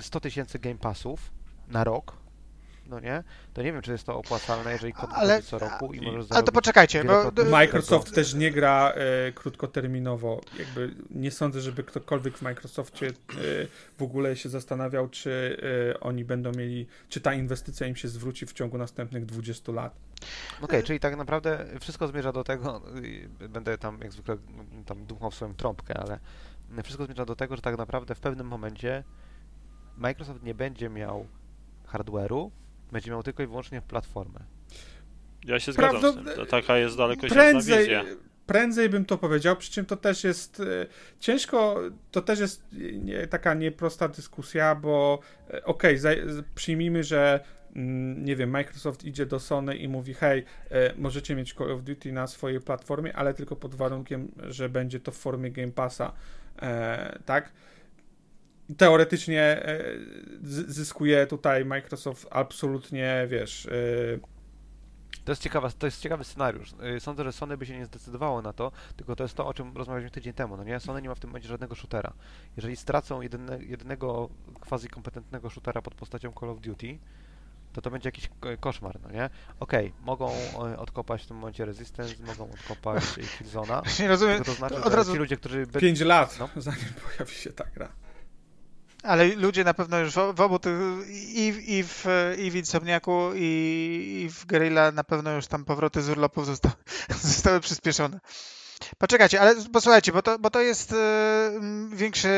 [0.00, 1.32] 100 tysięcy Game Passów
[1.68, 2.16] na rok,
[2.90, 3.22] no nie?
[3.54, 6.42] To nie wiem, czy jest to opłacalne, jeżeli kod ale, co roku i możesz Ale
[6.42, 7.44] to poczekajcie, bo...
[7.44, 10.40] Microsoft też nie gra e, krótkoterminowo.
[10.58, 13.12] Jakby nie sądzę, żeby ktokolwiek w Microsoftie e,
[13.98, 15.56] w ogóle się zastanawiał, czy
[15.96, 19.94] e, oni będą mieli, czy ta inwestycja im się zwróci w ciągu następnych 20 lat.
[20.56, 22.82] Okej, okay, czyli tak naprawdę wszystko zmierza do tego,
[23.48, 24.36] będę tam jak zwykle
[24.86, 26.18] tam dmuchał w swoją trąbkę, ale
[26.82, 29.04] wszystko zmierza do tego, że tak naprawdę w pewnym momencie
[29.96, 31.26] Microsoft nie będzie miał
[31.92, 32.50] hardware'u
[32.92, 34.40] będzie miał tylko i wyłącznie platformę.
[35.44, 36.46] Ja się zgadzam tym.
[36.46, 38.04] taka jest daleko prędzej, wizja.
[38.46, 40.86] Prędzej bym to powiedział, przy czym to też jest e,
[41.20, 41.80] ciężko,
[42.10, 42.62] to też jest
[42.92, 45.20] nie, taka nieprosta dyskusja, bo
[45.50, 46.16] e, okej, okay,
[46.54, 47.40] przyjmijmy, że
[47.76, 51.82] mm, nie wiem, Microsoft idzie do Sony i mówi, hej, e, możecie mieć Call of
[51.82, 56.12] Duty na swojej platformie, ale tylko pod warunkiem, że będzie to w formie Game Passa,
[57.24, 57.52] tak?
[58.76, 59.62] Teoretycznie
[60.42, 63.68] zyskuje tutaj Microsoft absolutnie, wiesz,
[65.24, 66.72] to jest, ciekawa, to jest ciekawy scenariusz.
[66.96, 69.54] Y, sądzę, że Sony by się nie zdecydowało na to, tylko to jest to, o
[69.54, 70.56] czym rozmawialiśmy tydzień temu.
[70.56, 70.80] No nie?
[70.80, 72.12] Sony nie ma w tym momencie żadnego shootera.
[72.56, 74.28] Jeżeli stracą jedyne, jedynego
[74.60, 76.98] quasi kompetentnego shootera pod postacią Call of Duty,
[77.72, 78.30] to to będzie jakiś
[78.60, 79.30] koszmar, no nie?
[79.60, 80.32] Okej, okay, mogą
[80.78, 83.04] odkopać w tym momencie Resistance, mogą odkopać
[83.40, 84.02] Killzone'a.
[84.02, 84.44] Nie rozumiem.
[84.44, 85.12] To znaczy, od razu...
[85.12, 85.66] ci ludzie, którzy...
[85.66, 86.48] 5 lat, no?
[86.56, 87.92] zanim pojawi się ta gra.
[89.02, 90.74] Ale ludzie na pewno już w, w obu tych,
[91.08, 92.04] i, i, w,
[92.38, 96.74] i w Insomniaku, i, i w Guerrilla na pewno już tam powroty z urlopów zostały,
[97.22, 98.20] zostały przyspieszone.
[98.98, 100.98] Poczekajcie, ale posłuchajcie, bo to, bo to jest yy,
[101.96, 102.28] większy.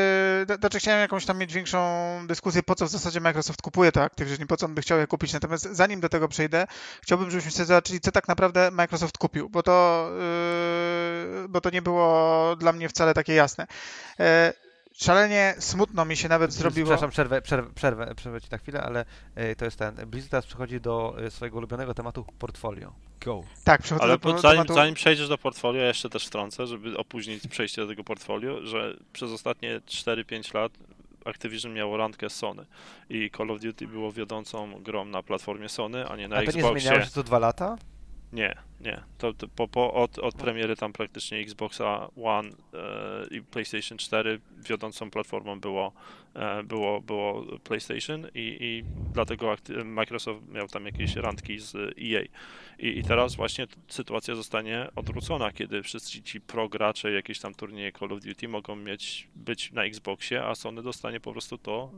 [0.59, 1.79] Znaczy, chciałem jakąś tam mieć większą
[2.27, 5.07] dyskusję, po co w zasadzie Microsoft kupuje to Activision, po co on by chciał je
[5.07, 5.33] kupić.
[5.33, 6.67] Natomiast zanim do tego przejdę,
[7.01, 10.09] chciałbym, żebyśmy sobie zobaczyli, co tak naprawdę Microsoft kupił, bo to,
[11.41, 13.67] yy, bo to nie było dla mnie wcale takie jasne.
[14.19, 14.25] Yy,
[14.93, 16.85] szalenie smutno mi się nawet zrobiło.
[16.85, 19.05] Przepraszam, przerwę, przerwę, przerwę, przerwę ci na chwilę, ale
[19.51, 19.95] y, to jest ten.
[19.95, 22.93] Blizzard teraz przechodzi do y, swojego ulubionego tematu portfolio.
[23.25, 23.43] Go.
[23.63, 24.73] Tak, przechodzę ale do zanim, tematu...
[24.73, 28.97] zanim przejdziesz do portfolio, ja jeszcze też wtrącę, żeby opóźnić przejście do tego portfolio, że
[29.13, 30.71] przez ostatnie 4-5 lat
[31.25, 32.65] Activision miało randkę z Sony
[33.09, 36.61] i Call of Duty było wiodącą grą na platformie Sony, a nie na a Xboxie.
[36.61, 37.77] A to nie zmieniało się co dwa lata?
[38.33, 39.03] Nie, nie.
[39.17, 44.39] To, to po, po, od, od premiery tam praktycznie Xboxa One e, i PlayStation 4
[44.69, 45.91] wiodącą platformą było,
[46.35, 48.83] e, było, było PlayStation i, i
[49.13, 49.55] dlatego
[49.85, 52.23] Microsoft miał tam jakieś randki z EA.
[52.79, 57.91] I, I teraz właśnie sytuacja zostanie odwrócona, kiedy wszyscy ci pro gracze, jakieś tam turnieje
[57.91, 61.91] Call of Duty mogą mieć być na Xboxie, a Sony dostanie po prostu to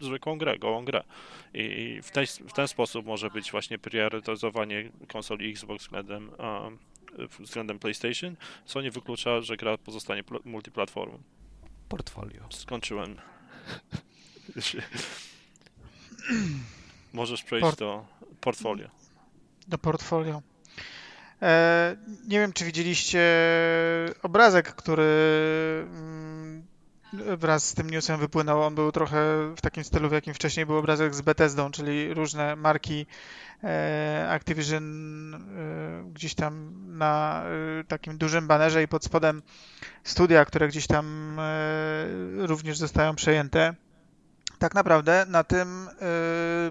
[0.00, 1.04] zwykłą grę, gołą grę.
[1.54, 6.30] I w, tej, w ten sposób może być właśnie priorytetyzowanie konsoli Xbox względem,
[7.40, 11.18] względem PlayStation, co nie wyklucza, że gra pozostanie multiplatformą.
[11.88, 12.42] Portfolio.
[12.50, 13.16] Skończyłem.
[17.12, 18.06] Możesz przejść Port do
[18.40, 18.88] portfolio.
[19.68, 20.42] Do portfolio.
[21.42, 21.96] E,
[22.28, 23.24] nie wiem, czy widzieliście
[24.22, 25.02] obrazek, który
[25.82, 26.39] mm,
[27.12, 28.62] wraz z tym newsem wypłynął.
[28.62, 29.18] On był trochę
[29.56, 33.06] w takim stylu, w jakim wcześniej był obrazek z Bethesdą, czyli różne marki
[33.64, 35.38] e, Activision e,
[36.12, 37.44] gdzieś tam na
[37.80, 39.42] e, takim dużym banerze i pod spodem
[40.04, 41.36] studia, które gdzieś tam
[42.36, 43.74] również zostają przejęte.
[44.58, 45.88] Tak naprawdę na tym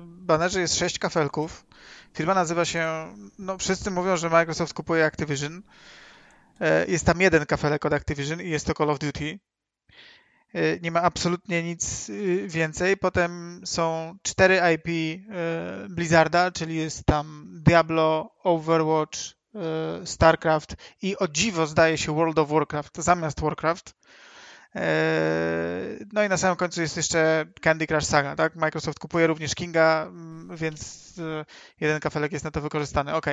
[0.01, 1.65] banerze jest sześć kafelków.
[2.13, 5.61] Firma nazywa się, no wszyscy mówią, że Microsoft kupuje Activision.
[6.87, 9.39] Jest tam jeden kafelek od Activision i jest to Call of Duty.
[10.55, 12.97] Y, nie ma absolutnie nic y, więcej.
[12.97, 19.19] Potem są cztery IP y, Blizzarda, czyli jest tam Diablo, Overwatch,
[20.05, 23.93] StarCraft i o dziwo zdaje się World of Warcraft zamiast Warcraft.
[26.13, 28.55] No i na samym końcu jest jeszcze Candy Crush Saga, tak?
[28.55, 31.13] Microsoft kupuje również Kinga, mm, więc
[31.79, 33.13] jeden kafelek jest na to wykorzystany.
[33.13, 33.25] Ok.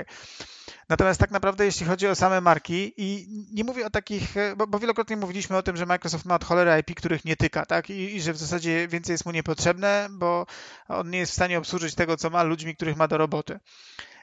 [0.88, 4.66] Natomiast tak naprawdę, jeśli chodzi o same marki, i nie mówię o takich, e, bo,
[4.66, 7.90] bo wielokrotnie mówiliśmy o tym, że Microsoft ma od cholery IP, których nie tyka, tak?
[7.90, 10.46] I, I, że w zasadzie więcej jest mu niepotrzebne, bo
[10.88, 13.58] on nie jest w stanie obsłużyć tego, co ma, ludźmi, których ma do roboty.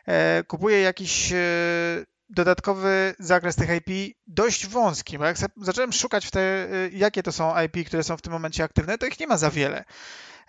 [0.05, 1.37] E, kupuje jakiś e,
[2.33, 7.31] dodatkowy zakres tych IP dość wąski, bo jak zacząłem szukać w te, e, jakie to
[7.31, 9.83] są IP, które są w tym momencie aktywne, to ich nie ma za wiele.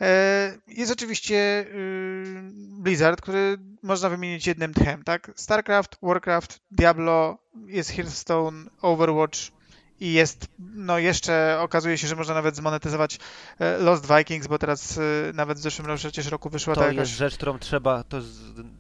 [0.00, 2.50] E, jest oczywiście y,
[2.80, 5.30] Blizzard, który można wymienić jednym tchem, tak?
[5.36, 9.53] StarCraft, Warcraft, Diablo, jest Hearthstone, Overwatch
[10.00, 13.18] i jest, no jeszcze okazuje się, że można nawet zmonetyzować
[13.58, 15.02] e, Lost Vikings, bo teraz e,
[15.34, 16.98] nawet w zeszłym roku, przecież roku wyszła to ta jakaś...
[16.98, 18.28] jest rzecz, którą trzeba, to jest,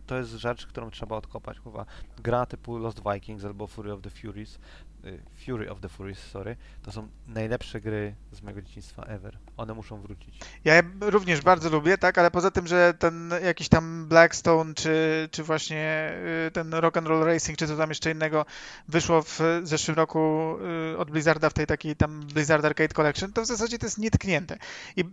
[0.06, 1.86] to jest rzecz, którą trzeba odkopać, chyba.
[2.22, 4.58] Gra typu Lost Vikings albo Fury of the Furies,
[5.46, 9.38] Fury of the Furies, sorry, to są najlepsze gry z mojego dzieciństwa ever.
[9.56, 10.38] One muszą wrócić.
[10.64, 15.42] Ja również bardzo lubię, tak, ale poza tym, że ten jakiś tam Blackstone, czy, czy
[15.42, 16.12] właśnie
[16.46, 18.46] y, ten Rock and Roll Racing, czy co tam jeszcze innego
[18.88, 20.54] wyszło w zeszłym roku
[20.92, 23.98] y, od Blizzarda w tej takiej tam Blizzard Arcade Collection, to w zasadzie to jest
[23.98, 24.58] nietknięte.
[24.96, 25.04] I...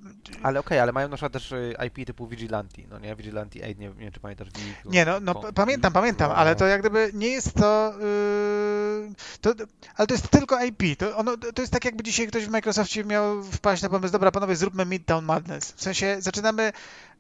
[0.44, 1.54] Ale okej, okay, ale mają na przykład też
[1.88, 3.16] IP typu Vigilante, no nie?
[3.16, 4.48] Vigilante 8, nie, nie wiem czy pamiętasz.
[4.86, 9.54] Nie, no, no pamiętam, pamiętam, ale to jak gdyby nie jest to, yy, to
[9.96, 10.84] ale to jest tylko IP.
[10.98, 14.32] To, ono, to jest tak, jakby dzisiaj ktoś w Microsoftie miał wpaść na pomysł, dobra,
[14.32, 15.72] panowie, zróbmy Midtown Madness.
[15.72, 16.72] W sensie zaczynamy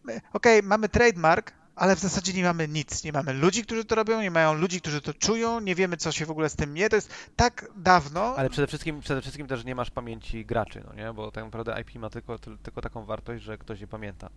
[0.04, 0.20] okej,
[0.60, 3.04] okay, mamy trademark, ale w zasadzie nie mamy nic.
[3.04, 6.12] Nie mamy ludzi, którzy to robią, nie mają ludzi, którzy to czują, nie wiemy, co
[6.12, 6.90] się w ogóle z tym nie.
[6.90, 8.36] To jest tak dawno.
[8.38, 11.14] Ale przede wszystkim, przede wszystkim też nie masz pamięci graczy, no nie?
[11.14, 14.30] Bo tak naprawdę IP ma tylko, tylko taką wartość, że ktoś je pamięta.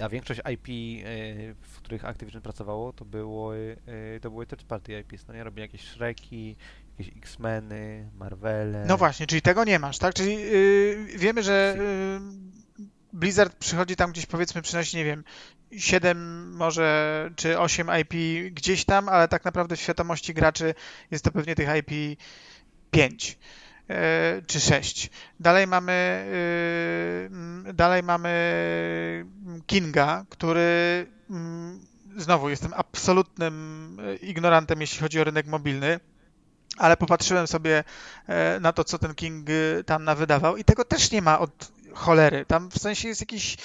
[0.00, 3.76] A większość IP, y, w których Activision pracowało, to, było, y,
[4.22, 5.44] to były third party IPs, no nie?
[5.44, 6.56] Robi jakieś Shreki,
[6.98, 8.84] jakieś X-Meny, Marvele.
[8.86, 10.14] No właśnie, czyli tego nie masz, tak?
[10.14, 15.24] Czyli yy, wiemy, że yy, Blizzard przychodzi tam gdzieś, powiedzmy, przynosi, nie wiem,
[15.76, 18.14] 7 może, czy 8 IP
[18.54, 20.74] gdzieś tam, ale tak naprawdę w świadomości graczy
[21.10, 22.20] jest to pewnie tych IP
[22.90, 23.69] 5 e,
[24.46, 25.10] czy 6.
[25.40, 25.92] Dalej mamy
[27.68, 29.26] e, dalej mamy
[29.66, 31.80] Kinga, który mm,
[32.16, 36.00] znowu jestem absolutnym ignorantem, jeśli chodzi o rynek mobilny
[36.76, 37.84] ale popatrzyłem sobie
[38.26, 39.48] e, na to, co ten King
[39.86, 42.44] tam nawydawał i tego też nie ma od cholery.
[42.46, 43.56] Tam w sensie jest jakiś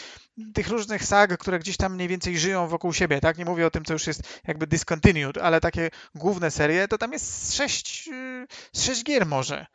[0.54, 3.38] tych różnych sag, które gdzieś tam mniej więcej żyją wokół siebie, tak?
[3.38, 7.14] Nie mówię o tym, co już jest jakby discontinued, ale takie główne serie, to tam
[7.14, 8.48] jest sześć, y,
[8.78, 9.66] sześć gier może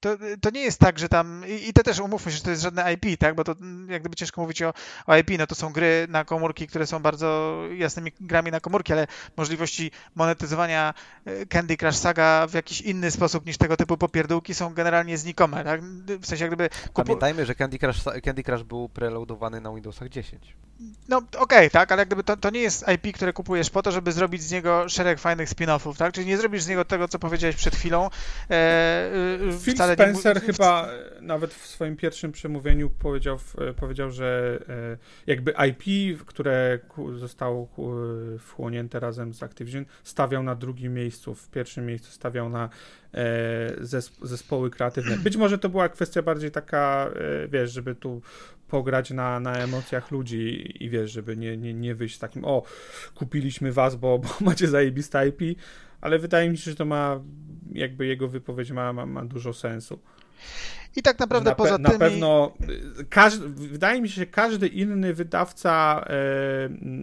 [0.00, 2.50] to, to nie jest tak, że tam, i, i to też umówmy się, że to
[2.50, 3.54] jest żadne IP, tak, bo to
[3.88, 4.72] jak gdyby ciężko mówić o,
[5.06, 8.92] o IP, no to są gry na komórki, które są bardzo jasnymi grami na komórki,
[8.92, 9.06] ale
[9.36, 10.94] możliwości monetyzowania
[11.24, 15.64] e, Candy Crush Saga w jakiś inny sposób niż tego typu popierdółki są generalnie znikome,
[15.64, 15.82] tak,
[16.20, 16.68] w sensie jak gdyby...
[16.68, 16.92] Kupu...
[16.92, 20.56] Pamiętajmy, że Candy Crush, Candy Crush był preloadowany na Windowsach 10.
[21.08, 23.82] No okej, okay, tak, ale jak gdyby to, to nie jest IP, które kupujesz po
[23.82, 27.08] to, żeby zrobić z niego szereg fajnych spin-offów, tak, czyli nie zrobisz z niego tego,
[27.08, 28.10] co powiedziałeś przed chwilą,
[28.50, 29.10] e,
[29.74, 30.40] wcale Spencer nie...
[30.40, 34.96] chyba e, nawet w swoim pierwszym przemówieniu powiedział, e, powiedział, że e,
[35.26, 36.78] jakby IP, które
[37.16, 37.68] zostało
[38.38, 41.34] wchłonięte razem z Activision, stawiał na drugim miejscu.
[41.34, 42.68] W pierwszym miejscu stawiał na
[44.22, 45.16] zespoły kreatywne.
[45.16, 47.10] Być może to była kwestia bardziej taka,
[47.48, 48.22] wiesz, żeby tu
[48.68, 52.62] pograć na, na emocjach ludzi i wiesz, żeby nie, nie, nie wyjść takim, o,
[53.14, 55.58] kupiliśmy was, bo, bo macie zajebiste IP,
[56.00, 57.20] ale wydaje mi się, że to ma,
[57.72, 59.98] jakby jego wypowiedź ma, ma, ma dużo sensu.
[60.96, 61.82] I tak naprawdę na poza tym.
[61.82, 62.52] Na pewno,
[63.08, 66.12] każdy, wydaje mi się, że każdy inny wydawca e,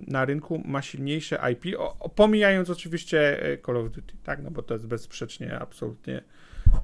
[0.07, 4.43] na rynku ma silniejsze IP, o, pomijając oczywiście e, Call of Duty, tak?
[4.43, 6.23] No bo to jest bezsprzecznie absolutnie.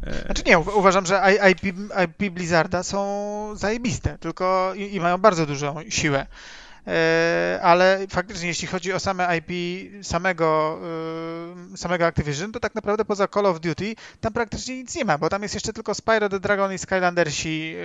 [0.04, 0.26] E...
[0.26, 1.22] Znaczy nie, uważam, że
[1.52, 1.76] IP,
[2.06, 6.26] IP Blizzarda są zajebiste, tylko i, i mają bardzo dużą siłę.
[6.88, 9.52] E, ale faktycznie jeśli chodzi o same IP
[10.06, 10.80] samego,
[11.74, 15.18] e, samego Activision, to tak naprawdę poza Call of Duty tam praktycznie nic nie ma,
[15.18, 17.76] bo tam jest jeszcze tylko Spyro the Dragon i Skylandersi.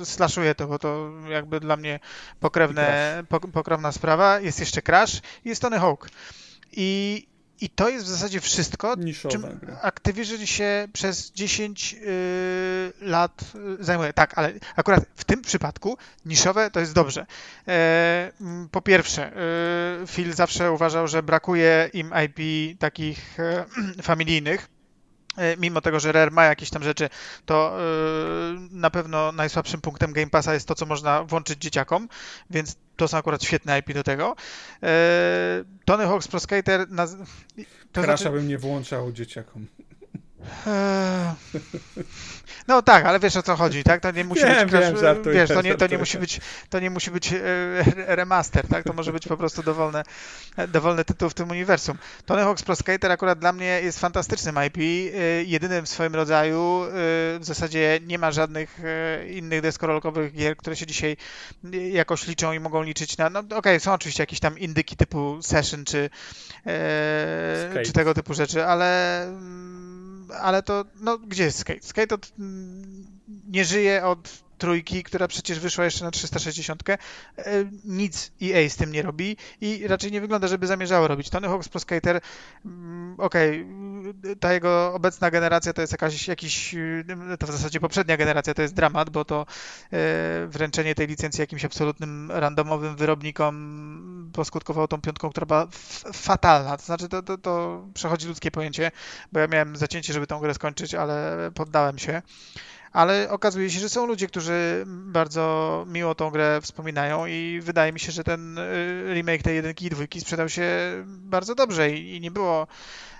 [0.00, 2.00] E, slaszuję to, bo to jakby dla mnie
[2.40, 4.40] pokrewne, pokrewna sprawa.
[4.40, 6.08] Jest jeszcze Crash i jest Tony Hawk.
[6.72, 7.26] I
[7.60, 9.78] i to jest w zasadzie wszystko, Niszowa czym gra.
[9.82, 11.98] Activision się przez 10 yy,
[13.00, 13.42] lat
[13.80, 14.12] y, zajmuje.
[14.12, 17.26] Tak, ale akurat w tym przypadku niszowe to jest dobrze.
[17.68, 18.32] E,
[18.70, 19.32] po pierwsze,
[20.00, 23.64] yy, Phil zawsze uważał, że brakuje im IP takich e,
[24.02, 24.75] familijnych
[25.58, 27.08] mimo tego, że Rare ma jakieś tam rzeczy,
[27.46, 27.82] to e,
[28.70, 32.08] na pewno najsłabszym punktem Game Passa jest to, co można włączyć dzieciakom,
[32.50, 34.36] więc to są akurat świetne IP do tego.
[34.82, 36.86] E, Tony Hawk's Pro Skater...
[37.92, 38.36] To Crasha znaczy...
[38.36, 39.66] bym nie włączał dzieciakom.
[42.68, 44.00] No tak, ale wiesz o co chodzi, tak?
[44.00, 46.40] To nie musi być wiem, żartuję, wiesz, to nie, to nie musi być
[46.70, 47.34] to nie musi być
[47.96, 48.84] remaster, tak?
[48.84, 50.02] To może być po prostu dowolne,
[50.68, 51.98] dowolny tytuł w tym uniwersum.
[52.26, 56.84] Tony Hawk's Pro Skater akurat dla mnie jest fantastycznym IP, y, jedynym w swoim rodzaju.
[56.84, 56.88] Y,
[57.38, 58.80] w zasadzie nie ma żadnych
[59.30, 61.16] innych deskorolkowych gier, które się dzisiaj
[61.92, 63.30] jakoś liczą i mogą liczyć na.
[63.30, 66.10] No okej, okay, są oczywiście jakieś tam indyki typu Session czy,
[67.84, 69.26] czy tego typu rzeczy, ale
[70.40, 71.86] ale to, no gdzie jest Skate?
[71.86, 73.06] Skate od, mm,
[73.48, 76.82] nie żyje od trójki, która przecież wyszła jeszcze na 360.
[76.88, 76.98] E,
[77.84, 81.30] nic EA z tym nie robi i raczej nie wygląda, żeby zamierzało robić.
[81.30, 82.20] Tony Hawk's Pro Skater,
[82.64, 83.66] mm, okej,
[84.20, 86.74] okay, ta jego obecna generacja to jest jakaś, jakiś,
[87.38, 89.46] to w zasadzie poprzednia generacja to jest dramat, bo to
[89.92, 95.66] e, wręczenie tej licencji jakimś absolutnym randomowym wyrobnikom poskutkowało tą piątką, która była
[96.12, 96.76] fatalna.
[96.76, 98.90] To znaczy, to, to, to przechodzi ludzkie pojęcie,
[99.32, 102.22] bo ja miałem zacięcie, żeby tą grę skończyć, ale poddałem się
[102.92, 108.00] ale okazuje się, że są ludzie, którzy bardzo miło tą grę wspominają i wydaje mi
[108.00, 110.68] się, że ten y, remake tej jedynki i dwójki sprzedał się
[111.06, 112.66] bardzo dobrze i, nie było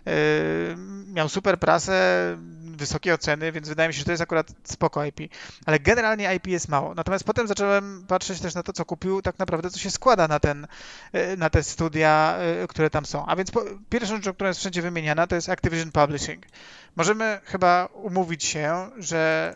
[0.07, 0.77] y,
[1.07, 2.37] miał super prasę,
[2.77, 5.20] wysokie oceny, więc wydaje mi się, że to jest akurat spoko IP.
[5.66, 6.94] Ale generalnie IP jest mało.
[6.94, 10.40] Natomiast potem zacząłem patrzeć też na to, co kupił, tak naprawdę, co się składa na,
[10.40, 10.66] ten,
[11.15, 12.39] y, na te studia,
[12.69, 13.27] które tam są.
[13.27, 16.47] A więc po, pierwszą rzeczą, która jest wszędzie wymieniana, to jest Activision Publishing.
[16.97, 19.55] Możemy chyba umówić się, że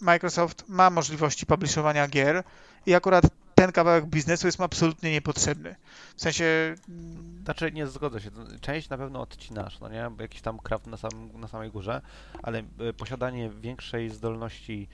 [0.00, 2.44] Microsoft ma możliwości publiszowania gier
[2.86, 3.24] i akurat
[3.56, 5.76] ten kawałek biznesu jest absolutnie niepotrzebny.
[6.16, 6.74] W sensie...
[6.88, 8.30] Mm, znaczy, nie zgodzę się.
[8.60, 10.10] Część na pewno odcinasz, no nie?
[10.18, 12.00] Jakiś tam kraft na, sam, na samej górze,
[12.42, 14.88] ale e, posiadanie większej zdolności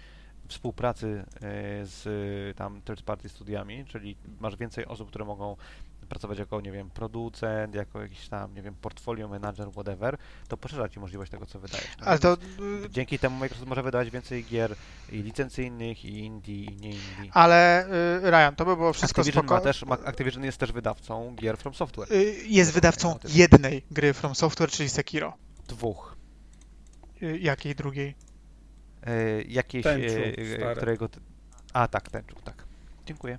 [0.49, 1.41] współpracy e,
[1.87, 5.57] z tam third party studiami, czyli masz więcej osób, które mogą
[6.13, 10.17] pracować jako, nie wiem, producent, jako jakiś tam, nie wiem, portfolio manager, whatever,
[10.49, 11.97] to poszerza ci możliwość tego, co wydajesz.
[11.99, 12.09] Tak?
[12.09, 12.37] Ale to...
[12.91, 14.75] Dzięki temu Microsoft może wydawać więcej gier
[15.13, 17.31] i licencyjnych, i indie, i nie indie.
[17.33, 17.87] Ale
[18.25, 19.55] y, Ryan, to by było wszystko Activision spoko...
[19.55, 22.13] Ma też, ma, Activision jest też wydawcą gier From Software.
[22.13, 25.33] Y, jest wydawcą jednej gry From Software, czyli Sekiro.
[25.69, 26.17] Dwóch.
[27.23, 28.15] Y, jakiej drugiej?
[29.09, 31.09] Y, jakiejś, Tenchu, którego...
[31.73, 32.65] A, tak, Tenchu, tak.
[33.07, 33.39] Dziękuję.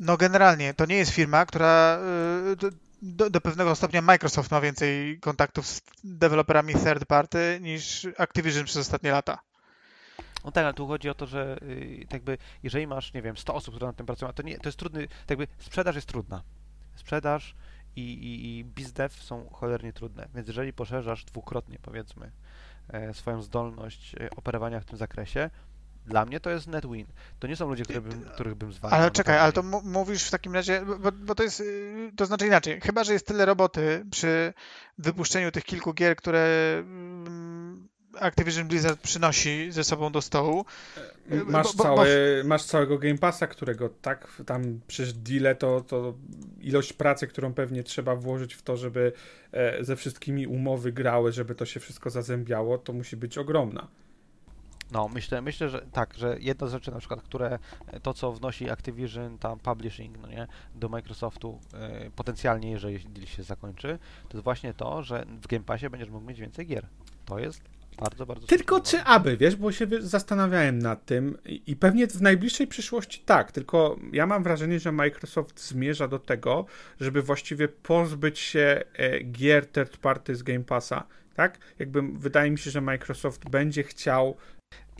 [0.00, 1.98] No generalnie, to nie jest firma, która
[2.52, 2.56] y,
[3.02, 8.76] do, do, pewnego stopnia Microsoft ma więcej kontaktów z deweloperami third party niż Activision przez
[8.76, 9.38] ostatnie lata.
[10.44, 13.54] No tak, ale tu chodzi o to, że y, jakby jeżeli masz, nie wiem, 100
[13.54, 16.42] osób, które nad tym pracują, to nie, to jest trudny, tak jakby sprzedaż jest trudna.
[16.94, 17.54] Sprzedaż
[17.96, 22.30] i, i, i bizdev są cholernie trudne, więc jeżeli poszerzasz dwukrotnie, powiedzmy,
[22.88, 25.50] e, swoją zdolność e, operowania w tym zakresie,
[26.06, 27.06] dla mnie to jest net win.
[27.38, 29.00] To nie są ludzie, które bym, których bym zwalniał.
[29.00, 32.46] Ale czekaj, ale to mówisz w takim razie, bo, bo, to jest, y, to znaczy
[32.46, 34.52] inaczej, chyba, że jest tyle roboty przy
[34.98, 37.88] wypuszczeniu tych kilku gier, które mm,
[38.20, 40.64] Activision Blizzard przynosi ze sobą do stołu.
[41.32, 42.04] Y, masz, bo, bo,
[42.44, 46.14] masz całego Game Passa, którego tak tam przecież deal to, to
[46.60, 49.12] ilość pracy, którą pewnie trzeba włożyć w to, żeby
[49.52, 53.88] e, ze wszystkimi umowy grały, żeby to się wszystko zazębiało, to musi być ogromna.
[54.92, 57.58] No, myślę, myślę, że tak, że jedna z rzeczy na przykład, które
[58.02, 63.98] to, co wnosi Activision, tam publishing, no nie, do Microsoftu e, potencjalnie, jeżeli się zakończy,
[64.28, 66.86] to jest właśnie to, że w Game Passie będziesz mógł mieć więcej gier.
[67.24, 67.60] To jest
[67.96, 72.66] bardzo, bardzo Tylko czy aby, wiesz, bo się zastanawiałem nad tym i pewnie w najbliższej
[72.66, 76.66] przyszłości tak, tylko ja mam wrażenie, że Microsoft zmierza do tego,
[77.00, 81.58] żeby właściwie pozbyć się e, gier third party z Game Passa, tak?
[81.78, 84.36] Jakby wydaje mi się, że Microsoft będzie chciał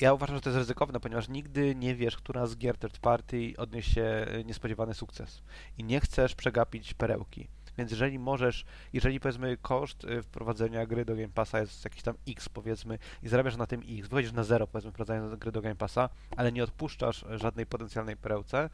[0.00, 3.52] ja uważam, że to jest ryzykowne, ponieważ nigdy nie wiesz, która z gier third party
[3.56, 5.42] odniesie e, niespodziewany sukces.
[5.78, 7.48] I nie chcesz przegapić perełki.
[7.78, 12.14] Więc jeżeli możesz, jeżeli powiedzmy koszt e, wprowadzenia gry do Game Passa jest jakiś tam
[12.28, 15.76] X powiedzmy i zarabiasz na tym X, wychodzisz na zero powiedzmy wprowadzając gry do Game
[15.76, 18.70] Passa, ale nie odpuszczasz żadnej potencjalnej perełce,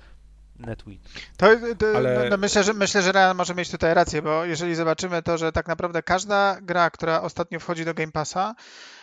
[0.59, 0.99] NetWin.
[1.37, 1.47] To,
[1.79, 2.15] to ale...
[2.15, 5.39] no, no, myślę, że myślę, że Real może mieć tutaj rację, bo jeżeli zobaczymy to,
[5.39, 9.00] że tak naprawdę każda gra, która ostatnio wchodzi do Game Passa, E,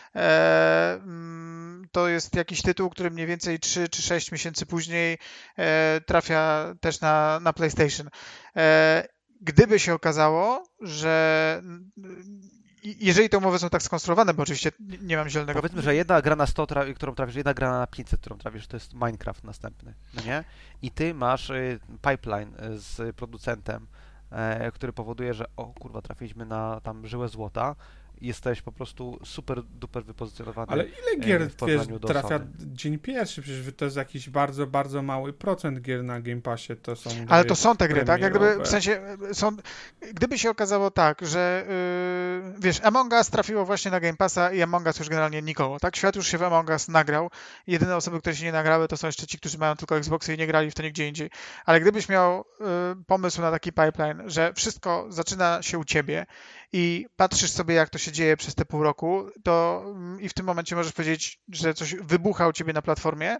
[1.91, 5.18] to jest jakiś tytuł, który mniej więcej 3 czy 6 miesięcy później
[5.57, 8.10] e, trafia też na, na PlayStation.
[8.56, 9.07] E,
[9.41, 11.61] gdyby się okazało, że
[12.84, 14.72] jeżeli te umowy są tak skonstruowane, bo oczywiście
[15.02, 15.60] nie mam zielonego...
[15.60, 18.76] Powiedzmy, że jedna gra na 100, którą trafisz, jedna gra na 500, którą trafisz, to
[18.77, 20.44] jest Minecraft następny, no nie?
[20.81, 21.80] I ty masz y,
[22.10, 23.88] pipeline y, z producentem,
[24.73, 27.76] który powoduje, że o kurwa, trafiliśmy na tam żyłę złota,
[28.22, 30.68] jesteś po prostu super duper wypozycjonowany.
[30.72, 33.41] Ale ile gier wiesz, trafia dzień pierwszy?
[33.41, 36.76] Przecież to jest jakiś bardzo, bardzo mały procent gier na Game Passie.
[36.76, 38.22] To są Ale to są te gry, tak?
[38.22, 39.02] Jak gdyby, w sensie
[39.34, 39.57] są,
[40.14, 41.65] gdyby się okazało tak, że
[42.53, 45.80] yy, wiesz, Among Us trafiło właśnie na Game Passa i Among Us już generalnie nikogo,
[45.80, 45.95] tak?
[45.95, 47.30] Świat już się w Among Us nagrał.
[47.68, 50.38] Jedyne osoby, które się nie nagrały, to są jeszcze ci, którzy mają tylko Xboxy i
[50.38, 51.30] nie grali w to nigdzie indziej.
[51.65, 52.65] Ale gdybyś miał yy,
[53.07, 56.26] pomysł na taki pipeline, że wszystko zaczyna się u ciebie
[56.72, 60.34] i patrzysz sobie, jak to się dzieje przez te pół roku, to mm, i w
[60.34, 63.38] tym momencie możesz powiedzieć, że coś wybucha u ciebie na platformie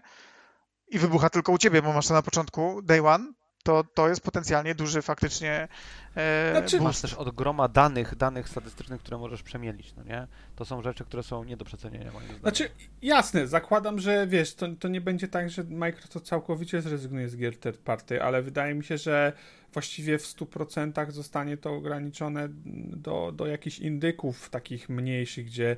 [0.88, 3.32] i wybucha tylko u ciebie, bo masz to na początku, day one,
[3.62, 5.68] to, to jest potencjalnie duży faktycznie
[6.16, 10.26] e, znaczy, Masz też od groma danych, danych statystycznych, które możesz przemielić, no nie?
[10.56, 12.40] To są rzeczy, które są nie do przecenienia moim zdaniem.
[12.40, 12.70] Znaczy,
[13.02, 17.58] jasne, zakładam, że wiesz, to, to nie będzie tak, że Microsoft całkowicie zrezygnuje z gier
[17.58, 19.32] third party, ale wydaje mi się, że
[19.72, 22.48] właściwie w 100% zostanie to ograniczone
[22.96, 25.76] do, do jakichś indyków takich mniejszych, gdzie,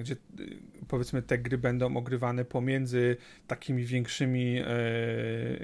[0.00, 0.16] gdzie e,
[0.88, 3.16] powiedzmy te gry będą ogrywane pomiędzy
[3.46, 4.66] takimi większymi e,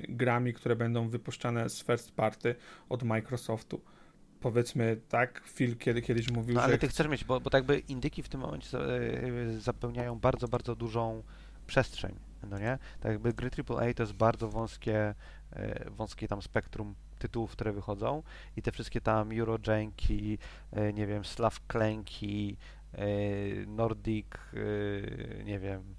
[0.08, 2.54] grami, które będą wypuszczane z first party
[2.88, 3.80] od Microsoftu
[4.40, 6.78] powiedzmy tak, Phil kiedy, kiedyś mówił, no, ale że...
[6.78, 10.76] ty chcesz mieć, bo, bo tak by indyki w tym momencie e, zapełniają bardzo, bardzo
[10.76, 11.22] dużą
[11.66, 12.14] przestrzeń,
[12.50, 12.78] no nie?
[13.00, 15.14] Tak jakby gry AAA to jest bardzo wąskie,
[15.96, 18.22] wąskie tam spektrum tytułów, które wychodzą
[18.56, 20.38] i te wszystkie tam Eurojanki,
[20.72, 22.79] e, nie wiem, Slav Klenki, e,
[23.66, 25.94] Nordic, e, nie wiem,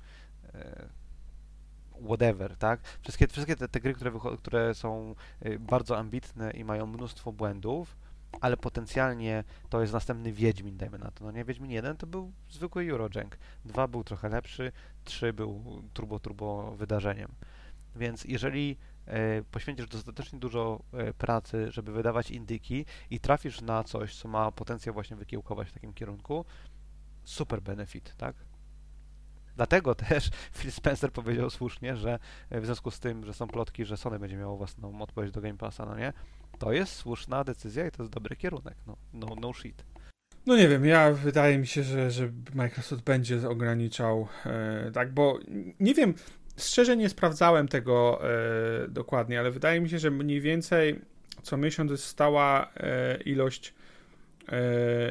[2.07, 2.81] whatever, tak?
[3.01, 5.15] Wszystkie, wszystkie te, te gry, które, które są
[5.59, 7.97] bardzo ambitne i mają mnóstwo błędów,
[8.41, 11.25] ale potencjalnie to jest następny Wiedźmin, dajmy na to.
[11.25, 14.71] No nie, Wiedźmin 1 to był zwykły Eurojank, 2 był trochę lepszy,
[15.03, 17.31] 3 był turbo, turbo wydarzeniem.
[17.95, 24.15] Więc jeżeli e, poświęcisz dostatecznie dużo e, pracy, żeby wydawać indyki i trafisz na coś,
[24.15, 26.45] co ma potencjał właśnie wykiełkować w takim kierunku,
[27.31, 28.35] super benefit, tak?
[29.55, 32.19] Dlatego też Phil Spencer powiedział słusznie, że
[32.51, 35.57] w związku z tym, że są plotki, że Sony będzie miało własną odpowiedź do Game
[35.57, 36.13] Passa, no nie?
[36.59, 39.85] To jest słuszna decyzja i to jest dobry kierunek, no, no, no shit.
[40.45, 45.39] No nie wiem, ja wydaje mi się, że, że Microsoft będzie ograniczał, e, tak, bo
[45.79, 46.13] nie wiem,
[46.57, 51.01] szczerze nie sprawdzałem tego e, dokładnie, ale wydaje mi się, że mniej więcej
[51.41, 53.73] co miesiąc jest stała e, ilość e,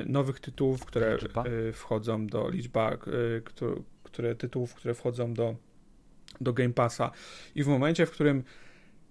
[0.06, 1.18] nowych tytułów, które
[1.68, 2.96] e, wchodzą do liczba, e,
[3.44, 5.56] które, które, tytułów, które wchodzą do,
[6.40, 7.10] do Game Passa
[7.54, 8.44] i w momencie, w którym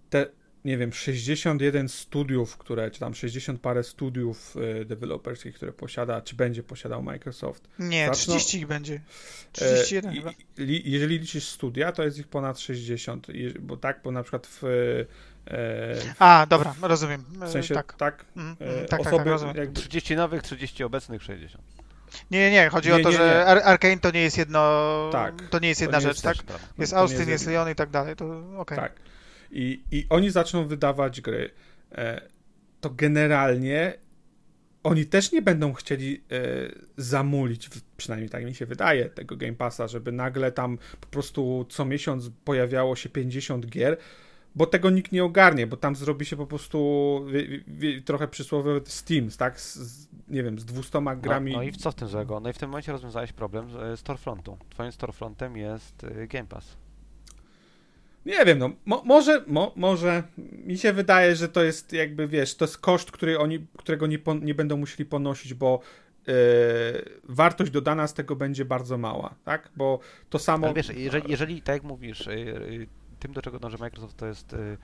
[0.10, 0.28] te
[0.66, 6.64] nie wiem, 61 studiów, które, czy tam 60 parę studiów deweloperskich, które posiada, czy będzie
[6.64, 7.70] posiadał Microsoft.
[7.80, 9.02] Nie, Zaczną, 30 ich będzie.
[9.52, 10.32] 31 e, chyba.
[10.58, 13.28] Li, jeżeli liczysz studia, to jest ich ponad 60,
[13.60, 14.64] bo tak, bo na przykład w...
[15.50, 17.26] E, A, dobra, rozumiem.
[17.30, 19.82] W sensie, tak, tak, mm, e, tak, osoby, tak, tak jakby...
[19.82, 21.64] 30 nowych, 30 obecnych, 60.
[22.32, 25.34] Nie, nie, chodzi nie, o to, nie, że Ar Arkane to nie jest jedno, tak,
[25.50, 26.38] to nie jest jedna rzecz, jest tak?
[26.78, 28.58] Jest Austin, jest, jest Leon i tak dalej, to okej.
[28.58, 28.78] Okay.
[28.78, 28.92] Tak
[29.52, 31.50] i, i oni zaczną wydawać gry,
[31.92, 32.22] e,
[32.82, 33.94] to generalnie
[34.84, 36.42] oni też nie będą chcieli e,
[36.98, 41.86] zamulić, przynajmniej tak mi się wydaje, tego Game Passa, żeby nagle tam po prostu co
[41.86, 43.98] miesiąc pojawiało się 50 gier,
[44.60, 46.80] bo tego nikt nie ogarnie, bo tam zrobi się po prostu
[47.32, 49.60] wie, wie, trochę przysłowiowy Steam, tak?
[49.60, 51.52] Z, z, nie wiem, z 200 no, grami.
[51.52, 52.40] No, no, i co w tym złego?
[52.40, 54.58] No i w tym momencie rozwiązałeś problem storefrontu.
[54.70, 56.78] Twoim storefrontem jest y, Game Pass.
[58.26, 60.24] Nie wiem, no mo, może, mo, może
[60.66, 64.20] mi się wydaje, że to jest jakby, wiesz, to jest koszt, który oni, którego nie,
[64.42, 65.80] nie będą musieli ponosić, bo
[66.28, 66.34] yy,
[67.24, 69.70] wartość dodana z tego będzie bardzo mała, tak?
[69.76, 70.00] Bo
[70.30, 70.68] to samo...
[70.68, 72.88] Ale wiesz, jeżeli, jeżeli tak jak mówisz, yy,
[73.20, 74.78] tym, do czego dąży Microsoft, to jest y,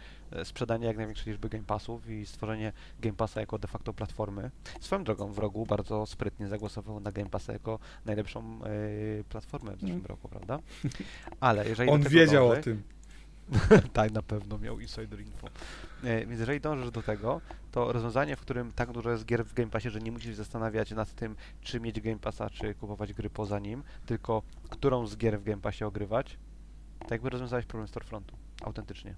[0.44, 4.52] sprzedanie jak największej liczby Game Passów i stworzenie Game Passa jako de facto platformy.
[4.80, 9.80] Swoją drogą w rogu bardzo sprytnie zagłosował na Game Passa jako najlepszą y, platformę w
[9.80, 10.06] zeszłym mm.
[10.06, 10.60] roku, prawda?
[11.40, 12.84] Ale jeżeli On wiedział dąży, o tym.
[13.94, 15.48] tak, na pewno miał insider info.
[16.04, 17.42] E, więc jeżeli dążysz do tego,
[17.72, 20.92] to rozwiązanie, w którym tak dużo jest gier w Game Passie, że nie musisz zastanawiać
[20.92, 25.40] nad tym, czy mieć Game Passa, czy kupować gry poza nim, tylko którą z gier
[25.40, 26.38] w Game Passie ogrywać,
[27.06, 28.38] tak jakby rozwiązałeś problem Storefrontu.
[28.64, 29.16] Autentycznie.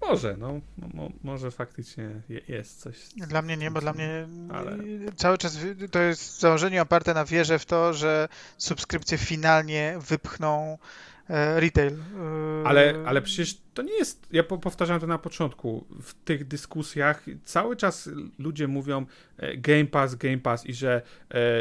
[0.00, 0.60] Może, no,
[0.94, 3.08] mo, może faktycznie jest coś.
[3.16, 4.78] Dla mnie nie, bo dla mnie ale...
[5.16, 5.58] cały czas
[5.90, 8.28] to jest założenie oparte na wierze w to, że
[8.58, 10.78] subskrypcje finalnie wypchną
[11.28, 11.92] E, retail.
[11.92, 17.24] E, ale, ale przecież to nie jest, ja powtarzam to na początku, w tych dyskusjach
[17.44, 19.06] cały czas ludzie mówią
[19.36, 21.02] e, Game Pass, Game Pass i że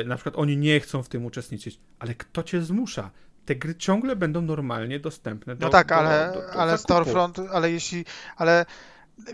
[0.06, 3.12] na przykład oni nie chcą w tym uczestniczyć, ale kto cię zmusza?
[3.48, 7.40] Te gry ciągle będą normalnie dostępne do No tak, do, ale, do, do, ale Storefront,
[7.40, 8.06] ale jeśli,
[8.36, 8.66] ale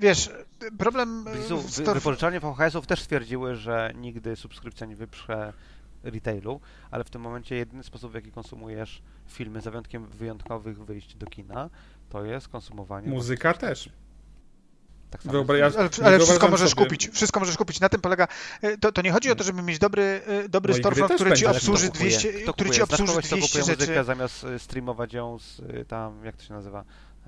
[0.02, 0.32] wiesz,
[0.78, 1.26] problem...
[1.68, 1.94] Sto...
[1.94, 5.54] Wypożyczalnie VHS-ów też stwierdziły, że nigdy subskrypcja nie wyprze
[6.04, 6.62] retailu,
[6.92, 11.26] ale w tym momencie jedyny sposób, w jaki konsumujesz filmy, za wyjątkiem wyjątkowych wyjść do
[11.26, 11.70] kina,
[12.10, 13.08] to jest konsumowanie.
[13.08, 13.90] Muzyka też.
[15.14, 16.84] Tak Wyobraź, ale, ale wszystko możesz sobie...
[16.84, 17.10] kupić.
[17.10, 17.80] Wszystko możesz kupić.
[17.80, 18.28] Na tym polega.
[18.62, 21.34] E, to, to nie chodzi o to, żeby mieć dobry, e, dobry no storefront, który
[21.34, 23.72] ci obsłuży 200, który ci obsłuży 200 rzeczy.
[23.72, 26.84] muzykę zamiast e, streamować ją z tam, jak to się nazywa?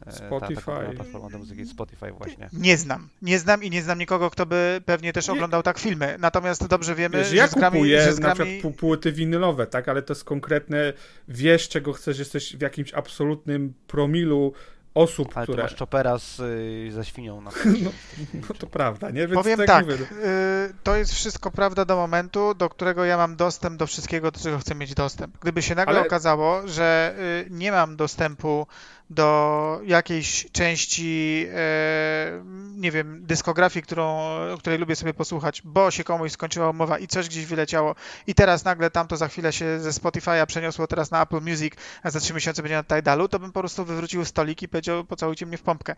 [0.10, 0.66] Spotify.
[0.66, 2.50] Ta, ta platforma do muzyki Spotify właśnie.
[2.54, 3.10] Nie znam.
[3.22, 6.16] Nie znam i nie znam nikogo, kto by pewnie też oglądał tak filmy.
[6.20, 8.40] Natomiast dobrze wiemy, wiesz, że ja z grami, kupuję że z grami...
[8.40, 10.94] na przykład płyty winylowe, tak, ale to jest konkretne,
[11.28, 14.54] wiesz czego chcesz, jesteś w jakimś absolutnym promilu
[14.96, 15.64] osób, Ale które...
[15.64, 17.52] Ale masz chopera z, y, ze świnią na
[17.84, 17.92] no,
[18.34, 19.28] no to prawda, nie?
[19.28, 23.36] Więc Powiem tak, tak y, to jest wszystko prawda do momentu, do którego ja mam
[23.36, 25.38] dostęp do wszystkiego, do czego chcę mieć dostęp.
[25.42, 26.08] Gdyby się nagle Ale...
[26.08, 27.16] okazało, że
[27.48, 28.68] y, nie mam dostępu
[29.10, 32.44] do jakiejś części, e,
[32.76, 34.30] nie wiem, dyskografii, którą,
[34.60, 37.96] której lubię sobie posłuchać, bo się komuś skończyła umowa i coś gdzieś wyleciało
[38.28, 41.74] i teraz nagle tamto za chwilę się ze Spotify'a przeniosło teraz na Apple Music,
[42.04, 45.04] a za trzy miesiące będzie na Tidalu, to bym po prostu wywrócił stolik i powiedział,
[45.04, 45.96] pocałujcie mnie w pompkę.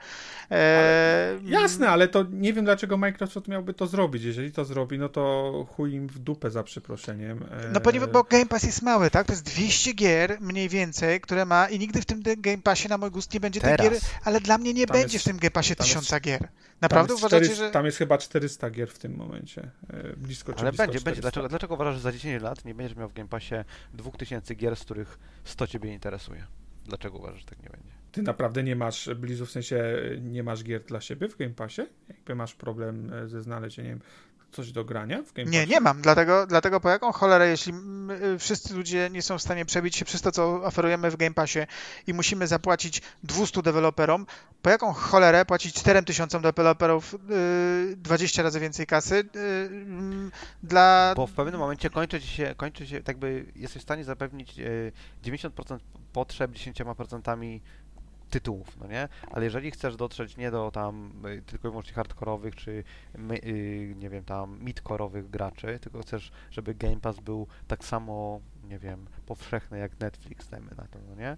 [0.52, 1.40] E...
[1.44, 4.24] Jasne, ale to nie wiem, dlaczego Microsoft miałby to zrobić.
[4.24, 7.46] Jeżeli to zrobi, no to chuj im w dupę za przeproszeniem.
[7.52, 7.72] E...
[7.74, 9.28] No ponieważ, bo Game Pass jest mały, tak?
[9.28, 12.97] To jest 200 gier mniej więcej, które ma i nigdy w tym Game Passie na
[12.98, 13.90] na mój gust nie będzie Teraz.
[13.90, 16.48] tych gier, ale dla mnie nie tam będzie jest, w tym Game Passie tysiąca gier.
[16.82, 17.72] Naprawdę uważacie, 400, że...
[17.72, 19.72] Tam jest chyba 400 gier w tym momencie.
[19.90, 21.22] E, blisko Ale blisko będzie, będzie.
[21.22, 23.56] Dlaczego, dlaczego uważasz, że za 10 lat nie będziesz miał w Game Passie
[23.94, 26.46] 2000 gier, z których 100 ciebie interesuje?
[26.86, 27.92] Dlaczego uważasz, że tak nie będzie?
[28.12, 29.84] Ty naprawdę nie masz, Blizu, w sensie
[30.22, 31.82] nie masz gier dla siebie w Game Passie?
[32.10, 34.00] Jakby masz problem e, ze znalezieniem
[34.52, 35.74] coś do grania w Game Nie, Passie?
[35.74, 37.74] nie mam, dlatego, dlatego po jaką cholerę, jeśli
[38.36, 41.34] y, wszyscy ludzie nie są w stanie przebić się przez to, co oferujemy w Game
[41.34, 41.60] Passie
[42.08, 44.26] i musimy zapłacić 200 deweloperom,
[44.62, 47.16] po jaką cholerę płacić 4000 deweloperów
[47.90, 50.32] yy, 20 razy więcej kasy yy,
[50.64, 51.14] dla...
[51.16, 54.92] Bo w pewnym momencie kończy się, kończy się, tak by jesteś w stanie zapewnić yy,
[55.24, 55.80] 90%
[56.14, 57.60] potrzeb 10%
[58.30, 59.08] tytułów, no nie?
[59.32, 62.84] Ale jeżeli chcesz dotrzeć nie do tam y, tylko i wyłącznie hardkorowych, czy
[63.44, 68.80] y, nie wiem, tam midkorowych graczy, tylko chcesz, żeby Game Pass był tak samo, nie
[68.80, 71.38] wiem, powszechny jak Netflix, dajmy na to, no nie?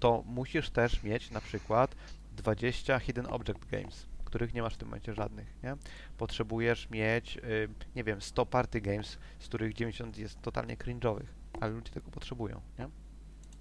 [0.00, 1.96] To musisz też mieć na przykład
[2.36, 5.76] 20 Hidden Object Games, których nie masz w tym momencie żadnych, nie?
[6.18, 11.26] Potrzebujesz mieć, y, nie wiem, 100 party games, z których 90 jest totalnie cringe'owych,
[11.60, 12.88] ale ludzie tego potrzebują, nie?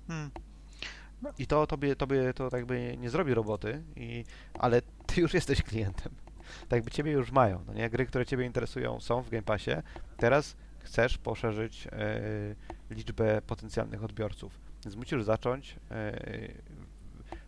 [0.07, 0.32] Hmm.
[1.38, 4.26] I to tobie, tobie to tak jakby nie zrobi roboty, i,
[4.60, 6.14] ale ty już jesteś klientem.
[6.62, 7.90] Tak jakby ciebie już mają, no nie?
[7.90, 9.72] Gry, które ciebie interesują są w Game Passie.
[10.18, 12.20] Teraz chcesz poszerzyć e,
[12.90, 14.60] liczbę potencjalnych odbiorców.
[14.86, 16.22] Więc musisz zacząć e,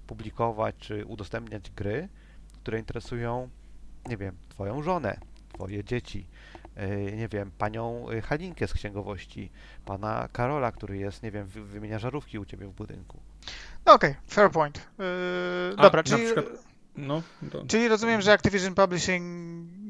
[0.07, 2.09] publikować czy udostępniać gry,
[2.53, 3.49] które interesują,
[4.07, 5.19] nie wiem, twoją żonę,
[5.53, 6.27] twoje dzieci,
[7.17, 9.51] nie wiem, panią Halinkę z księgowości,
[9.85, 13.19] pana Karola, który jest, nie wiem, wymienia żarówki u ciebie w budynku.
[13.85, 14.77] No okej, okay, fair point.
[14.77, 15.05] Yy,
[15.77, 16.45] A, dobra, czyli, przykład,
[16.97, 17.21] no,
[17.51, 17.65] to...
[17.67, 19.23] czyli rozumiem, że Activision Publishing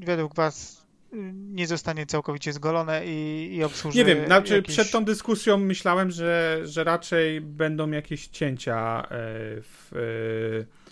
[0.05, 3.97] według Was y, nie zostanie całkowicie zgolone i, i obsłuży.
[3.97, 4.75] Nie wiem, znaczy jakieś...
[4.75, 9.07] przed tą dyskusją myślałem, że, że raczej będą jakieś cięcia e,
[9.61, 9.91] w,
[10.63, 10.86] e,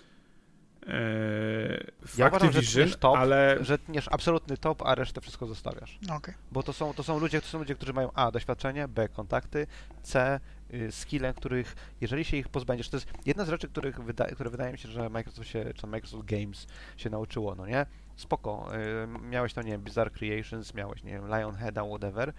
[0.86, 3.56] w ja Activision, uważam, że top, ale...
[3.60, 5.98] że tniesz absolutny top, a resztę wszystko zostawiasz.
[6.10, 6.34] Okay.
[6.52, 9.66] Bo to są, to są ludzie, to są ludzie, którzy mają A, doświadczenie, B, kontakty,
[10.02, 10.40] C,
[10.74, 14.50] y, skille, których, jeżeli się ich pozbędziesz, to jest jedna z rzeczy, których wyda, które
[14.50, 17.86] wydaje mi się, że Microsoft się, czy Microsoft Games się nauczyło, no nie?
[18.16, 18.68] Spoko,
[19.04, 22.32] y, miałeś to, nie wiem, Bizarre Creations, miałeś, nie wiem, Lionheada, whatever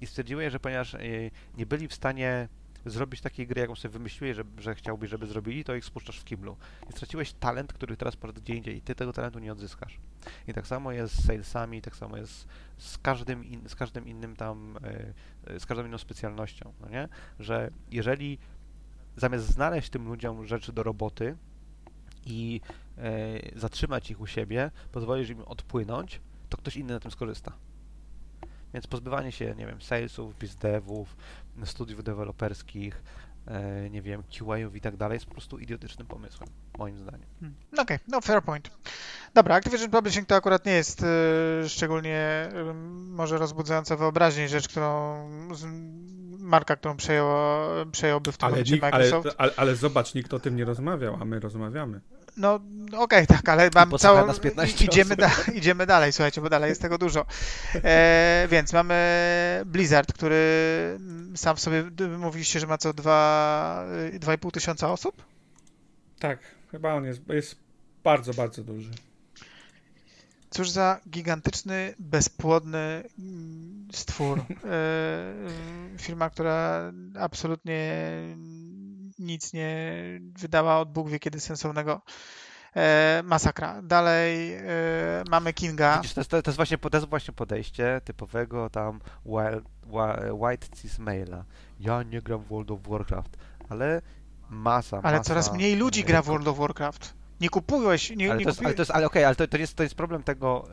[0.00, 2.48] i stwierdziłeś, że ponieważ y, nie byli w stanie
[2.86, 6.24] zrobić takiej gry, jaką sobie wymyśliłeś, że, że chciałbyś, żeby zrobili, to ich spuszczasz w
[6.24, 6.56] kiblu.
[6.90, 9.98] I straciłeś talent, który teraz poradzi gdzie indziej i ty tego talentu nie odzyskasz.
[10.48, 14.36] I tak samo jest z salesami, tak samo jest z każdym, in, z każdym innym
[14.36, 14.78] tam,
[15.48, 17.08] yy, z każdą inną specjalnością, no nie?
[17.38, 18.38] Że jeżeli
[19.16, 21.36] zamiast znaleźć tym ludziom rzeczy do roboty
[22.26, 22.60] i
[22.96, 23.02] yy,
[23.56, 27.52] zatrzymać ich u siebie, pozwolisz im odpłynąć, to ktoś inny na tym skorzysta.
[28.74, 31.16] Więc pozbywanie się, nie wiem, salesów, bizdevów,
[31.64, 33.02] studiów deweloperskich,
[33.46, 36.48] e, nie wiem, QA-ów i tak dalej jest po prostu idiotycznym pomysłem,
[36.78, 37.26] moim zdaniem.
[37.40, 37.58] Hmm.
[37.72, 38.70] Okej, okay, no fair point.
[39.34, 42.74] Dobra, Activision Publishing to akurat nie jest y, szczególnie y,
[43.08, 45.66] może rozbudzająca wyobraźnię rzecz, którą z,
[46.42, 49.26] marka, którą przejęło, przejąłby w tym ale momencie nikt, Microsoft.
[49.26, 52.00] Ale, ale, ale zobacz, nikt o tym nie rozmawiał, a my rozmawiamy.
[52.36, 54.26] No okej, okay, tak, ale mam całą...
[54.26, 57.26] Nas 15 idziemy, da, idziemy dalej, słuchajcie, bo dalej jest tego dużo.
[57.74, 58.96] E, więc mamy
[59.66, 60.38] Blizzard, który
[61.36, 61.84] sam w sobie
[62.18, 65.22] mówiliście, że ma co 2,5 tysiąca osób?
[66.18, 66.38] Tak,
[66.70, 67.56] chyba on jest, jest
[68.04, 68.90] bardzo, bardzo duży.
[70.50, 73.02] Cóż za gigantyczny, bezpłodny
[73.92, 74.38] stwór.
[74.38, 74.44] E,
[75.98, 78.02] firma, która absolutnie
[79.22, 79.94] nic nie
[80.38, 82.00] wydała od Bóg wie kiedy sensownego.
[82.76, 83.82] E, masakra.
[83.82, 84.62] Dalej e,
[85.30, 85.96] mamy Kinga.
[85.96, 89.64] Widzisz, to, jest, to, jest właśnie, to jest właśnie podejście typowego tam wild,
[90.32, 91.44] white cis maila.
[91.80, 93.36] Ja nie gram w World of Warcraft,
[93.68, 94.02] ale
[94.50, 97.14] masa, Ale masa, coraz mniej ludzi gra w World of Warcraft.
[97.40, 98.66] Nie kupujesz, nie, ale, nie to jest, kupiłeś...
[98.66, 100.68] ale to jest, ale okej, okay, ale to, to, jest, to jest problem tego,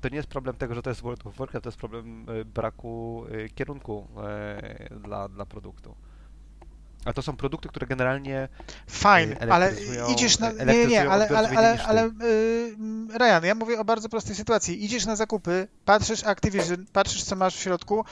[0.00, 3.26] to nie jest problem tego, że to jest World of Warcraft, to jest problem braku
[3.54, 4.08] kierunku
[5.02, 5.96] dla, dla produktu.
[7.04, 8.48] A to są produkty, które generalnie.
[8.86, 9.72] Fajne, ale
[10.12, 10.52] idziesz na.
[10.52, 14.84] Nie, nie, nie, ale, ale, ale, ale yy, Ryan, ja mówię o bardzo prostej sytuacji.
[14.84, 18.04] Idziesz na zakupy, patrzysz Activision, patrzysz, co masz w środku,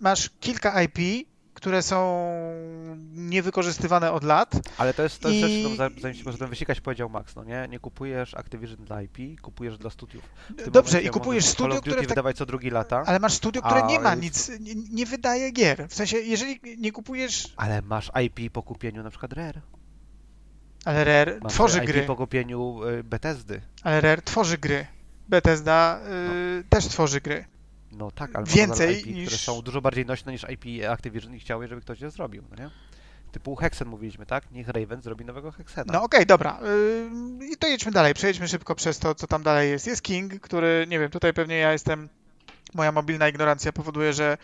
[0.00, 1.28] masz kilka IP,
[1.64, 2.28] które są
[3.14, 4.54] niewykorzystywane od lat.
[4.78, 5.62] Ale to jest, to jest I...
[5.62, 7.66] rzecz, którą zanim się możemy wysikać, powiedział Max, no nie?
[7.70, 10.24] Nie kupujesz Activision dla IP, kupujesz dla studiów.
[10.72, 11.96] Dobrze, i kupujesz studio, które...
[11.96, 12.08] Tak...
[12.08, 13.02] wydawać co drugi lata.
[13.06, 13.86] Ale masz studio, które a...
[13.86, 15.88] nie ma nic, nie, nie, wydaje gier.
[15.88, 17.54] W sensie, jeżeli nie kupujesz...
[17.56, 19.60] Ale masz IP po kupieniu na przykład Rare.
[20.84, 22.02] Ale Rare masz tworzy IP gry.
[22.02, 23.60] po kupieniu y, Bethesdy.
[23.82, 24.86] Ale Rare tworzy gry.
[25.28, 26.68] Bethesda y, no.
[26.68, 27.53] też tworzy gry.
[27.96, 29.26] No tak, ale więcej IP, niż...
[29.26, 32.64] które są dużo bardziej nośne niż IP Activision i chciały, żeby ktoś je zrobił, no
[32.64, 32.70] nie?
[33.32, 34.50] Typu Hexen mówiliśmy, tak?
[34.50, 35.92] Niech Raven zrobi nowego Hexena.
[35.92, 36.60] No okej, okay, dobra.
[37.40, 38.14] Yy, I to jedźmy dalej.
[38.14, 39.86] Przejdźmy szybko przez to, co tam dalej jest.
[39.86, 42.08] Jest King, który, nie wiem, tutaj pewnie ja jestem
[42.74, 44.38] moja mobilna ignorancja powoduje, że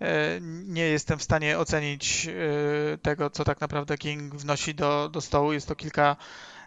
[0.00, 5.20] e, nie jestem w stanie ocenić e, tego, co tak naprawdę King wnosi do, do
[5.20, 5.52] stołu.
[5.52, 6.16] Jest to kilka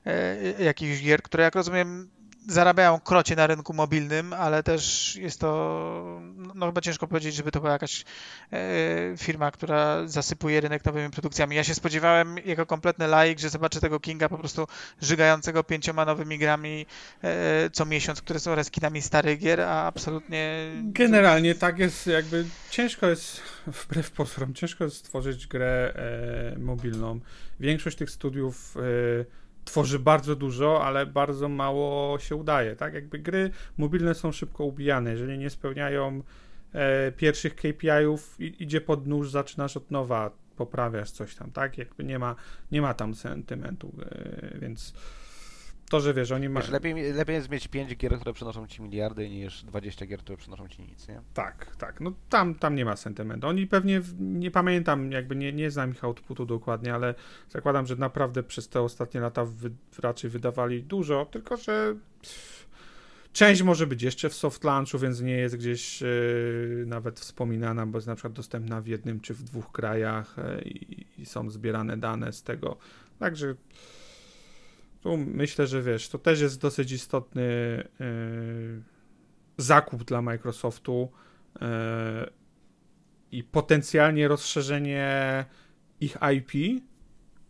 [0.05, 2.10] e, jakichś gier, które jak rozumiem
[2.48, 6.22] zarabiają krocie na rynku mobilnym, ale też jest to,
[6.56, 8.06] no chyba ciężko powiedzieć, żeby to była jakaś
[8.52, 11.56] e, firma, która zasypuje rynek nowymi produkcjami.
[11.56, 14.68] Ja się spodziewałem jako kompletny laik, że zobaczę tego Kinga po prostu
[15.02, 16.86] żygającego pięcioma nowymi grami
[17.24, 20.72] e, co miesiąc, które są reskinami starych gier, a absolutnie...
[20.84, 23.41] Generalnie tak jest, jakby ciężko jest,
[23.84, 25.94] wbrew pozorom, ciężko jest stworzyć grę
[26.56, 27.20] e, mobilną.
[27.60, 32.94] Większość tych studiów e, tworzy bardzo dużo, ale bardzo mało się udaje, tak?
[32.94, 36.22] Jakby gry mobilne są szybko ubijane, jeżeli nie spełniają
[36.73, 41.77] e, pierwszych KPI-ów, idzie pod nóż, zaczynasz od nowa, poprawiasz coś tam, tak?
[41.77, 42.35] Jakby nie ma,
[42.72, 44.94] nie ma tam sentymentu, e, więc
[45.89, 46.72] to, że wiesz, oni mają...
[46.72, 50.68] Lepiej, lepiej jest mieć 5 gier, które przynoszą ci miliardy, niż 20 gier, które przynoszą
[50.68, 51.22] ci nic, nie?
[51.34, 52.01] Tak, tak.
[52.01, 53.47] No tam, tam nie ma sentymentu.
[53.47, 57.15] Oni pewnie, nie pamiętam, jakby nie, nie znam ich outputu dokładnie, ale
[57.49, 61.95] zakładam, że naprawdę przez te ostatnie lata wy, raczej wydawali dużo, tylko że...
[63.34, 67.97] Część może być jeszcze w soft launchu, więc nie jest gdzieś yy, nawet wspominana, bo
[67.97, 70.61] jest na przykład dostępna w jednym czy w dwóch krajach yy,
[71.18, 72.77] i są zbierane dane z tego.
[73.19, 73.55] Także
[75.03, 77.43] tu myślę, że wiesz, to też jest dosyć istotny
[77.99, 78.84] yy,
[79.57, 81.11] zakup dla Microsoftu
[81.61, 81.67] yy,
[83.31, 85.45] i potencjalnie rozszerzenie
[85.99, 86.81] ich IP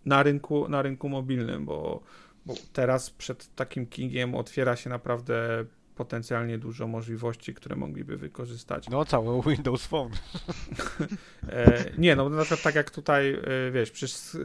[0.05, 2.03] na rynku, na rynku mobilnym, bo,
[2.45, 5.65] bo teraz przed takim Kingiem otwiera się naprawdę
[5.95, 8.89] potencjalnie dużo możliwości, które mogliby wykorzystać.
[8.89, 10.11] No, całe Windows Phone.
[11.49, 14.39] e, nie, no na przykład tak jak tutaj, e, wiesz, przecież e,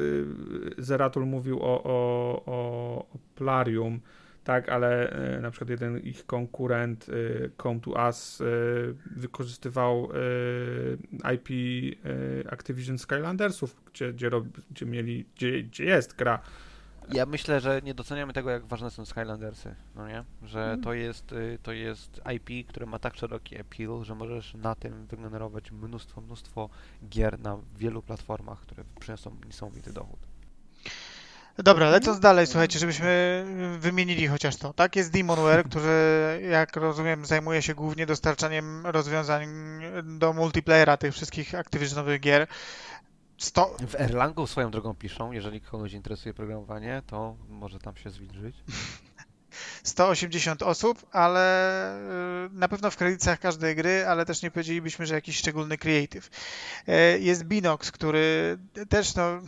[0.79, 4.01] Zeratul mówił o, o, o, o Plarium,
[4.45, 7.07] tak, ale na przykład jeden ich konkurent,
[7.63, 8.43] Come to Us,
[9.17, 10.09] wykorzystywał
[11.35, 11.49] IP
[12.51, 14.31] Activision Skylandersów, gdzie, gdzie,
[14.71, 16.43] gdzie, mieli, gdzie, gdzie jest gra
[17.13, 20.25] ja myślę, że nie doceniamy tego, jak ważne są Skylandersy, no nie?
[20.43, 20.83] Że mm.
[20.83, 25.07] to jest, y, to jest IP, które ma tak szeroki appeal, że możesz na tym
[25.07, 26.69] wygenerować mnóstwo, mnóstwo
[27.09, 30.19] gier na wielu platformach, które przyniosą niesamowity dochód.
[31.59, 33.45] Dobra, lecąc dalej, słuchajcie, żebyśmy
[33.79, 34.73] wymienili chociaż to.
[34.73, 39.49] Tak, jest Demonware, który, jak rozumiem, zajmuje się głównie dostarczaniem rozwiązań
[40.05, 42.47] do multiplayera tych wszystkich Activisionowych gier.
[43.39, 43.77] 100...
[43.89, 48.57] W Erlangu swoją drogą piszą, jeżeli kogoś interesuje programowanie, to może tam się zwilżyć.
[49.83, 51.97] 180 osób, ale
[52.47, 56.31] y, na pewno w kredytach każdej gry, ale też nie powiedzielibyśmy, że jakiś szczególny creative.
[56.89, 58.59] Y, jest Binox, który
[58.89, 59.41] też no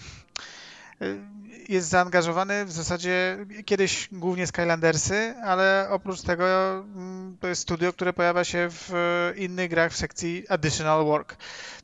[1.69, 6.45] jest zaangażowany w zasadzie kiedyś głównie Skylandersy, ale oprócz tego
[6.79, 8.93] mm, to jest studio, które pojawia się w
[9.37, 11.37] innych grach w sekcji Additional Work.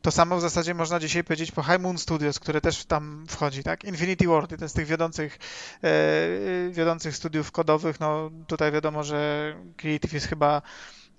[0.03, 3.63] To samo w zasadzie można dzisiaj powiedzieć po High Moon Studios, które też tam wchodzi,
[3.63, 3.85] tak?
[3.85, 5.39] Infinity Ward, jeden z tych wiodących,
[5.85, 10.63] e, wiodących studiów kodowych, no tutaj wiadomo, że Creative jest chyba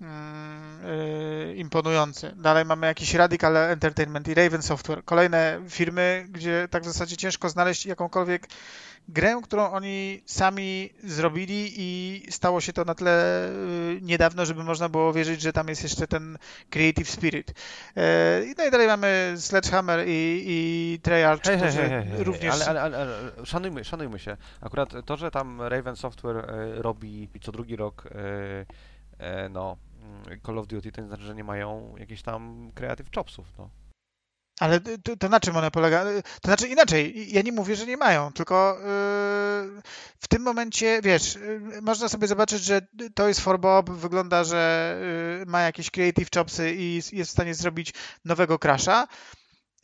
[0.00, 2.32] Mm, y, imponujący.
[2.36, 5.04] Dalej mamy jakiś Radical Entertainment i Raven Software.
[5.04, 8.48] Kolejne firmy, gdzie tak w zasadzie ciężko znaleźć jakąkolwiek
[9.08, 14.88] grę, którą oni sami zrobili i stało się to na tyle y, niedawno, żeby można
[14.88, 16.38] było wierzyć, że tam jest jeszcze ten
[16.70, 17.50] creative spirit.
[17.50, 17.54] Y,
[18.58, 22.54] no i dalej mamy Sledgehammer i, i Treyarch, hey, również...
[22.54, 24.36] Ale, ale, ale, ale, szanujmy, szanujmy się.
[24.60, 26.46] Akurat to, że tam Raven Software
[26.76, 28.08] robi co drugi rok
[29.50, 29.76] no,
[30.46, 33.70] Call of Duty, to nie znaczy, że nie mają jakichś tam creative chopsów, no.
[34.60, 36.04] Ale to, to, na czym one polega?
[36.24, 39.82] To znaczy inaczej, ja nie mówię, że nie mają, tylko yy,
[40.18, 42.80] w tym momencie, wiesz, yy, można sobie zobaczyć, że
[43.14, 44.96] to jest for Bob, wygląda, że
[45.38, 47.94] yy, ma jakieś creative chopsy i jest w stanie zrobić
[48.24, 49.08] nowego Crasha,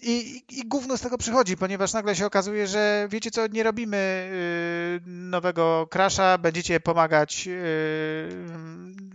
[0.05, 3.97] i, i, gówno z tego przychodzi, ponieważ nagle się okazuje, że wiecie co, nie robimy
[3.97, 8.29] y, nowego crasha, będziecie pomagać y,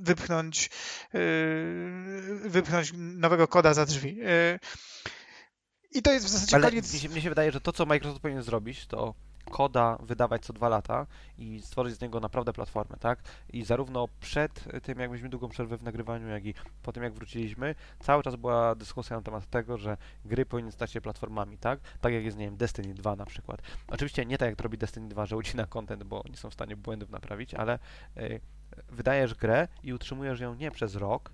[0.01, 0.69] wypchnąć,
[1.15, 4.21] y, wypchnąć nowego koda za drzwi.
[4.21, 4.59] Y,
[5.91, 6.93] I to jest w zasadzie Ale koniec.
[6.93, 9.13] Mi się, mi się wydaje, że to, co Microsoft powinien zrobić, to
[9.49, 11.07] koda wydawać co dwa lata
[11.37, 13.19] i stworzyć z niego naprawdę platformę, tak?
[13.53, 16.53] I zarówno przed tym, jak mieliśmy długą przerwę w nagrywaniu, jak i
[16.83, 20.91] po tym, jak wróciliśmy, cały czas była dyskusja na temat tego, że gry powinny stać
[20.91, 21.79] się platformami, tak?
[22.01, 23.61] Tak jak jest, nie wiem, Destiny 2 na przykład.
[23.87, 26.75] Oczywiście nie tak, jak robi Destiny 2, że ucina content, bo nie są w stanie
[26.75, 27.79] błędów naprawić, ale
[28.15, 28.41] yy,
[28.89, 31.31] wydajesz grę i utrzymujesz ją nie przez rok,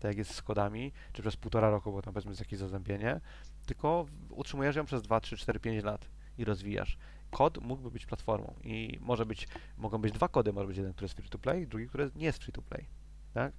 [0.00, 3.20] tak jak jest z kodami, czy przez półtora roku, bo tam powiedzmy jest jakieś zazębienie,
[3.66, 6.08] tylko utrzymujesz ją przez 2, 3, 4, 5 lat
[6.38, 6.98] i rozwijasz
[7.30, 11.04] kod mógłby być platformą i może być, mogą być dwa kody, może być jeden, który
[11.04, 12.86] jest free to play, drugi, który nie jest free to play,
[13.34, 13.52] tak?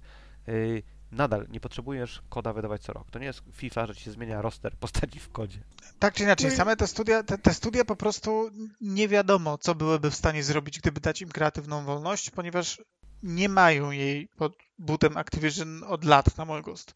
[0.46, 0.82] Yy,
[1.12, 3.10] nadal nie potrzebujesz koda wydawać co rok.
[3.10, 5.58] To nie jest FIFA, że ci się zmienia roster postaci w kodzie.
[5.98, 9.74] Tak czy inaczej, no same te studia, te, te, studia po prostu nie wiadomo, co
[9.74, 12.82] byłyby w stanie zrobić, gdyby dać im kreatywną wolność, ponieważ
[13.22, 16.94] nie mają jej pod butem Activision od lat na mój gust.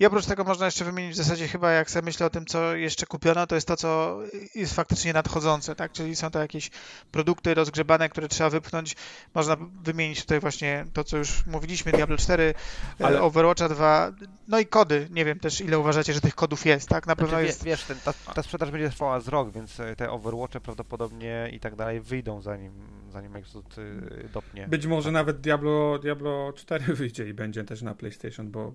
[0.00, 2.74] I oprócz tego można jeszcze wymienić w zasadzie chyba, jak sobie myślę o tym, co
[2.76, 4.18] jeszcze kupiono, to jest to, co
[4.54, 5.92] jest faktycznie nadchodzące, tak?
[5.92, 6.70] Czyli są to jakieś
[7.12, 8.96] produkty rozgrzebane, które trzeba wypchnąć.
[9.34, 12.54] Można wymienić tutaj właśnie to, co już mówiliśmy, Diablo 4,
[13.00, 13.22] e, Ale...
[13.22, 14.12] Overwatcha 2,
[14.48, 15.08] no i kody.
[15.10, 17.06] Nie wiem też, ile uważacie, że tych kodów jest, tak?
[17.06, 17.64] Na pewno znaczy, jest...
[17.64, 21.60] Wiesz, ten, ta, ta sprzedaż będzie trwała z rok, więc e, te Overwatche prawdopodobnie i
[21.60, 22.72] tak dalej wyjdą zanim,
[23.12, 24.68] zanim Microsoft y, dopnie.
[24.68, 28.72] Być może nawet Diablo, Diablo 4 wyjdzie i będzie też na PlayStation, bo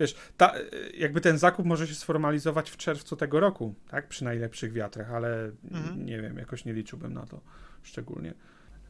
[0.00, 0.54] wiesz, ta,
[0.98, 4.08] jakby ten zakup może się sformalizować w czerwcu tego roku, tak?
[4.08, 6.06] Przy najlepszych wiatrach, ale mhm.
[6.06, 7.40] nie wiem, jakoś nie liczyłbym na to
[7.82, 8.34] szczególnie.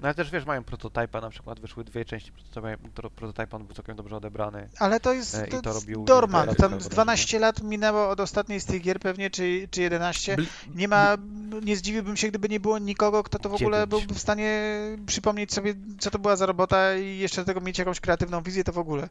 [0.01, 3.75] No ale też wiesz, mają prototypa, na przykład wyszły dwie części prototypa, prototypa on był
[3.75, 4.69] całkiem dobrze odebrany.
[4.79, 8.65] Ale to jest e, to, to robił Dorman, tam 12 lat minęło od ostatniej z
[8.65, 10.37] tych gier pewnie, czy, czy 11.
[10.75, 11.17] Nie ma,
[11.63, 14.63] nie zdziwiłbym się, gdyby nie było nikogo, kto to w ogóle byłby w stanie
[15.07, 18.65] przypomnieć sobie, co to była za robota i jeszcze do tego mieć jakąś kreatywną wizję,
[18.65, 19.09] to w ogóle.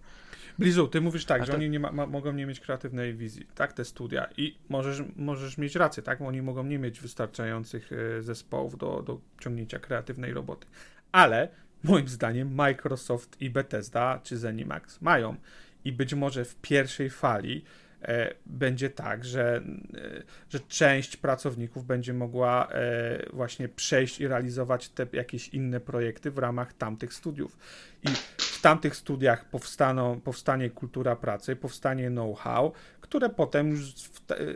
[0.59, 1.57] Blizu, ty mówisz tak, A że to...
[1.57, 4.29] oni nie ma, ma, mogą nie mieć kreatywnej wizji, tak, te studia.
[4.37, 9.19] I możesz, możesz mieć rację, tak, oni mogą nie mieć wystarczających e, zespołów do, do
[9.39, 10.67] ciągnięcia kreatywnej roboty,
[11.11, 11.49] ale
[11.83, 15.35] moim zdaniem Microsoft i Bethesda czy Zenimax mają.
[15.85, 17.63] I być może w pierwszej fali
[18.45, 25.07] będzie tak, że, e, że część pracowników będzie mogła e, właśnie przejść i realizować te
[25.13, 27.57] jakieś inne projekty w ramach tamtych studiów.
[28.03, 28.07] I
[28.37, 32.71] w tamtych studiach powstaną, powstanie kultura pracy, powstanie know-how,
[33.01, 33.93] które potem już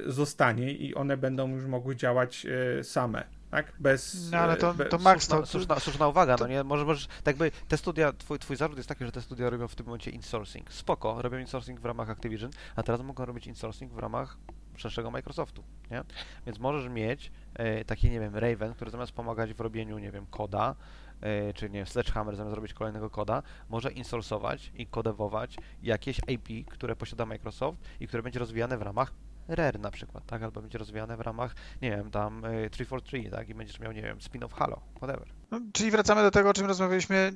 [0.06, 2.48] zostanie i one będą już mogły działać
[2.84, 3.74] same tak?
[3.80, 4.32] Bez...
[4.32, 5.46] No ale to, bez, to Max to...
[5.46, 6.44] Słuszna, słuszna uwaga, to...
[6.44, 6.64] no nie?
[6.64, 9.68] Może, może, tak by te studia, twój, twój zarzut jest taki, że te studia robią
[9.68, 10.74] w tym momencie insourcing.
[10.74, 14.38] Spoko, robią insourcing w ramach Activision, a teraz mogą robić insourcing w ramach
[14.76, 16.04] szerszego Microsoftu, nie?
[16.46, 20.26] Więc możesz mieć e, taki, nie wiem, Raven, który zamiast pomagać w robieniu, nie wiem,
[20.26, 20.76] koda,
[21.22, 26.66] e, czy nie wiem, Sledgehammer zamiast robić kolejnego koda, może insourcować i kodewować jakieś API,
[26.66, 29.14] które posiada Microsoft i które będzie rozwijane w ramach
[29.48, 30.44] Rare na przykład, tak?
[30.44, 33.50] Albo będzie rozwijane w ramach, nie wiem, tam 343, y, tak?
[33.50, 35.28] I będziesz miał, nie wiem, spin-off Halo, whatever.
[35.52, 37.34] No, czyli wracamy do tego, o czym rozmawialiśmy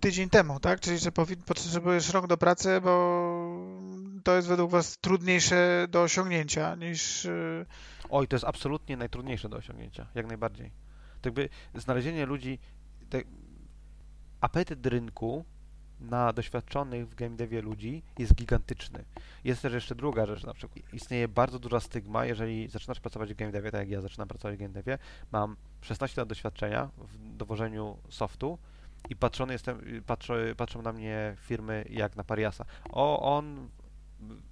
[0.00, 0.80] tydzień temu, tak?
[0.80, 1.12] Czyli, że
[1.46, 2.92] potrzebujesz rok do pracy, bo
[4.24, 7.24] to jest według Was trudniejsze do osiągnięcia niż...
[7.24, 7.66] Y,
[8.10, 10.70] Oj, to jest absolutnie najtrudniejsze do osiągnięcia, jak najbardziej.
[11.20, 12.58] To jakby znalezienie ludzi,
[13.10, 13.22] te,
[14.40, 15.44] apetyt rynku
[16.00, 19.04] na doświadczonych w game devie ludzi jest gigantyczny.
[19.44, 23.36] Jest też jeszcze druga rzecz, na przykład istnieje bardzo duża stygma, jeżeli zaczynasz pracować w
[23.36, 24.98] game devie, tak jak ja zaczynam pracować w game devie,
[25.32, 28.58] mam 16 lat doświadczenia w dowożeniu softu
[29.10, 32.64] i patrzony jestem, patrzą, patrzą na mnie firmy jak na pariasa.
[32.90, 33.68] O, on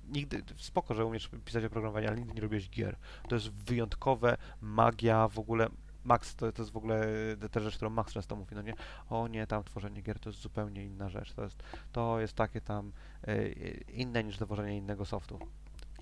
[0.09, 2.97] nigdy, spoko, że umiesz pisać oprogramowanie, ale nigdy nie robiłeś gier.
[3.29, 5.69] To jest wyjątkowe, magia, w ogóle
[6.05, 7.07] Max to, to jest w ogóle
[7.51, 8.75] ta rzecz, którą Max często mówi, no nie,
[9.11, 11.63] o nie, tam tworzenie gier to jest zupełnie inna rzecz, to jest,
[11.93, 12.93] to jest takie tam
[13.29, 15.39] y, inne niż dowożenie innego softu.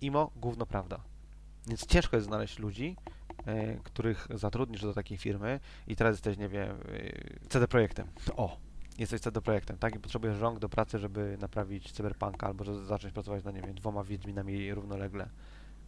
[0.00, 1.00] Imo, gówno prawda.
[1.66, 2.96] Więc ciężko jest znaleźć ludzi,
[3.48, 8.08] y, których zatrudnisz do takiej firmy i teraz jesteś, nie wiem, y, CD Projektem.
[8.36, 8.56] O,
[8.98, 9.94] jesteś CD Projektem, tak?
[9.94, 13.74] I potrzebujesz rąk do pracy, żeby naprawić Cyberpunka albo żeby zacząć pracować na, nie wiem,
[13.74, 15.28] dwoma Wiedźminami równolegle.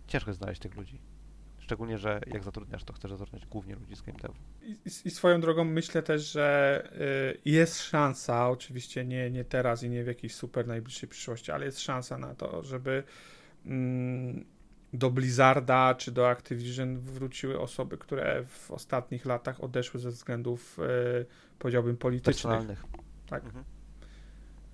[0.06, 1.00] Ciężko jest znaleźć tych ludzi.
[1.64, 4.34] Szczególnie, że jak zatrudniasz, to chcesz zatrudniać głównie ludzi z game devu.
[4.62, 6.88] I, I, swoją drogą myślę też, że
[7.34, 11.64] y, jest szansa, oczywiście nie, nie teraz i nie w jakiejś super najbliższej przyszłości, ale
[11.64, 13.02] jest szansa na to, żeby
[13.66, 14.44] mm,
[14.92, 21.26] do Blizzarda czy do Activision wróciły osoby, które w ostatnich latach odeszły ze względów, y,
[21.58, 22.34] powiedziałbym, politycznych.
[22.34, 22.84] Personalnych.
[23.26, 23.44] Tak.
[23.44, 23.64] Mhm.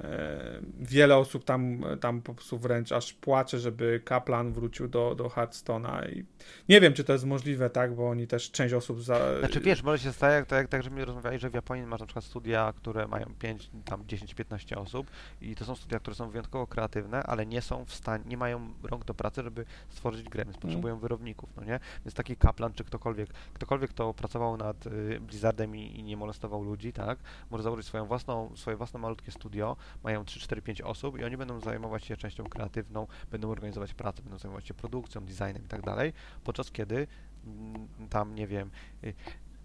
[0.05, 5.25] E, wiele osób tam, tam po prostu wręcz aż płacze, żeby Kaplan wrócił do, do
[5.25, 6.25] Hearthstone'a i
[6.69, 9.39] nie wiem, czy to jest możliwe, tak, bo oni też część osób za...
[9.39, 12.07] Znaczy wiesz, może się staje, tak, tak, że mi rozmawiali, że w Japonii masz na
[12.07, 15.11] przykład studia, które mają 5, tam 10-15 osób
[15.41, 18.73] i to są studia, które są wyjątkowo kreatywne, ale nie są w stanie, nie mają
[18.83, 21.01] rąk do pracy, żeby stworzyć grę, więc potrzebują mm.
[21.01, 21.81] wyrobników, no nie?
[22.05, 26.63] Więc taki Kaplan, czy ktokolwiek, ktokolwiek, kto pracował nad y, Blizzardem i, i nie molestował
[26.63, 27.19] ludzi, tak,
[27.51, 31.37] może założyć swoją własną, swoje własne malutkie studio, mają 3, 4, 5 osób i oni
[31.37, 35.83] będą zajmować się częścią kreatywną, będą organizować pracę, będą zajmować się produkcją, designem i tak
[35.83, 36.13] dalej,
[36.45, 37.07] podczas kiedy
[37.47, 38.71] mm, tam, nie wiem,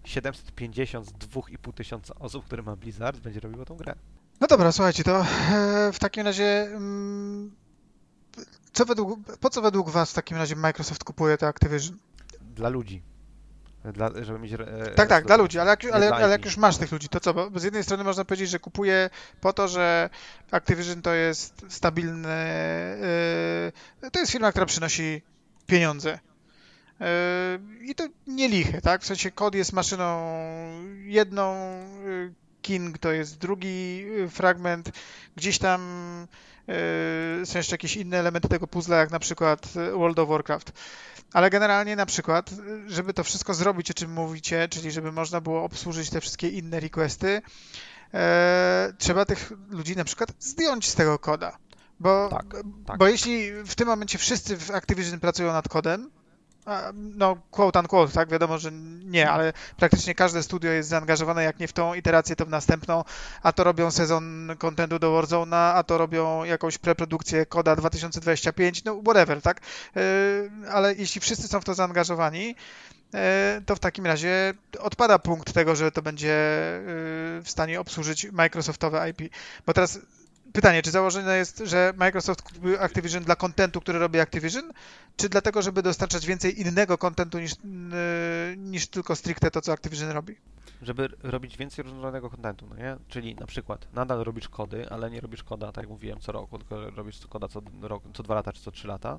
[0.04, 3.94] 750 y, z 2,5 tysiąca osób, które ma Blizzard, będzie robiło tą grę.
[4.40, 7.50] No dobra, słuchajcie, to e, w takim razie mm,
[8.72, 11.98] co według, po co według Was w takim razie Microsoft kupuje te Activision?
[12.40, 13.02] Dla ludzi.
[13.92, 14.58] Dla, żeby mieć, e,
[14.94, 17.34] tak, tak, dla ludzi, ale jak, ale, ale jak już masz tych ludzi, to co?
[17.34, 19.10] Bo z jednej strony można powiedzieć, że kupuje
[19.40, 20.10] po to, że
[20.50, 22.46] Activision to jest stabilne,
[24.02, 25.22] yy, to jest firma, która przynosi
[25.66, 26.18] pieniądze.
[27.00, 27.06] Yy,
[27.80, 29.02] I to nie liche, tak?
[29.02, 30.22] W sensie kod jest maszyną
[31.04, 31.56] jedną,
[32.62, 34.90] King to jest drugi fragment.
[35.36, 35.80] Gdzieś tam
[37.44, 40.72] są jeszcze jakieś inne elementy tego puzzla, jak na przykład World of Warcraft.
[41.32, 42.50] Ale generalnie na przykład,
[42.86, 46.80] żeby to wszystko zrobić, o czym mówicie, czyli żeby można było obsłużyć te wszystkie inne
[46.80, 47.42] requesty,
[48.98, 51.58] trzeba tych ludzi na przykład zdjąć z tego koda.
[52.00, 52.56] Bo, tak,
[52.86, 52.98] tak.
[52.98, 56.10] bo jeśli w tym momencie wszyscy w Activision pracują nad kodem,
[56.94, 58.28] no, quote unquote, tak?
[58.30, 58.72] Wiadomo, że
[59.04, 63.04] nie, ale praktycznie każde studio jest zaangażowane, jak nie w tą iterację, to w następną,
[63.42, 69.00] a to robią sezon contentu do Warzone, a to robią jakąś preprodukcję koda 2025, no
[69.02, 69.60] whatever, tak?
[69.96, 70.00] E,
[70.70, 72.56] ale jeśli wszyscy są w to zaangażowani,
[73.14, 76.82] e, to w takim razie odpada punkt tego, że to będzie e,
[77.42, 79.32] w stanie obsłużyć Microsoftowe IP.
[79.66, 79.98] Bo teraz
[80.56, 84.72] Pytanie, czy założenie jest, że Microsoft kupił Activision dla kontentu, który robi Activision,
[85.16, 87.52] czy dlatego, żeby dostarczać więcej innego kontentu niż,
[88.56, 90.36] niż tylko stricte to, co Activision robi?
[90.82, 92.96] Żeby robić więcej różnorodnego kontentu, no nie?
[93.08, 96.58] Czyli na przykład nadal robisz kody, ale nie robisz koda, tak jak mówiłem, co roku,
[96.58, 99.18] tylko robisz koda co, rok, co dwa lata czy co trzy lata.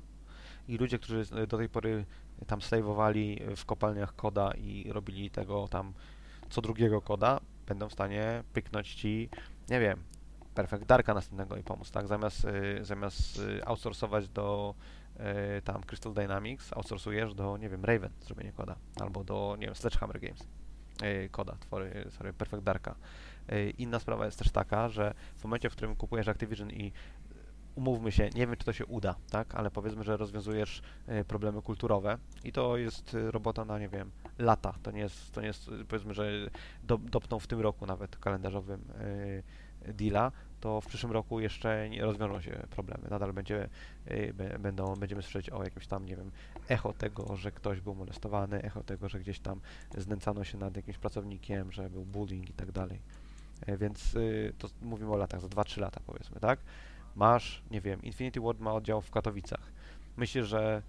[0.68, 2.04] I ludzie, którzy do tej pory
[2.46, 5.92] tam sejwowali w kopalniach koda i robili tego tam
[6.50, 9.28] co drugiego koda, będą w stanie pyknąć ci,
[9.70, 10.02] nie wiem,
[10.58, 12.06] Perfect Darka następnego i pomóc, tak?
[12.06, 14.74] Zamiast, y, zamiast y, outsourcować do
[15.58, 19.74] y, tam Crystal Dynamics, outsourcujesz do, nie wiem, Raven zrobienie koda, albo do, nie wiem,
[19.74, 20.46] Sledgehammer Games
[21.30, 22.94] koda, twory, sorry, Perfect Darka.
[23.78, 26.92] Inna sprawa jest też taka, że w momencie, w którym kupujesz Activision i
[27.74, 30.82] umówmy się, nie wiem, czy to się uda, tak, ale powiedzmy, że rozwiązujesz
[31.28, 34.74] problemy kulturowe i to jest robota na, nie wiem, lata.
[34.82, 36.30] To nie jest, to nie jest powiedzmy, że
[36.82, 38.84] do, dopną w tym roku nawet kalendarzowym
[39.94, 43.08] deala, to w przyszłym roku jeszcze nie rozwiążą się problemy.
[43.10, 43.68] Nadal będzie,
[44.10, 46.30] y, będą, będziemy słyszeć o jakimś tam, nie wiem,
[46.68, 49.60] echo tego, że ktoś był molestowany, echo tego, że gdzieś tam
[49.98, 53.00] znęcano się nad jakimś pracownikiem, że był bullying i tak dalej.
[53.66, 56.58] E, więc y, to mówimy o latach, za 2-3 lata powiedzmy, tak?
[57.16, 59.72] Masz, nie wiem, Infinity Ward ma oddział w Katowicach.
[60.16, 60.82] Myślę, że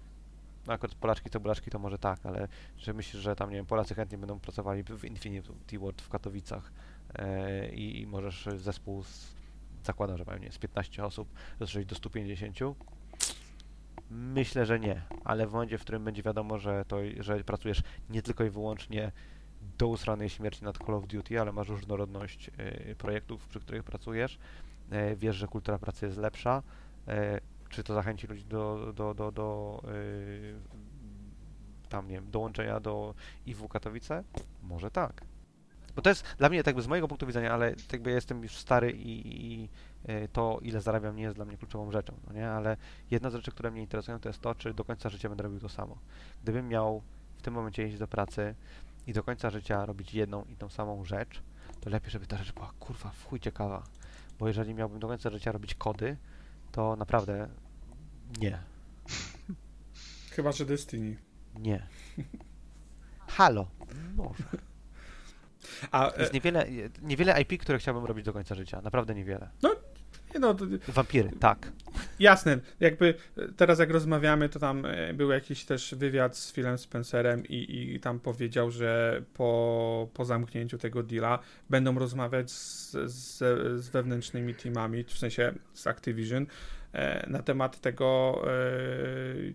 [0.66, 2.48] no akurat Polaczki to Polaczki to może tak, ale
[2.78, 6.72] że myślisz, że tam, nie wiem, Polacy chętnie będą pracowali w Infinity Ward w Katowicach
[7.14, 9.39] e, i, i możesz zespół z
[9.86, 11.28] zakładam, że mają nie, z 15 osób
[11.60, 12.58] rozszerzyć do 150?
[14.10, 18.22] Myślę, że nie, ale w momencie, w którym będzie wiadomo, że, to, że pracujesz nie
[18.22, 19.12] tylko i wyłącznie
[19.78, 22.50] do usranej śmierci nad Call of Duty, ale masz różnorodność
[22.90, 24.38] y, projektów, przy których pracujesz,
[24.92, 26.62] y, wiesz, że kultura pracy jest lepsza,
[27.08, 27.12] y,
[27.68, 29.82] czy to zachęci ludzi do, do, do, do
[31.88, 33.14] tam, nie wiem, dołączenia do
[33.46, 34.24] IWU Katowice?
[34.62, 35.24] Może tak.
[35.96, 38.42] Bo to jest dla mnie, tak by z mojego punktu widzenia, ale tak by jestem
[38.42, 39.68] już stary i, i
[40.04, 42.50] e, to, ile zarabiam, nie jest dla mnie kluczową rzeczą, no nie?
[42.50, 42.76] Ale
[43.10, 45.60] jedna z rzeczy, które mnie interesują, to jest to, czy do końca życia będę robił
[45.60, 45.98] to samo.
[46.42, 47.02] Gdybym miał
[47.36, 48.54] w tym momencie jeździć do pracy
[49.06, 51.42] i do końca życia robić jedną i tą samą rzecz,
[51.80, 53.82] to lepiej, żeby ta rzecz była, kurwa, w chuj ciekawa.
[54.38, 56.16] Bo jeżeli miałbym do końca życia robić kody,
[56.72, 57.48] to naprawdę
[58.40, 58.58] nie.
[60.30, 61.16] Chyba, że Destiny.
[61.58, 61.86] Nie.
[63.28, 63.66] Halo.
[64.16, 64.44] Może.
[65.90, 66.66] A, jest e, niewiele,
[67.02, 68.80] niewiele IP, które chciałbym robić do końca życia.
[68.80, 69.48] Naprawdę niewiele.
[69.62, 69.76] No,
[70.40, 70.64] no, to...
[70.88, 71.72] Wampiry, tak.
[72.18, 73.14] Jasne, jakby
[73.56, 78.00] teraz jak rozmawiamy, to tam e, był jakiś też wywiad z Philem Spencerem i, i
[78.00, 81.38] tam powiedział, że po, po zamknięciu tego deala
[81.70, 83.38] będą rozmawiać z, z,
[83.84, 86.79] z wewnętrznymi teamami, w sensie z Activision, E,
[87.26, 88.52] na temat tego, e,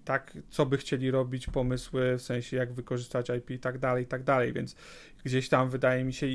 [0.06, 4.08] tak, co by chcieli robić, pomysły, w sensie jak wykorzystać IP i tak dalej, i
[4.08, 4.76] tak dalej, więc
[5.24, 6.28] gdzieś tam wydaje mi się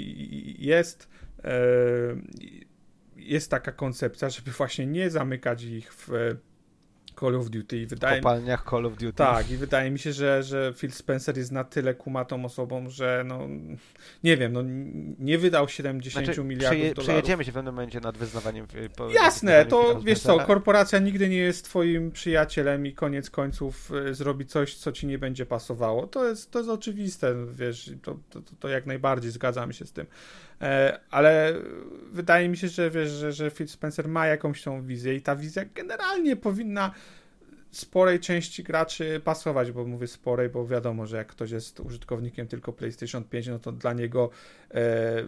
[0.58, 1.08] jest
[1.44, 1.50] e,
[3.16, 6.36] jest taka koncepcja, żeby właśnie nie zamykać ich w
[7.20, 7.86] Call of Duty.
[7.86, 9.12] Wydaje w kopalniach Call of Duty.
[9.12, 13.24] Tak, i wydaje mi się, że, że Phil Spencer jest na tyle kumatą osobą, że
[13.26, 13.48] no,
[14.24, 14.62] nie wiem, no,
[15.18, 17.04] nie wydał 70 znaczy, miliardów przeje, dolarów.
[17.04, 18.66] Przejedziemy się w pewnym momencie nad wyznawaniem.
[18.96, 24.14] Po, Jasne, to wiesz co, korporacja nigdy nie jest twoim przyjacielem i koniec końców y,
[24.14, 26.06] zrobi coś, co ci nie będzie pasowało.
[26.06, 30.06] To jest, to jest oczywiste, wiesz, to, to, to jak najbardziej zgadzam się z tym.
[30.60, 31.54] E, ale
[32.12, 35.36] wydaje mi się, że wiesz, że, że Phil Spencer ma jakąś tą wizję i ta
[35.36, 36.94] wizja generalnie powinna
[37.70, 42.72] sporej części graczy pasować, bo mówię sporej, bo wiadomo, że jak ktoś jest użytkownikiem tylko
[42.72, 44.30] PlayStation 5, no to dla niego
[44.70, 45.24] e,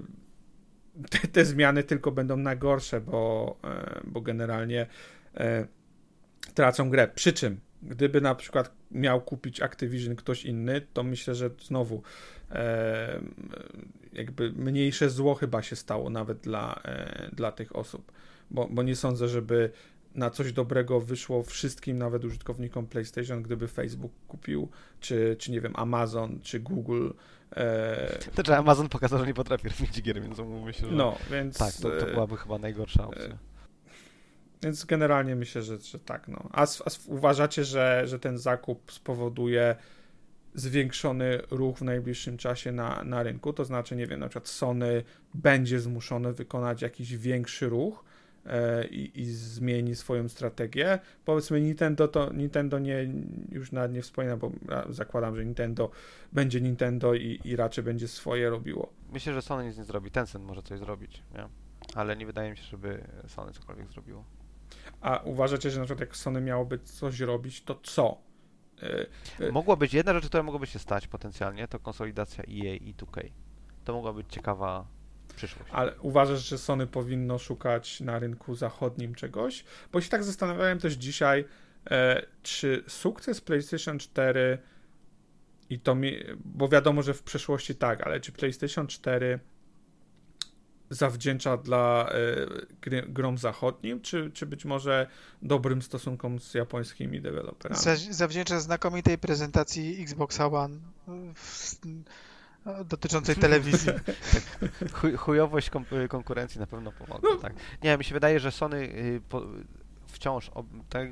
[1.10, 4.86] te, te, zmiany tylko będą na gorsze, bo, e, bo generalnie
[6.54, 7.08] tracą grę.
[7.08, 12.02] Przy czym, gdyby na przykład miał kupić Activision ktoś inny, to myślę, że znowu
[12.50, 13.20] e,
[14.12, 18.12] jakby mniejsze zło chyba się stało nawet dla, e, dla tych osób,
[18.50, 19.70] bo, bo nie sądzę, żeby
[20.14, 24.68] na coś dobrego wyszło wszystkim, nawet użytkownikom PlayStation, gdyby Facebook kupił,
[25.00, 27.10] czy, czy nie wiem, Amazon, czy Google.
[27.56, 28.18] E...
[28.34, 30.94] To, że Amazon pokazał, że nie potrafi robić gier, więc myślę, że...
[30.94, 31.58] No, więc...
[31.58, 33.38] Tak, to, to byłaby chyba najgorsza opcja.
[34.62, 36.28] Więc generalnie myślę, że, że tak.
[36.28, 36.48] No.
[36.52, 39.76] A, a uważacie, że, że ten zakup spowoduje
[40.54, 43.52] zwiększony ruch w najbliższym czasie na, na rynku?
[43.52, 45.02] To znaczy, nie wiem, na przykład Sony
[45.34, 48.04] będzie zmuszone wykonać jakiś większy ruch
[48.46, 50.98] e, i, i, zmieni swoją strategię.
[51.24, 53.10] Powiedzmy, Nintendo to Nintendo nie,
[53.52, 54.52] już nawet nie wspomina, bo
[54.88, 55.90] zakładam, że Nintendo
[56.32, 58.92] będzie Nintendo i, i raczej będzie swoje robiło.
[59.12, 60.10] Myślę, że Sony nic nie zrobi.
[60.10, 61.48] Tencent może coś zrobić, nie?
[61.94, 64.24] ale nie wydaje mi się, żeby Sony cokolwiek zrobiło.
[65.00, 68.18] A uważacie, że na przykład jak Sony miałoby coś robić, to co?
[68.82, 69.06] E,
[69.46, 73.30] e, mogła być jedna rzecz, która mogłaby się stać potencjalnie, to konsolidacja EA i 2K.
[73.84, 74.86] To mogła być ciekawa
[75.36, 75.70] przyszłość.
[75.72, 79.64] Ale uważasz, że Sony powinno szukać na rynku zachodnim czegoś?
[79.92, 81.44] Bo się tak zastanawiałem też dzisiaj,
[81.90, 84.58] e, czy sukces PlayStation 4
[85.70, 89.40] i to mi, bo wiadomo, że w przeszłości tak, ale czy PlayStation 4
[90.92, 92.12] zawdzięcza dla
[92.86, 95.06] y, grom zachodnim, czy, czy być może
[95.42, 97.80] dobrym stosunkom z japońskimi deweloperami?
[98.10, 100.78] Zawdzięcza znakomitej prezentacji Xboxa One
[101.34, 101.76] w,
[102.84, 103.92] dotyczącej telewizji.
[103.92, 104.92] tak.
[104.92, 105.70] Chuj, chujowość
[106.08, 107.30] konkurencji na pewno pomogła.
[107.34, 107.40] No.
[107.40, 107.52] Tak.
[107.82, 109.42] Nie, mi się wydaje, że Sony y, po,
[110.06, 110.50] wciąż,
[110.88, 111.08] tak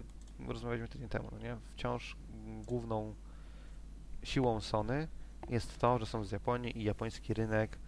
[0.48, 1.56] rozmawialiśmy tydzień temu, no nie?
[1.76, 2.16] wciąż
[2.66, 3.14] główną
[4.22, 5.08] siłą Sony
[5.48, 7.78] jest to, że są z Japonii i japoński rynek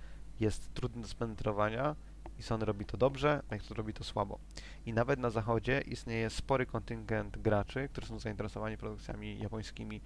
[0.43, 1.97] jest trudny do spenetrowania
[2.39, 4.39] i Sony robi to dobrze, Microsoft robi to słabo.
[4.87, 10.01] I nawet na zachodzie istnieje spory kontyngent graczy, którzy są zainteresowani produkcjami japońskimi,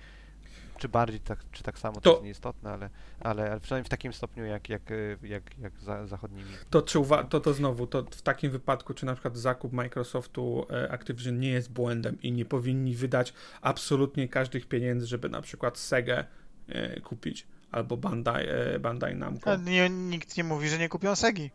[0.78, 2.90] czy bardziej, tak, czy tak samo, to, to jest nieistotne, ale,
[3.20, 4.82] ale, ale przynajmniej w takim stopniu jak, jak,
[5.22, 6.50] jak, jak za, zachodnimi.
[6.70, 10.66] To, czy uwa- to, to znowu, to w takim wypadku, czy na przykład zakup Microsoftu
[10.70, 15.78] e, Activision nie jest błędem i nie powinni wydać absolutnie każdych pieniędzy, żeby na przykład
[15.78, 16.24] Sega
[16.68, 17.46] e, kupić?
[17.76, 19.56] Albo Bandai, e, Bandai Namco.
[19.56, 21.50] Nie, nikt nie mówi, że nie kupią Segi.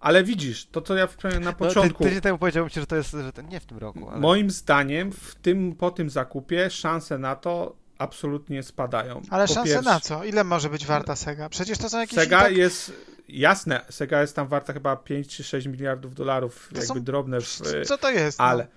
[0.00, 1.08] Ale widzisz, to co ja
[1.40, 2.04] na początku...
[2.04, 4.08] No, tydzień temu powiedziałbym ci, że to jest że to nie w tym roku.
[4.10, 4.20] Ale...
[4.20, 9.22] Moim zdaniem w tym, po tym zakupie szanse na to absolutnie spadają.
[9.30, 9.90] Ale po szanse pierwsze...
[9.90, 10.24] na co?
[10.24, 11.48] Ile może być warta Sega?
[11.48, 12.18] Przecież to są jakieś...
[12.18, 12.56] Sega tak...
[12.56, 12.92] jest...
[13.28, 17.04] Jasne, Sega jest tam warta chyba 5 czy 6 miliardów dolarów, to jakby są...
[17.04, 17.40] drobne.
[17.40, 17.62] W...
[17.84, 18.40] Co to jest?
[18.40, 18.68] Ale, no,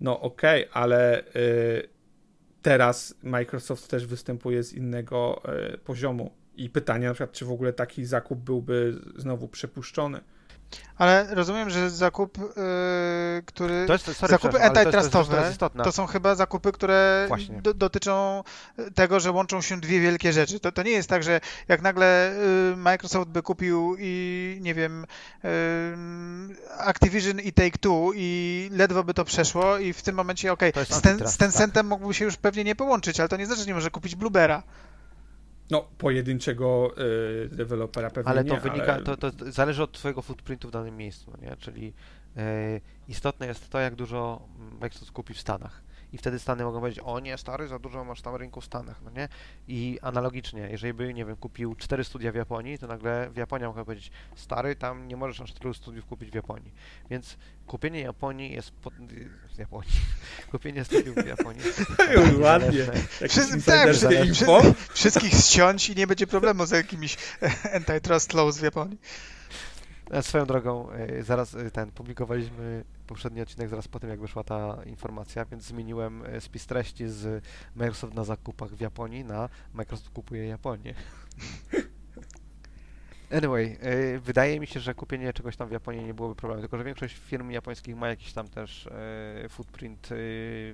[0.00, 1.24] no okej, okay, ale...
[1.34, 1.97] Yy
[2.62, 6.30] teraz Microsoft też występuje z innego e, poziomu.
[6.56, 10.20] I pytanie na przykład, czy w ogóle taki zakup byłby znowu przepuszczony.
[10.98, 12.44] Ale rozumiem, że zakup, yy,
[13.46, 13.86] który.
[13.86, 17.28] To jest, sorry, zakupy antitrustowe to, to, są chyba zakupy, które
[17.62, 18.42] do, dotyczą
[18.94, 20.60] tego, że łączą się dwie wielkie rzeczy.
[20.60, 22.34] To, to nie jest tak, że jak nagle
[22.70, 25.06] yy, Microsoft by kupił i nie wiem,
[25.44, 25.50] yy,
[26.78, 30.84] Activision i Take Two i ledwo by to przeszło i w tym momencie, okej, okay,
[30.84, 31.90] z, ten, z Tencentem tak.
[31.90, 34.62] mógłby się już pewnie nie połączyć, ale to nie znaczy, że nie może kupić Bluebera.
[35.70, 36.94] No, pojedynczego
[37.44, 39.02] y, dewelopera pewnie Ale to nie, wynika, ale...
[39.02, 41.56] to, to zależy od twojego footprintu w danym miejscu, nie?
[41.56, 41.92] Czyli
[42.36, 44.48] y, istotne jest to, jak dużo
[44.80, 48.22] Microsoft kupi w Stanach i wtedy Stany mogą powiedzieć, o nie, stary, za dużo masz
[48.22, 49.28] tam rynku w Stanach, no nie?
[49.68, 53.66] I analogicznie, jeżeli by, nie wiem, kupił cztery studia w Japonii, to nagle w Japonii
[53.66, 56.72] mogą powiedzieć, stary, tam nie możesz aż tylu studiów kupić w Japonii.
[57.10, 57.36] Więc
[57.66, 58.94] kupienie Japonii jest pod...
[59.58, 60.00] Japonii.
[60.52, 61.62] kupienie studiów w Japonii.
[62.40, 62.86] Ładnie.
[63.28, 63.88] Wszyscy, tak,
[64.92, 67.16] wszystkich ściąć i nie będzie problemu z jakimiś
[67.74, 68.98] antitrust laws w Japonii.
[70.10, 74.44] E, swoją drogą, e, zaraz e, ten, publikowaliśmy poprzedni odcinek zaraz po tym, jak wyszła
[74.44, 77.44] ta informacja, więc zmieniłem spis treści z
[77.74, 80.94] Microsoft na zakupach w Japonii na Microsoft kupuje Japonię.
[83.30, 83.78] Anyway,
[84.20, 87.16] wydaje mi się, że kupienie czegoś tam w Japonii nie byłoby problemem, tylko że większość
[87.16, 88.88] firm japońskich ma jakiś tam też
[89.48, 90.08] footprint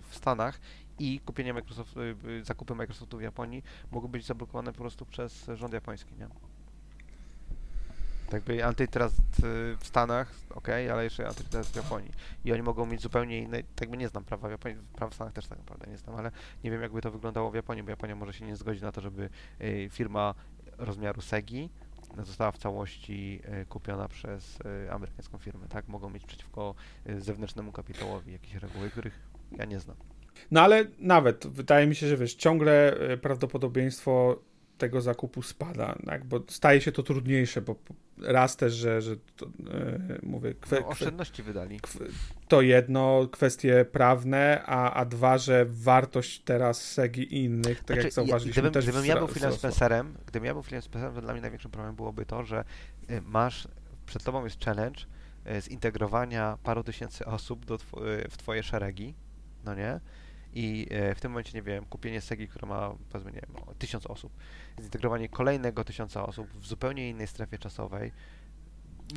[0.02, 0.60] w Stanach
[0.98, 1.94] i kupienie Microsoft,
[2.42, 6.28] zakupy Microsoftu w Japonii mogą być zablokowane po prostu przez rząd japoński, nie?
[8.24, 9.42] Tak jakby antytrust y,
[9.78, 12.10] w Stanach, ok, ale jeszcze antytrust w Japonii.
[12.44, 15.14] I oni mogą mieć zupełnie inne, tak by nie znam prawa w Japonii, prawa w
[15.14, 16.30] Stanach też tak naprawdę nie znam, ale
[16.64, 19.00] nie wiem jakby to wyglądało w Japonii, bo Japonia może się nie zgodzić na to,
[19.00, 19.28] żeby
[19.60, 20.34] y, firma
[20.78, 21.70] rozmiaru Segi
[22.22, 24.58] została w całości y, kupiona przez
[24.90, 25.88] amerykańską firmę, tak?
[25.88, 26.74] Mogą mieć przeciwko
[27.18, 29.20] zewnętrznemu kapitałowi jakieś reguły, których
[29.58, 29.96] ja nie znam.
[30.50, 34.38] No ale nawet, wydaje mi się, że wiesz, ciągle prawdopodobieństwo
[34.78, 36.24] tego zakupu spada, tak?
[36.24, 37.76] bo staje się to trudniejsze, bo
[38.18, 40.54] raz też, że, że to, e, mówię...
[40.54, 41.80] Kwe, no, oszczędności wydali.
[42.48, 48.02] to jedno, kwestie prawne, a, a dwa, że wartość teraz Segi i innych, tak znaczy,
[48.02, 51.20] jak zauważyliśmy gdybym, też Gdybym ja był Philem Spencerem, gdybym ja był Philem Spencerem, to
[51.20, 52.64] dla mnie największym problemem byłoby to, że
[53.10, 53.68] y, masz,
[54.06, 55.00] przed tobą jest challenge,
[55.60, 57.78] zintegrowania paru tysięcy osób do
[58.30, 59.14] w twoje szeregi,
[59.64, 60.00] no nie?
[60.54, 64.32] I w tym momencie, nie wiem, kupienie Segi, która ma, powiedzmy, nie wiem, tysiąc osób,
[64.80, 68.12] zintegrowanie kolejnego tysiąca osób w zupełnie innej strefie czasowej,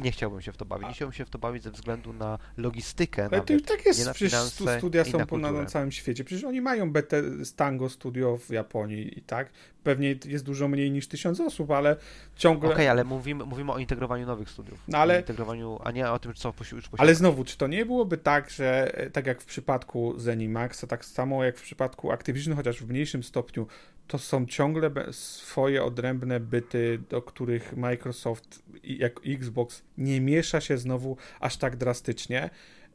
[0.01, 0.87] nie chciałbym się w to bawić.
[0.87, 3.21] Nie chciałbym się w to bawić ze względu na logistykę.
[3.21, 6.23] Ale nawet, to i tak jest, przecież finanse, studia są po na całym świecie.
[6.23, 7.23] Przecież oni mają BT
[7.55, 9.49] Tango Studio w Japonii i tak.
[9.83, 11.95] Pewnie jest dużo mniej niż tysiąc osób, ale
[12.35, 12.69] ciągle...
[12.69, 14.83] Okej, okay, ale mówimy, mówimy o integrowaniu nowych studiów.
[14.87, 15.19] No ale...
[15.19, 17.03] integrowaniu, a nie o tym, co już posiada.
[17.03, 21.05] Ale znowu, czy to nie byłoby tak, że e, tak jak w przypadku Zenimax, tak
[21.05, 23.67] samo jak w przypadku Activision, chociaż w mniejszym stopniu,
[24.07, 31.17] to są ciągle swoje odrębne byty, do których Microsoft, jak Xbox, nie miesza się znowu
[31.39, 32.49] aż tak drastycznie.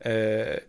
[0.05, 0.61] E,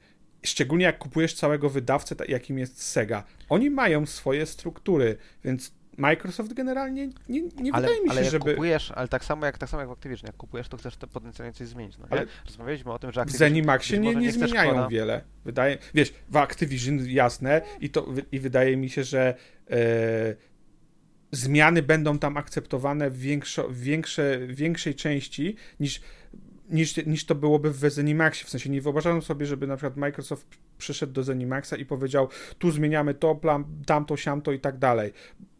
[0.43, 3.23] szczególnie jak kupujesz całego wydawcę, jakim jest Sega.
[3.49, 8.31] Oni mają swoje struktury, więc Microsoft generalnie nie, nie ale, wydaje mi się, ale jak
[8.31, 8.51] żeby...
[8.51, 11.07] kupujesz, ale tak samo jak tak samo jak w Activision, jak kupujesz, to chcesz to
[11.07, 13.47] potencjalnie coś zmienić, no ale Rozmawialiśmy o tym, że Activision...
[13.47, 14.87] W Zenimaxie nie, nie, nie zmieniają szkoda.
[14.87, 15.21] wiele.
[15.45, 19.35] Wydaje, wiesz, w Activision jasne i to i wydaje mi się, że
[19.69, 19.75] e,
[21.31, 26.01] zmiany będą tam akceptowane w, większo, w większe, większej części niż
[26.69, 28.45] niż, niż to byłoby w Zenimaxie.
[28.45, 30.47] W sensie nie wyobrażam sobie, żeby na przykład Microsoft
[30.77, 35.13] przyszedł do Zenimaxa i powiedział tu zmieniamy to, plan, tamto, siamto i tak dalej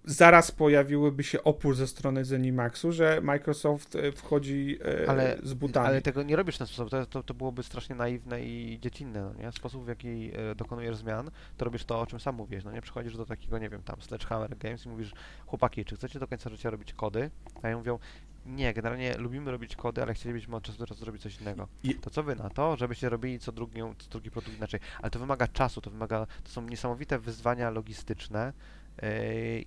[0.05, 5.87] zaraz pojawiłyby się opór ze strony Zenimaxu, że Microsoft e, wchodzi e, ale, z butami.
[5.87, 9.21] Ale tego nie robisz w ten sposób, to, to, to byłoby strasznie naiwne i dziecinne,
[9.21, 9.51] no nie?
[9.51, 12.81] Sposób, w jaki e, dokonujesz zmian, to robisz to, o czym sam mówisz, no nie?
[12.81, 15.13] Przychodzisz do takiego, nie wiem, tam Sledgehammer Games i mówisz,
[15.45, 17.29] chłopaki, czy chcecie do końca życia robić kody?
[17.61, 17.99] A ja mówią,
[18.45, 21.67] nie, generalnie lubimy robić kody, ale chcielibyśmy od czasu do czasu zrobić coś innego.
[22.01, 24.79] To co wy na to, żebyście robili co drugi, co drugi produkt inaczej?
[25.01, 28.53] Ale to wymaga czasu, to wymaga, to są niesamowite wyzwania logistyczne,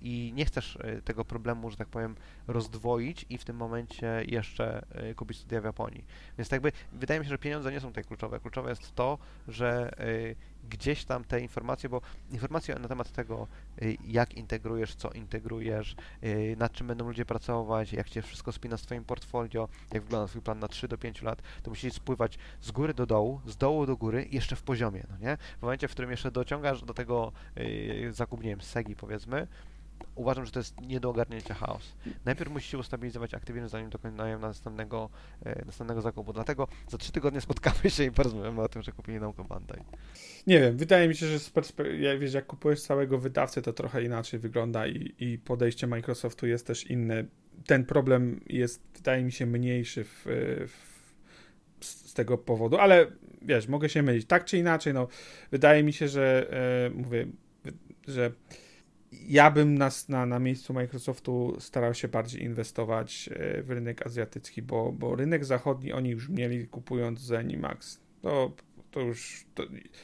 [0.01, 2.15] i nie chcesz e, tego problemu, że tak powiem,
[2.47, 6.05] rozdwoić i w tym momencie jeszcze e, kupić studia w Japonii.
[6.37, 8.39] Więc tak jakby wydaje mi się, że pieniądze nie są tutaj kluczowe.
[8.39, 9.17] Kluczowe jest to,
[9.47, 9.91] że
[10.69, 13.47] gdzieś tam te informacje, bo informacje na temat tego,
[13.81, 18.77] y, jak integrujesz, co integrujesz, y, nad czym będą ludzie pracować, jak się wszystko spina
[18.77, 22.37] z Twoim portfolio, jak wygląda Twój plan na 3 do 5 lat, to musi spływać
[22.61, 25.37] z góry do dołu, z dołu do góry jeszcze w poziomie, no nie?
[25.59, 29.47] W momencie, w którym jeszcze dociągasz do tego yy, zakup, nie wiem, SEGI powiedzmy,
[30.15, 31.93] uważam, że to jest nie do ogarnięcia chaos.
[32.25, 35.09] Najpierw musicie ustabilizować Activision, zanim dokonają następnego,
[35.45, 36.33] e, następnego zakupu.
[36.33, 39.83] Dlatego za trzy tygodnie spotkamy się i porozmawiamy o tym, że kupili nową Bandai.
[40.47, 41.51] Nie wiem, wydaje mi się, że z
[41.99, 46.67] jak, wiesz, jak kupujesz całego wydawcę, to trochę inaczej wygląda i, i podejście Microsoftu jest
[46.67, 47.25] też inne.
[47.65, 50.25] Ten problem jest, wydaje mi się, mniejszy w,
[50.67, 50.97] w
[51.81, 53.07] z tego powodu, ale
[53.41, 54.27] wiesz, mogę się mylić.
[54.27, 55.07] Tak czy inaczej, no,
[55.51, 57.27] wydaje mi się, że e, mówię,
[58.07, 58.31] że
[59.11, 64.61] ja bym na, na, na miejscu Microsoftu starał się bardziej inwestować e, w rynek azjatycki,
[64.61, 67.99] bo, bo rynek zachodni oni już mieli kupując Zenimax.
[68.21, 68.51] To,
[68.91, 69.63] to już to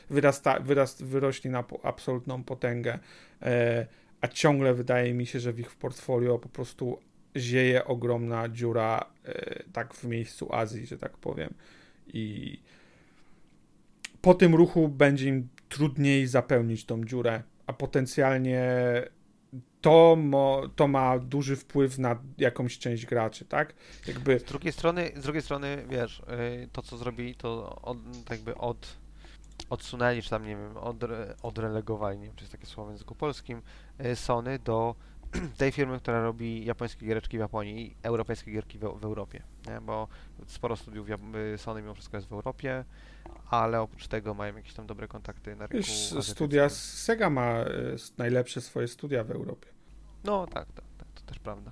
[0.09, 2.99] wyrasta, wyrast, wyrośli na absolutną potęgę,
[3.41, 3.87] e,
[4.21, 6.99] a ciągle wydaje mi się, że w ich portfolio po prostu
[7.37, 11.53] zieje ogromna dziura e, tak w miejscu Azji, że tak powiem.
[12.07, 12.59] I
[14.21, 18.71] po tym ruchu będzie im trudniej zapełnić tą dziurę a potencjalnie
[19.81, 23.73] to, mo, to ma duży wpływ na jakąś część graczy, tak?
[24.07, 24.39] Jakby...
[24.39, 26.19] Z drugiej strony, z drugiej strony, wiesz,
[26.63, 27.97] y, to co zrobili, to od,
[28.29, 28.97] jakby od
[29.69, 33.15] odsunęli, czy tam, nie wiem, odre, odrelegowali, nie wiem, czy jest takie słowo w języku
[33.15, 33.61] polskim,
[34.05, 34.95] y, Sony do
[35.57, 39.81] tej firmy, która robi japońskie giereczki w Japonii i europejskie gierki w, w Europie, nie?
[39.81, 40.07] bo
[40.47, 42.85] sporo studiów y, Sony mimo wszystko jest w Europie,
[43.49, 47.65] ale oprócz tego mają jakieś tam dobre kontakty na rynku Wiesz, studia Sega ma e,
[48.17, 49.67] najlepsze swoje studia w Europie.
[50.23, 51.71] No tak, tak, tak, to też prawda.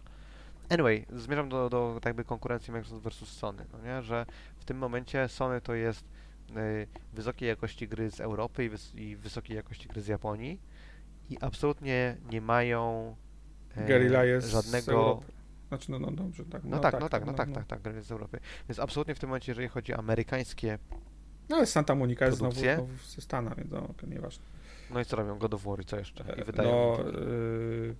[0.69, 4.01] Anyway, zmierzam do, do tak jakby konkurencji Microsoft versus Sony, no nie?
[4.01, 4.25] że
[4.57, 6.05] w tym momencie Sony to jest
[6.49, 10.59] y, wysokiej jakości gry z Europy i, wys i, wysokiej jakości gry z Japonii
[11.29, 13.15] i absolutnie nie mają
[13.77, 15.21] y, jest żadnego...
[15.67, 16.63] Znaczy, no, no dobrze, tak.
[16.63, 17.55] No, no tak, tak, no tak, no, no tak, no.
[17.55, 18.39] tak, tak, tak, z Europy.
[18.69, 20.79] Więc absolutnie w tym momencie, jeżeli chodzi o amerykańskie
[21.51, 24.43] no ale Santa Monica jest znowu, znowu ze Stanami, więc no, nieważne.
[24.93, 25.37] No i co robią?
[25.37, 26.23] God of War i co jeszcze?
[26.37, 27.95] I e, wydają no, yy,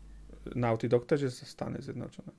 [0.55, 2.31] Naughty Dog też jest ze Stany Zjednoczone.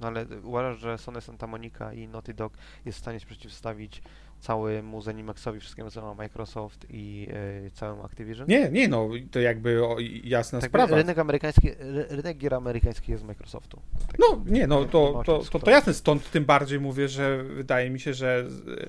[0.00, 2.52] No ale uważasz, że Sony Santa Monica i Naughty Dog
[2.84, 4.02] jest w stanie przeciwstawić
[4.40, 7.28] całemu Zenimaxowi, wszystkiemu co ma Microsoft i
[7.66, 8.48] y, całemu Activision?
[8.48, 10.96] Nie, nie, no to jakby o, jasna tak sprawa.
[10.96, 11.70] Rynek amerykański,
[12.08, 13.82] rynek gier amerykańskich jest z Microsoftu.
[14.06, 17.90] Tak no nie, no to, to, to, to jasne, stąd tym bardziej mówię, że wydaje
[17.90, 18.46] mi się, że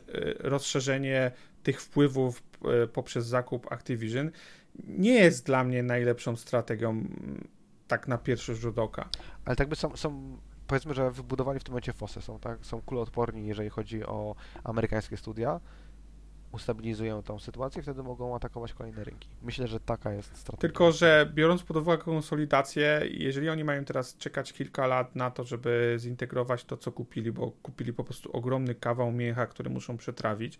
[0.10, 1.32] y, rozszerzenie
[1.64, 4.32] tych wpływów e, poprzez zakup Activision
[4.88, 7.04] nie jest dla mnie najlepszą strategią
[7.88, 9.10] tak na pierwszy rzut oka.
[9.46, 10.38] Ale tak by są, są
[10.68, 12.66] powiedzmy, że wybudowali w tym momencie fosę, są, tak?
[12.66, 15.60] Są kuloodporni, jeżeli chodzi o amerykańskie studia,
[16.52, 19.30] ustabilizują tą sytuację, wtedy mogą atakować kolejne rynki.
[19.42, 20.62] Myślę, że taka jest strategia.
[20.62, 25.44] Tylko, że biorąc pod uwagę konsolidację, jeżeli oni mają teraz czekać kilka lat na to,
[25.44, 30.60] żeby zintegrować to, co kupili, bo kupili po prostu ogromny kawał mięcha, który muszą przetrawić,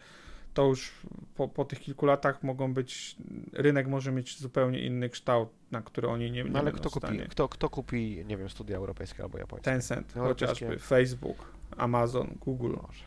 [0.54, 0.92] to już
[1.36, 3.16] po, po tych kilku latach mogą być,
[3.54, 7.20] rynek może mieć zupełnie inny kształt, na który oni nie, nie no, ale kto kupi,
[7.30, 9.72] kto, kto kupi, nie wiem, studia europejskie albo japońskie?
[9.72, 12.76] Tencent, chociażby, Facebook, Amazon, Google.
[12.88, 13.04] Może.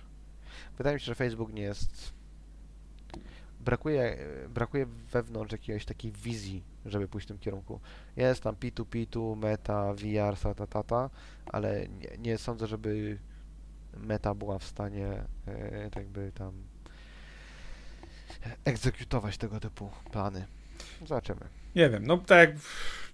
[0.79, 2.17] Wydaje mi się, że Facebook nie jest
[3.67, 4.19] brakuje,
[4.49, 7.81] brakuje wewnątrz jakiejś takiej wizji, żeby pójść w tym kierunku.
[8.17, 11.11] Jest tam P2P2, Meta, VR, tata, tata,
[11.47, 13.19] ale nie, nie sądzę, żeby
[13.97, 16.53] Meta była w stanie e, tak jakby tam
[18.65, 20.47] egzekutować tego typu plany.
[21.07, 21.41] Zobaczymy.
[21.75, 22.57] Nie wiem, no tak jak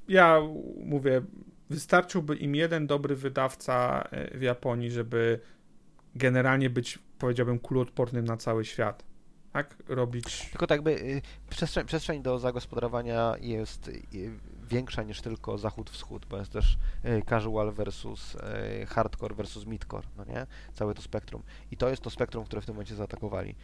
[0.09, 0.41] ja
[0.85, 1.23] mówię,
[1.71, 5.41] wystarczyłby im jeden dobry wydawca e, w Japonii, żeby
[6.15, 9.05] generalnie być, powiedziałbym, kuloodpornym na cały świat
[9.53, 9.77] tak?
[9.89, 10.49] Robić.
[10.51, 14.03] Tylko tak by y, przestrzeń, przestrzeń do zagospodarowania jest y,
[14.71, 18.37] większa niż tylko zachód-wschód, bo jest też y, casual versus
[18.89, 20.47] hardcore versus midcore, no nie?
[20.75, 21.43] Całe to spektrum.
[21.71, 23.55] I to jest to spektrum, które w tym momencie zaatakowali.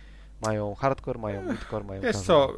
[0.42, 2.48] Mają hardcore, mają midcore, mają Wiesz casual.
[2.48, 2.54] co,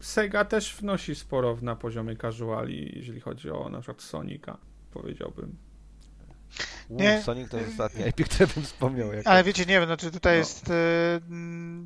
[0.00, 4.58] Sega też wnosi sporo na poziomie casuali, jeżeli chodzi o na przykład Sonika,
[4.90, 5.56] powiedziałbym.
[6.90, 7.22] Nie.
[7.22, 9.12] Sonic to jest ostatni IP, który bym wspomniał.
[9.12, 10.38] Jak Ale wiecie, nie wiem, znaczy tutaj no.
[10.38, 10.72] jest y,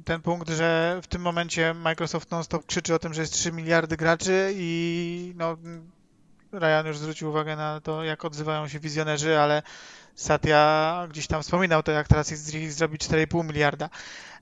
[0.05, 3.97] ten punkt, że w tym momencie Microsoft non-stop krzyczy o tym, że jest 3 miliardy
[3.97, 5.57] graczy i no,
[6.53, 9.63] Ryan już zwrócił uwagę na to, jak odzywają się wizjonerzy, ale
[10.17, 13.91] Satya gdzieś tam wspominał to, jak teraz ich zrobić 4,5 miliarda.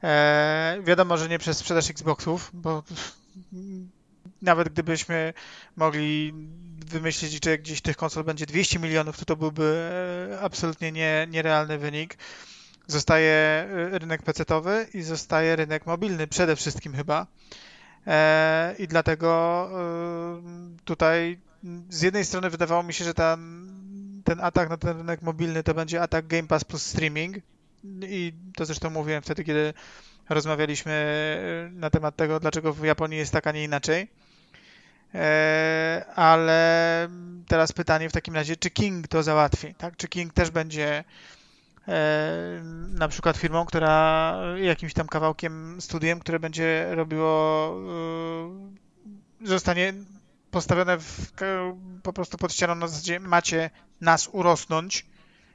[0.02, 2.82] E, wiadomo, że nie przez sprzedaż Xboxów, bo
[4.42, 5.34] nawet gdybyśmy
[5.76, 6.34] mogli
[6.86, 9.90] wymyślić, że gdzieś tych konsol będzie 200 milionów, to to byłby
[10.32, 12.16] e, absolutnie nie, nierealny wynik.
[12.86, 17.26] Zostaje e, rynek PC-owy i zostaje rynek mobilny przede wszystkim chyba.
[18.06, 19.70] E, I dlatego
[20.84, 21.38] tutaj
[21.88, 23.68] z jednej strony wydawało mi się, że ten,
[24.24, 27.36] ten atak na ten rynek mobilny to będzie atak Game Pass plus streaming.
[28.02, 29.74] I to zresztą mówiłem wtedy, kiedy
[30.28, 30.94] rozmawialiśmy
[31.72, 34.08] na temat tego, dlaczego w Japonii jest tak, a nie inaczej.
[35.14, 37.08] E, ale
[37.48, 39.96] teraz pytanie w takim razie, czy King to załatwi, tak?
[39.96, 41.04] Czy King też będzie
[41.88, 47.68] e, na przykład firmą, która jakimś tam kawałkiem, studiem, które będzie robiło,
[49.42, 49.94] e, zostanie
[50.54, 51.32] postawione w,
[52.02, 53.70] po prostu pod ścianą na zasadzie macie
[54.00, 55.06] nas urosnąć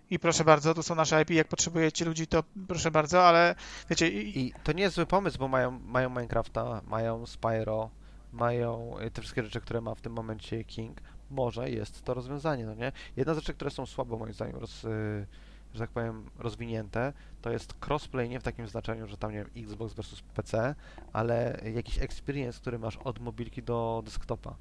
[0.10, 3.56] i proszę bardzo, tu są nasze IP, jak potrzebujecie ludzi, to proszę bardzo, ale
[3.90, 4.10] wiecie...
[4.10, 7.90] I, I to nie jest zły pomysł, bo mają, mają Minecrafta, mają Spyro,
[8.34, 11.02] mają te wszystkie rzeczy, które ma w tym momencie King,
[11.32, 12.92] może jest to rozwiązanie, no nie?
[13.18, 15.28] Jedna z rzeczy, które są słabo moim zdaniem roz, y,
[15.74, 19.66] że tak powiem, rozwinięte, to jest crossplay nie w takim znaczeniu, że tam, nie wiem,
[19.66, 20.76] Xbox versus PC,
[21.14, 24.56] ale jakiś experience, który masz od mobilki do desktopa.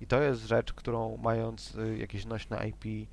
[0.00, 3.08] I to jest rzecz, którą mając y, jakieś nośne IP,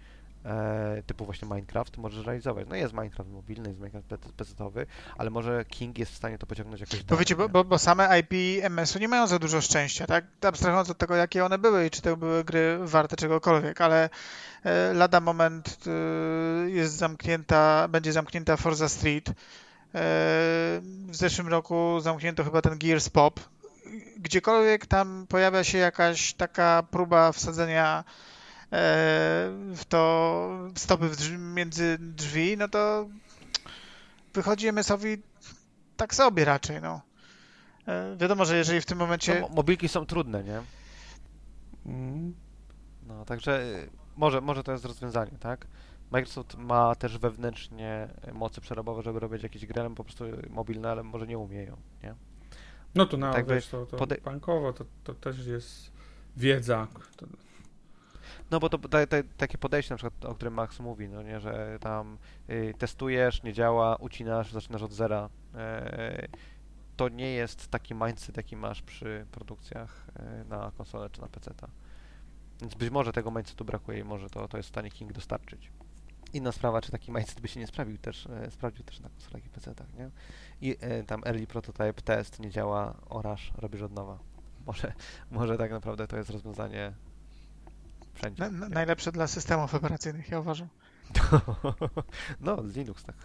[0.46, 2.68] e, typu właśnie Minecraft możesz realizować.
[2.70, 4.08] No jest Minecraft mobilny, jest Minecraft
[4.38, 4.86] PC-owy,
[5.18, 7.20] ale może King jest w stanie to pociągnąć jakoś dalej.
[7.20, 10.26] Wiecie, bo, bo, bo, same IP MS-u nie mają za dużo szczęścia, tak?
[10.42, 14.10] Abstrahując od tego, jakie one były i czy to były gry warte czegokolwiek, ale
[14.64, 19.32] e, lada moment e, jest zamknięta, będzie zamknięta Forza Street.
[21.08, 23.40] W zeszłym roku zamknięto chyba ten Gears Pop.
[24.18, 28.04] Gdziekolwiek tam pojawia się jakaś taka próba wsadzenia
[28.72, 28.78] E,
[29.76, 33.10] w to stopy w drzwi, między drzwi, no to
[34.34, 35.18] wychodzi MS-owi
[35.98, 37.02] tak sobie raczej, no.
[37.88, 39.40] E, wiadomo, że jeżeli w tym momencie...
[39.42, 40.62] No, mobilki są trudne, nie?
[41.86, 42.36] Mm.
[43.08, 45.68] No, także y, może, może to jest rozwiązanie, tak?
[46.12, 51.28] Microsoft ma też wewnętrznie mocy przerobowe, żeby robić jakieś gry, po prostu mobilne, ale może
[51.28, 52.16] nie umieją, nie?
[52.96, 54.18] No to na tak wiesz, to, to pode...
[54.18, 55.92] bankowo to, to też jest
[56.38, 56.88] wiedza.
[57.18, 57.26] To...
[58.52, 58.98] No bo to, to,
[59.38, 62.18] takie podejście na przykład, o którym Max mówi, no nie, że tam
[62.50, 65.30] y, testujesz, nie działa, ucinasz, zaczynasz od zera.
[65.56, 66.28] E,
[66.98, 71.52] to nie jest taki mindset, jaki masz przy produkcjach e, na konsolę czy na PC.
[71.52, 71.68] -ta.
[72.62, 75.72] Więc być może tego mindsetu brakuje i może to, to jest w stanie King dostarczyć.
[76.36, 79.46] Inna sprawa, czy taki mindset by się nie sprawdził też, e, sprawdził też na konsolach
[79.46, 80.10] i PC-tach, nie?
[80.62, 84.20] I e, tam early prototype test nie działa, oraż, robisz od nowa.
[84.66, 84.94] Może,
[85.32, 86.94] może tak naprawdę to jest rozwiązanie
[88.16, 88.50] Wszędzie.
[88.50, 90.68] Na, najlepsze dla systemów operacyjnych, ja uważam.
[92.42, 93.16] no, Linux tak.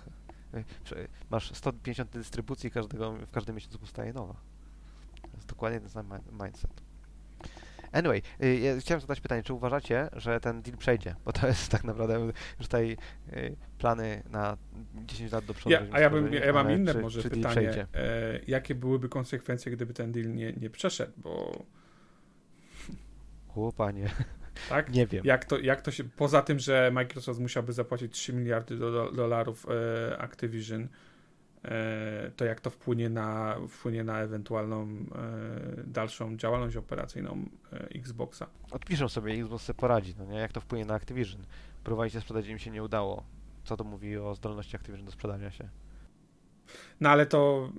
[1.30, 4.34] Masz 150 dystrybucji, każdego, w każdym miesiącu powstaje nowa.
[5.22, 6.12] To jest dokładnie ten sam
[6.42, 6.89] mindset.
[7.92, 11.14] Anyway, y, ja chciałem zadać pytanie, czy uważacie, że ten deal przejdzie?
[11.24, 12.20] Bo to jest tak naprawdę
[12.58, 12.96] już tutaj
[13.32, 14.56] y, plany na
[15.06, 15.70] 10 lat do przodu.
[15.70, 17.86] Ja, a ja, bym, ja mam inne czy, może czy pytanie.
[17.94, 21.12] E, jakie byłyby konsekwencje, gdyby ten deal nie, nie przeszedł?
[21.16, 21.64] Bo.
[23.56, 24.10] O panie.
[24.68, 24.92] Tak?
[24.92, 25.24] Nie wiem.
[25.24, 26.04] Jak to, jak to się.
[26.04, 29.66] Poza tym, że Microsoft musiałby zapłacić 3 miliardy do, dolarów
[30.10, 30.88] e, Activision
[32.36, 38.46] to jak to wpłynie na, wpłynie na ewentualną e, dalszą działalność operacyjną e, Xboxa.
[38.70, 40.38] Odpiszą sobie, Xbox sobie poradzi, no nie?
[40.38, 41.42] Jak to wpłynie na Activision.
[41.84, 43.24] Próbowaliście sprzedać, im się nie udało.
[43.64, 45.68] Co to mówi o zdolności Activision do sprzedania się?
[47.00, 47.70] No ale to...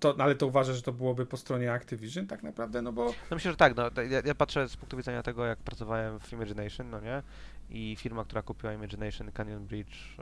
[0.00, 3.04] To, no, ale to uważasz, że to byłoby po stronie Activision tak naprawdę, no bo...
[3.06, 6.32] No myślę, że tak, no, ja, ja patrzę z punktu widzenia tego, jak pracowałem w
[6.32, 7.22] Imagination, no nie?
[7.70, 10.16] I firma, która kupiła Imagination, Canyon Bridge,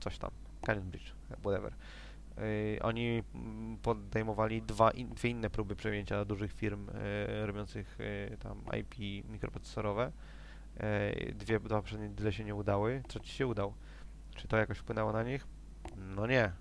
[0.00, 0.30] coś tam,
[0.66, 1.12] Canyon Bridge,
[1.42, 1.72] whatever.
[2.36, 7.98] Yy, oni mm, podejmowali dwa in, dwie inne próby przejęcia dużych firm yy, robiących
[8.30, 10.12] yy, tam IP mikroprocesorowe.
[11.16, 13.02] Yy, dwie, dwa poprzednie tyle się nie udały.
[13.08, 13.74] Trzeci się udał.
[14.36, 15.46] Czy to jakoś wpłynęło na nich?
[15.96, 16.52] No nie.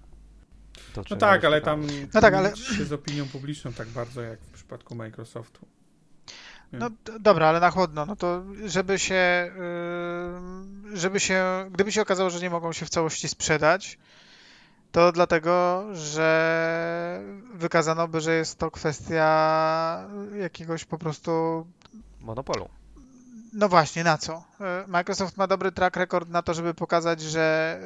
[0.94, 1.82] To no tak, ale tam
[2.14, 2.56] no tak, ale...
[2.56, 5.77] się z opinią publiczną tak bardzo jak w przypadku Microsoftu.
[6.72, 6.90] No
[7.20, 9.52] dobra, ale na chłodno, no to żeby się,
[10.94, 13.98] żeby się, gdyby się okazało, że nie mogą się w całości sprzedać,
[14.92, 17.22] to dlatego, że
[17.54, 21.66] wykazano by, że jest to kwestia jakiegoś po prostu
[22.20, 22.70] monopolu.
[23.54, 24.44] No właśnie, na co?
[24.84, 27.80] Y, Microsoft ma dobry track record na to, żeby pokazać, że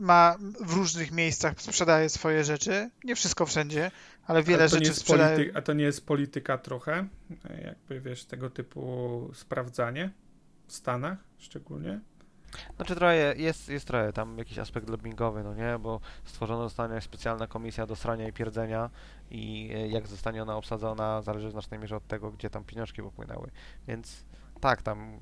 [0.00, 2.90] ma w różnych miejscach sprzedaje swoje rzeczy.
[3.04, 3.90] Nie wszystko wszędzie,
[4.26, 5.36] ale wiele ale rzeczy sprzedaje.
[5.36, 7.08] Polityk, a to nie jest polityka trochę?
[7.64, 10.10] Jakby wiesz, tego typu sprawdzanie
[10.66, 12.00] w Stanach szczególnie?
[12.76, 17.46] Znaczy trochę jest, jest trochę tam jakiś aspekt lobbyingowy, no nie, bo stworzona zostanie specjalna
[17.46, 18.90] komisja do srania i pierdzenia
[19.30, 23.02] i e, jak zostanie ona obsadzona zależy w znacznej mierze od tego, gdzie tam pieniążki
[23.02, 23.50] popłynęły,
[23.88, 24.24] więc
[24.60, 25.20] tak, tam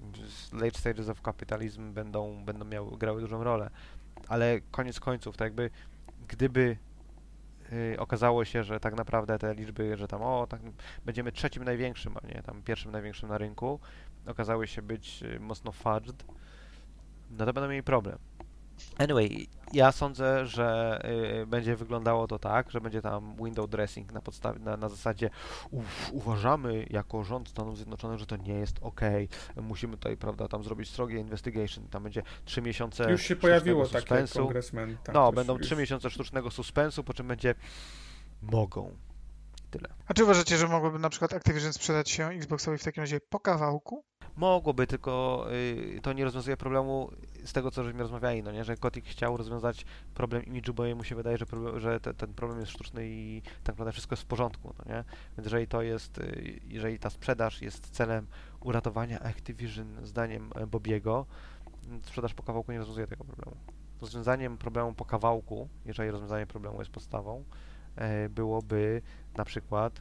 [0.53, 3.71] late stages of capitalism będą, będą miały, grały dużą rolę,
[4.29, 5.71] ale koniec końców, tak jakby
[6.29, 6.77] gdyby
[7.73, 10.61] yy, okazało się, że tak naprawdę te liczby, że tam o, tak,
[11.05, 13.81] będziemy trzecim największym, a nie tam pierwszym największym na rynku,
[14.27, 16.25] okazały się być yy, mocno fudged,
[17.31, 18.19] no to będą mieli problem.
[18.99, 21.01] Anyway, ja sądzę, że
[21.43, 25.31] y, będzie wyglądało to tak, że będzie tam window dressing na podstawie, na, na zasadzie
[25.71, 29.01] uf, uważamy jako rząd Stanów Zjednoczonych, że to nie jest ok,
[29.63, 34.25] musimy tutaj, prawda, tam zrobić strogie investigation, tam będzie trzy miesiące Już się pojawiło takie
[34.35, 34.97] kongresmen.
[35.15, 37.55] No, będą trzy miesiące sztucznego suspensu, po czym będzie
[38.43, 38.97] mogą.
[39.71, 39.89] Tyle.
[40.07, 43.41] A czy uważacie, że mogłoby na przykład Activision sprzedać się Xboxowi w takim razie po
[43.41, 44.05] kawałku?
[44.37, 47.11] Mogłoby, tylko y, to nie rozwiązuje problemu
[47.47, 51.05] z tego, co żeśmy rozmawiali, no nie, że Kotik chciał rozwiązać problem imidżu, bo jemu
[51.05, 54.23] się wydaje, że, problem, że te, ten problem jest sztuczny i tak naprawdę wszystko jest
[54.23, 55.05] w porządku, no nie?
[55.37, 58.27] Więc jeżeli to jest, y, jeżeli ta sprzedaż jest celem
[58.61, 61.27] uratowania Activision zdaniem Bobiego,
[62.03, 63.57] sprzedaż po kawałku nie rozwiązuje tego problemu.
[64.01, 67.45] Rozwiązaniem problemu po kawałku, jeżeli rozwiązanie problemu jest podstawą,
[68.25, 69.03] y, byłoby
[69.37, 70.01] na przykład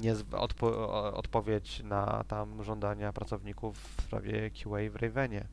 [0.00, 5.46] nie, odpo, odpowiedź na tam żądania pracowników w sprawie QA w Ravenie.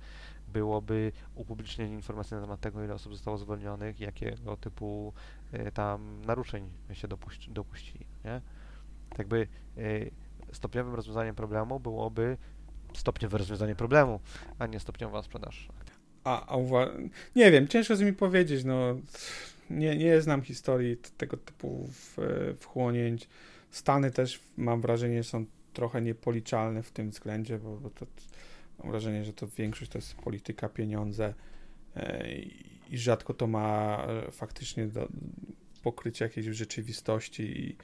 [0.53, 5.13] Byłoby upublicznienie informacji na temat tego, ile osób zostało zwolnionych, jakiego typu
[5.53, 8.41] y, tam naruszeń się dopuści, dopuścili, nie?
[9.09, 9.47] Tak by
[9.77, 10.11] y,
[10.51, 12.37] stopniowym rozwiązaniem problemu byłoby
[12.93, 14.19] stopniowe rozwiązanie problemu,
[14.59, 15.67] a nie stopniowa sprzedaż.
[16.23, 18.95] A, a uwa- nie wiem, ciężko z mi powiedzieć, no
[19.69, 22.17] nie, nie znam historii tego typu w,
[22.59, 23.29] wchłonięć.
[23.71, 28.05] Stany też mam wrażenie są trochę niepoliczalne w tym względzie, bo, bo to,
[28.79, 31.33] mam wrażenie, że to większość to jest polityka, pieniądze
[31.95, 32.29] e,
[32.89, 35.07] i rzadko to ma e, faktycznie do,
[35.83, 37.75] pokrycie jakiejś rzeczywistości i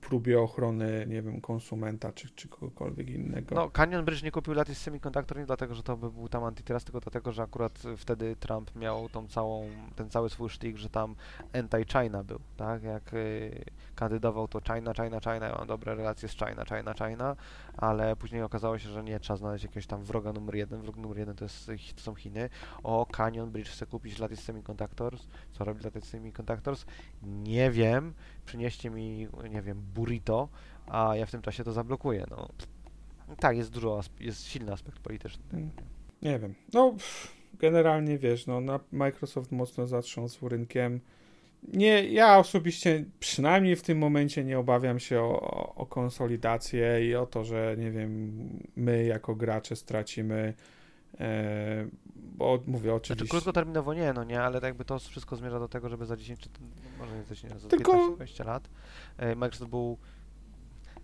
[0.00, 3.54] próbie ochrony, nie wiem, konsumenta czy, czy kogokolwiek innego.
[3.54, 6.86] No, Canyon Bridge nie kupił Lattice Semiconductor nie dlatego, że to by był tam antytrust,
[6.86, 11.14] tylko dlatego, że akurat wtedy Trump miał tą całą, ten cały swój sztik, że tam
[11.52, 12.82] anti-China był, tak?
[12.82, 13.64] Jak y,
[13.94, 17.36] kandydował to China, China, China, ja mam dobre relacje z China, China, China,
[17.76, 21.18] ale później okazało się, że nie, trzeba znaleźć jakiegoś tam wroga numer jeden, wróg numer
[21.18, 21.66] jeden to, jest,
[21.96, 22.48] to są Chiny.
[22.82, 26.84] O, Canyon Bridge chce kupić Lattice Semiconductors, co robi Lattice Semiconductors?
[27.22, 28.14] Nie wiem,
[28.52, 30.48] przynieście mi, nie wiem, burrito,
[30.86, 32.48] a ja w tym czasie to zablokuję, no.
[33.40, 35.42] Tak, jest dużo, jest silny aspekt polityczny.
[35.52, 35.70] Mm.
[36.22, 36.54] Nie wiem.
[36.72, 36.94] No,
[37.58, 41.00] generalnie wiesz, no, na Microsoft mocno zatrząsł rynkiem.
[41.72, 47.26] Nie, ja osobiście przynajmniej w tym momencie nie obawiam się o, o konsolidację i o
[47.26, 48.32] to, że nie wiem,
[48.76, 50.54] my jako gracze stracimy,
[52.14, 53.30] bo mówię Znaczy, oczywiście.
[53.30, 56.40] krótkoterminowo nie, no nie, ale tak jakby to wszystko zmierza do tego, żeby za 10
[56.40, 56.48] czy
[56.98, 58.68] może nie za 10, za Tylko- 15-20 lat
[59.16, 59.98] e, Microsoft był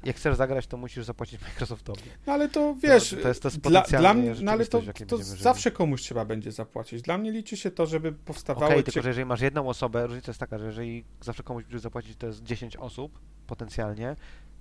[0.05, 2.03] jak chcesz zagrać, to musisz zapłacić Microsoftowi.
[2.27, 5.17] No ale to wiesz, to jest- to jest dla, dla mnie, no ale to, to
[5.19, 7.03] zawsze komuś trzeba będzie zapłacić.
[7.03, 10.07] Dla mnie liczy się to, żeby powstawały Okej, cie- tylko że jeżeli masz jedną osobę,
[10.07, 14.17] różnica jest taka, że jeżeli zawsze komuś musisz zapłacić, to jest 10 osób potencjalnie,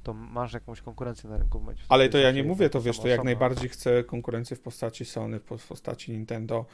[0.08, 1.60] to masz jakąś konkurencję na rynku.
[1.60, 3.26] w Ale to ja nie mówię, to wiesz, to jak osoba.
[3.26, 6.66] najbardziej chcę konkurencję w postaci Sony, w postaci Nintendo.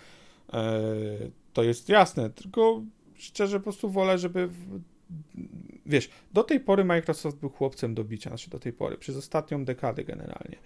[0.53, 0.83] E,
[1.53, 2.81] to jest jasne, tylko
[3.15, 4.49] szczerze po prostu wolę, żeby.
[5.85, 9.65] Wiesz, do tej pory Microsoft był chłopcem do bicia, znaczy do tej pory, przez ostatnią
[9.65, 10.57] dekadę generalnie.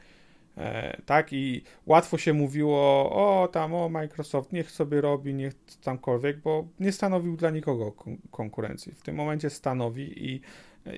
[0.58, 2.78] E, tak, i łatwo się mówiło,
[3.12, 8.18] o tam, o Microsoft, niech sobie robi, niech tamkolwiek, bo nie stanowił dla nikogo kon-
[8.32, 8.92] konkurencji.
[8.92, 10.42] W tym momencie stanowi i,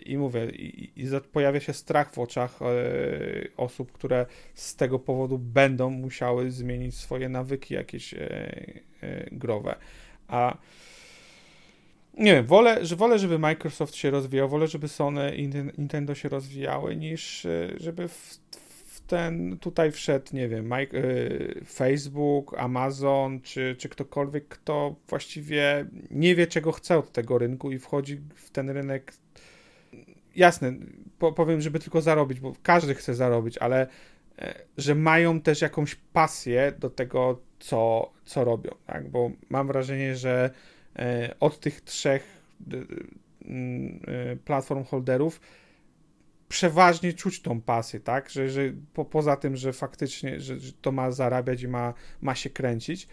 [0.06, 2.66] i mówię, i, i pojawia się strach w oczach e,
[3.58, 8.20] osób, które z tego powodu będą musiały zmienić swoje nawyki jakieś e,
[9.02, 9.76] e, growe.
[10.28, 10.58] A
[12.14, 16.16] nie wiem, wolę, że wolę, żeby Microsoft się rozwijał, wolę, żeby Sony i Ninten- Nintendo
[16.16, 17.48] się rozwijały, niż
[17.78, 18.40] żeby w,
[18.86, 20.74] w ten tutaj wszedł, nie wiem,
[21.66, 27.80] Facebook, Amazon, czy, czy ktokolwiek, kto właściwie nie wie, czego chce od tego rynku i
[27.80, 29.14] wchodzi w ten rynek.
[30.36, 30.74] Jasne,
[31.20, 33.88] po, powiem, żeby tylko zarobić, bo każdy chce zarobić, ale
[34.40, 39.10] e, że mają też jakąś pasję do tego, co, co robią, tak?
[39.10, 40.50] Bo mam wrażenie, że
[40.96, 42.42] e, od tych trzech
[43.46, 45.42] mm, e, platform holderów
[46.50, 48.30] przeważnie czuć tą pasję, tak?
[48.30, 48.62] Że, że
[48.94, 53.08] po, poza tym, że faktycznie, że, że to ma zarabiać i ma, ma się kręcić,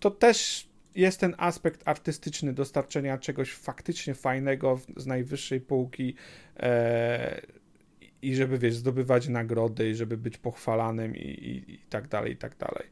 [0.00, 6.14] to też jest ten aspekt artystyczny dostarczenia czegoś faktycznie fajnego z najwyższej półki
[6.56, 7.40] e,
[8.22, 12.36] i żeby, wiesz, zdobywać nagrody i żeby być pochwalanym i, i, i tak dalej, i
[12.36, 12.86] tak dalej.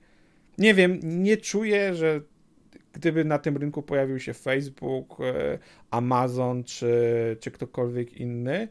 [0.59, 2.21] Nie wiem, nie czuję, że
[2.93, 5.59] gdyby na tym rynku pojawił się Facebook, e,
[5.91, 8.69] Amazon czy, czy ktokolwiek inny,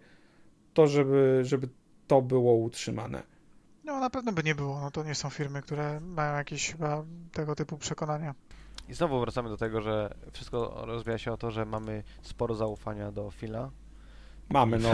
[0.73, 1.67] to żeby, żeby
[2.07, 3.23] to było utrzymane.
[3.83, 7.05] No na pewno by nie było, no to nie są firmy, które mają jakieś chyba
[7.31, 8.35] tego typu przekonania.
[8.87, 13.11] I znowu wracamy do tego, że wszystko rozwija się o to, że mamy sporo zaufania
[13.11, 13.69] do Phila.
[14.49, 14.89] Mamy, no.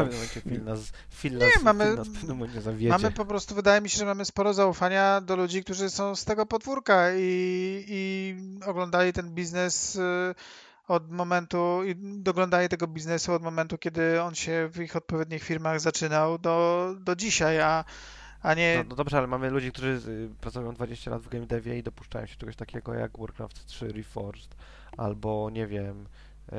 [0.49, 2.89] Phil nas, Phil Nie, nas, mamy- Phil nas w pewnym momencie zawiedzie.
[2.89, 6.25] Mamy po prostu, wydaje mi się, że mamy sporo zaufania do ludzi, którzy są z
[6.25, 8.35] tego podwórka i, i
[8.65, 10.35] oglądali ten biznes y,
[10.87, 15.79] od momentu, i doglądali tego biznesu od momentu, kiedy on się w ich odpowiednich firmach
[15.79, 17.85] zaczynał do, do dzisiaj, a,
[18.45, 18.77] a nie...
[18.77, 21.84] No, no dobrze, ale mamy ludzi, którzy y, pracują 20 lat w game devie i
[21.84, 24.55] dopuszczają się czegoś takiego jak Warcraft 3 Reforged,
[24.97, 26.07] albo nie wiem...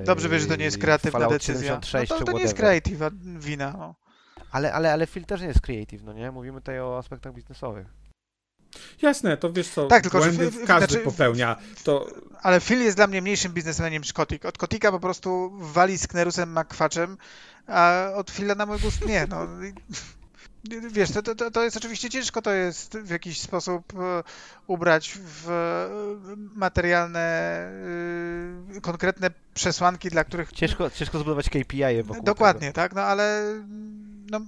[0.04, 1.74] Dobrze wiesz, że to nie jest y, kreatywna Fallout decyzja.
[1.74, 3.00] No 76 to, czy to nie jest creative
[3.38, 3.74] wina.
[3.78, 3.94] No.
[4.50, 6.30] Ale, ale, ale Phil też nie jest creative, no nie?
[6.30, 7.86] Mówimy tutaj o aspektach biznesowych.
[9.02, 11.56] Jasne, to wiesz co, Tak, tylko że błędy w- każdy znaczy- popełnia.
[11.84, 12.06] To
[12.42, 14.44] Ale Phil jest dla mnie mniejszym biznesmenem niż Kotik.
[14.44, 17.16] Od Kotika po prostu wali z Knerusem McFatchem,
[17.66, 19.26] a od Phila na mój gust nie.
[19.30, 19.46] No.
[20.90, 24.22] Wiesz, to, to, to jest oczywiście ciężko to jest w jakiś sposób e,
[24.66, 27.20] ubrać w e, materialne,
[28.76, 30.52] e, konkretne przesłanki, dla których...
[30.52, 33.42] Ciężko, ciężko zbudować KPI wokół Dokładnie, tak, no ale
[34.30, 34.40] no,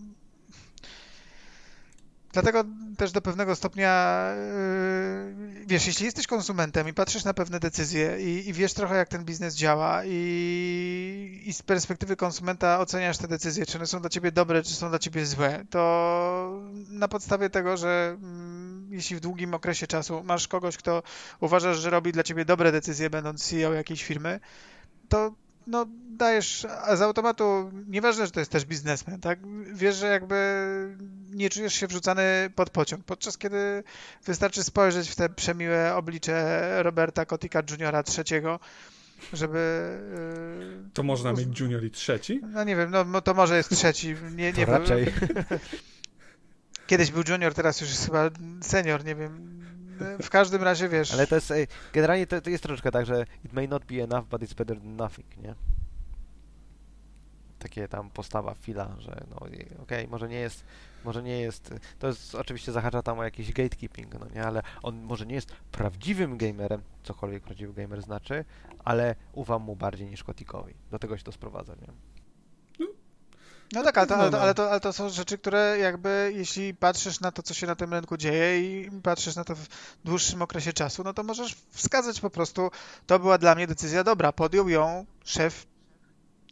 [2.33, 2.65] dlatego
[2.97, 8.49] też do pewnego stopnia yy, wiesz, jeśli jesteś konsumentem i patrzysz na pewne decyzje i,
[8.49, 13.67] i wiesz trochę jak ten biznes działa i, i z perspektywy konsumenta oceniasz te decyzje,
[13.67, 16.61] czy one są dla ciebie dobre, czy są dla ciebie złe, to
[16.91, 21.03] na podstawie tego, że mm, jeśli w długim okresie czasu masz kogoś, kto
[21.41, 24.41] uważasz, że robi dla ciebie dobre decyzje, będąc CEO jakiejś firmy,
[25.09, 25.33] to
[25.69, 29.39] no dajesz, a z automatu, nieważne, że to jest też biznesmen, tak?
[29.75, 30.37] Wiesz, że jakby
[31.31, 33.83] nie czujesz się wrzucany pod pociąg, podczas kiedy
[34.25, 38.61] wystarczy spojrzeć w te przemiłe oblicze Roberta Kotika Juniora trzeciego,
[39.33, 39.59] żeby...
[40.85, 42.41] yy, to można uz- mieć junior i trzeci.
[42.53, 45.07] No nie wiem, no no to może jest trzeci, nie, To nie raczej.
[46.87, 48.31] Kiedyś był junior, teraz już jest chyba
[48.61, 49.58] senior, nie wiem.
[50.23, 51.13] W każdym razie, wiesz...
[51.13, 51.53] Ale to jest,
[51.93, 54.81] generalnie to, to jest troszeczkę tak, że it may not be enough, but it's better
[54.81, 55.55] than nothing, nie?
[57.59, 59.37] Takie tam postawa Phila, że no
[59.83, 60.65] okej, może nie jest,
[61.05, 65.03] może nie jest, to jest oczywiście zahacza tam o jakiś gatekeeping, no nie, ale on
[65.03, 68.45] może nie jest prawdziwym gamerem, cokolwiek prawdziwy gamer znaczy,
[68.85, 70.75] ale ufam mu bardziej niż Kotikowi.
[70.91, 72.18] Do tego się to sprowadza, nie?
[73.73, 76.75] No tak, ale to, ale, to, ale, to, ale to są rzeczy, które jakby, jeśli
[76.75, 79.67] patrzysz na to, co się na tym rynku dzieje i patrzysz na to w
[80.05, 82.71] dłuższym okresie czasu, no to możesz wskazać po prostu,
[83.07, 84.33] to była dla mnie decyzja dobra.
[84.33, 85.67] Podjął ją szef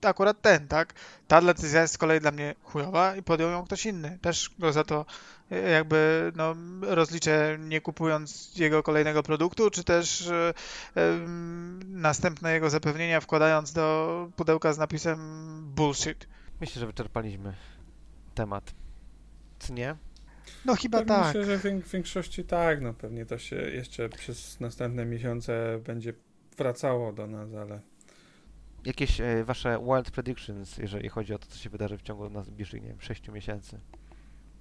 [0.03, 0.95] akurat ten, tak?
[1.29, 4.19] Ta decyzja jest z kolei dla mnie chujowa i podjął ją ktoś inny.
[4.23, 5.07] Też go za to
[5.51, 10.53] e, jakby no, rozliczę nie kupując jego kolejnego produktu, czy też e,
[11.87, 15.19] następne jego zapewnienia wkładając do pudełka z napisem
[15.75, 16.27] bullshit.
[16.61, 17.55] Myślę, że wyczerpaliśmy
[18.35, 18.75] temat.
[19.59, 19.97] Czy nie?
[20.65, 21.27] No chyba tak.
[21.27, 22.81] Myślę, że w większości tak.
[22.81, 26.13] No pewnie to się jeszcze przez następne miesiące będzie
[26.57, 27.81] wracało do nas, ale
[28.85, 32.83] jakieś e, wasze wild predictions, jeżeli chodzi o to, co się wydarzy w ciągu najbliższych,
[32.83, 33.81] nie wiem, 6 miesięcy?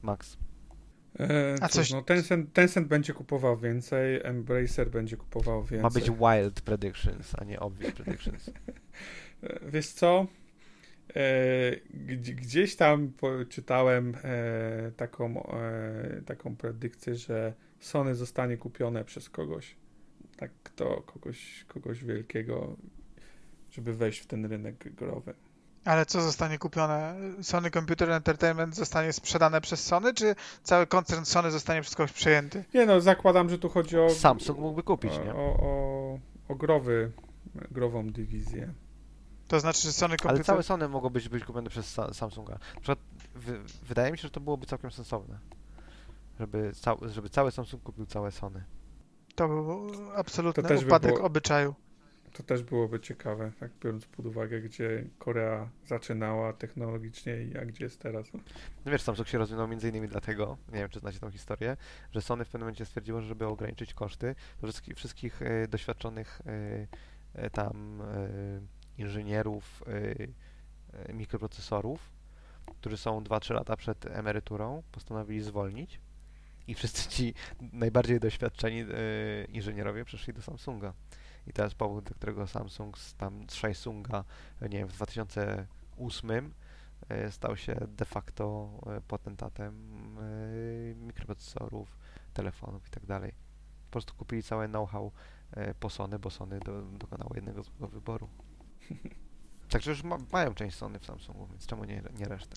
[0.02, 0.38] Max.
[1.20, 1.92] E, A coś...
[1.92, 5.82] No, Tencent, Tencent będzie kupował więcej, Embracer będzie kupował więcej.
[5.82, 8.50] Ma być wild predictions, a nie obvious predictions.
[9.44, 10.28] E, wiesz co?
[11.16, 11.22] E,
[12.18, 13.12] gdzieś tam
[13.50, 19.76] czytałem e, taką, e, taką predykcję, że Sony zostanie kupione przez kogoś.
[20.38, 22.76] Tak, kto, kogoś, kogoś wielkiego
[23.76, 25.34] żeby wejść w ten rynek growy.
[25.86, 27.16] Ale co zostanie kupione?
[27.42, 32.64] Sony Computer Entertainment zostanie sprzedane przez Sony, czy cały koncern Sony zostanie przez kogoś przejęty?
[32.74, 34.10] Nie no, zakładam, że tu chodzi o...
[34.10, 35.34] Samsung mógłby kupić, o, nie?
[35.34, 37.12] O, o, o growy,
[37.72, 38.74] grową dywizję.
[39.48, 40.36] To znaczy, że Sony Computer...
[40.36, 42.54] Ale całe Sony mogło być, być kupione przez Samsunga.
[42.54, 43.00] Na przykład,
[43.84, 45.40] wydaje mi się, że to byłoby całkiem sensowne.
[46.40, 48.64] Żeby, ca żeby cały Samsung kupił całe Sony.
[49.36, 51.28] To był absolutny to upadek by było...
[51.28, 51.76] obyczaju.
[52.34, 58.00] To też byłoby ciekawe, tak biorąc pod uwagę, gdzie Korea zaczynała technologicznie, a gdzie jest
[58.00, 58.34] teraz.
[58.86, 61.78] No wiesz, Samsung się rozwinął między innymi dlatego, nie wiem czy znacie tą historię,
[62.12, 66.42] że Sony w pewnym momencie stwierdziło, że żeby ograniczyć koszty, to wszystkich, wszystkich e, doświadczonych
[66.46, 66.88] e,
[67.34, 68.06] e, tam e,
[68.98, 72.12] inżynierów e, e, mikroprocesorów,
[72.66, 76.00] którzy są 2-3 lata przed emeryturą, postanowili zwolnić
[76.68, 78.86] i wszyscy ci najbardziej doświadczeni
[79.50, 80.94] inżynierowie przeszli do Samsunga.
[81.48, 84.24] I jest powód, dla którego Samsung z tam z Samsunga,
[84.62, 86.54] nie wiem, w 2008
[87.10, 88.70] e, stał się de facto
[89.08, 89.76] potentatem
[90.96, 91.98] mikroprocesorów,
[92.34, 93.32] telefonów i tak dalej.
[93.86, 95.12] Po prostu kupili całe know-how
[95.80, 98.30] po Sony, bo Sony do, dokonało jednego złego wyboru.
[99.70, 102.56] Także już ma, mają część Sony w Samsungu, więc czemu nie, nie resztę?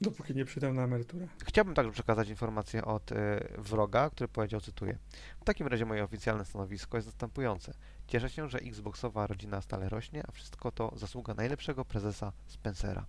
[0.00, 1.28] Dopóki nie przyjdę na emeryturę.
[1.44, 3.16] Chciałbym także przekazać informację od y,
[3.58, 4.98] wroga, który powiedział, cytuję.
[5.40, 7.74] W takim razie moje oficjalne stanowisko jest następujące.
[8.06, 13.06] Cieszę się, że Xboxowa rodzina stale rośnie, a wszystko to zasługa najlepszego prezesa Spencera.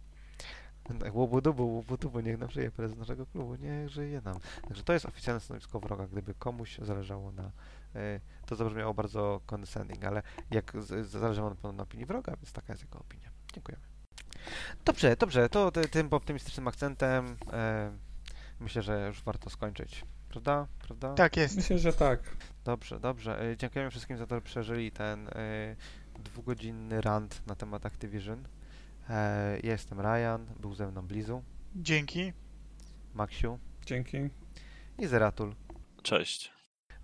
[0.99, 4.39] Tak, łobudubu, łobudubu, niech nam żyje prezes naszego klubu, niech żyje nam.
[4.67, 7.51] Także to jest oficjalne stanowisko wroga, gdyby komuś zależało na...
[7.95, 10.73] Y, to zabrzmiało bardzo condescending, ale jak
[11.03, 13.29] zależało na, na opinii wroga, więc taka jest jego opinia.
[13.53, 13.83] Dziękujemy.
[14.85, 17.91] Dobrze, dobrze, to tym optymistycznym akcentem e,
[18.59, 20.05] myślę, że już warto skończyć.
[20.29, 20.67] Prawda?
[20.79, 21.13] Prawda?
[21.13, 21.55] Tak jest.
[21.55, 22.37] Myślę, że tak.
[22.65, 23.51] Dobrze, dobrze.
[23.51, 25.75] E, dziękujemy wszystkim za to, że przeżyli ten e,
[26.19, 28.47] dwugodzinny rant na temat Activision.
[29.09, 31.43] E, ja jestem Ryan, był ze mną Blizu.
[31.75, 32.33] Dzięki.
[33.13, 33.59] Maksiu.
[33.85, 34.17] Dzięki.
[34.97, 35.55] I Zeratul.
[36.03, 36.51] Cześć.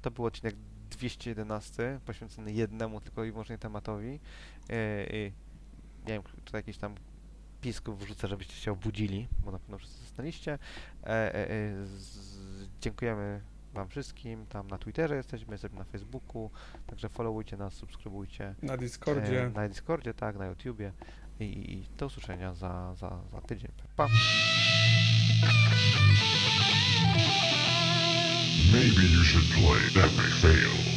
[0.01, 0.55] To był odcinek
[0.97, 4.19] 211, poświęcony jednemu tylko i wyłącznie tematowi.
[4.69, 5.29] E,
[6.07, 6.95] nie wiem, czy jakieś tam
[7.61, 10.59] pisków wrzucę, żebyście się obudzili, bo na pewno wszyscy zostaliście.
[11.03, 13.41] E, e, e, z, dziękujemy
[13.73, 14.45] Wam wszystkim.
[14.45, 16.51] Tam na Twitterze jesteśmy, jesteśmy na Facebooku,
[16.87, 18.55] także followujcie nas, subskrybujcie.
[18.61, 19.43] Na Discordzie.
[19.43, 20.91] E, na Discordzie, tak, na YouTubie.
[21.39, 23.71] I, i do usłyszenia za, za, za tydzień.
[23.95, 24.07] Pa!
[28.77, 30.96] Maybe you should play That Epic Fail.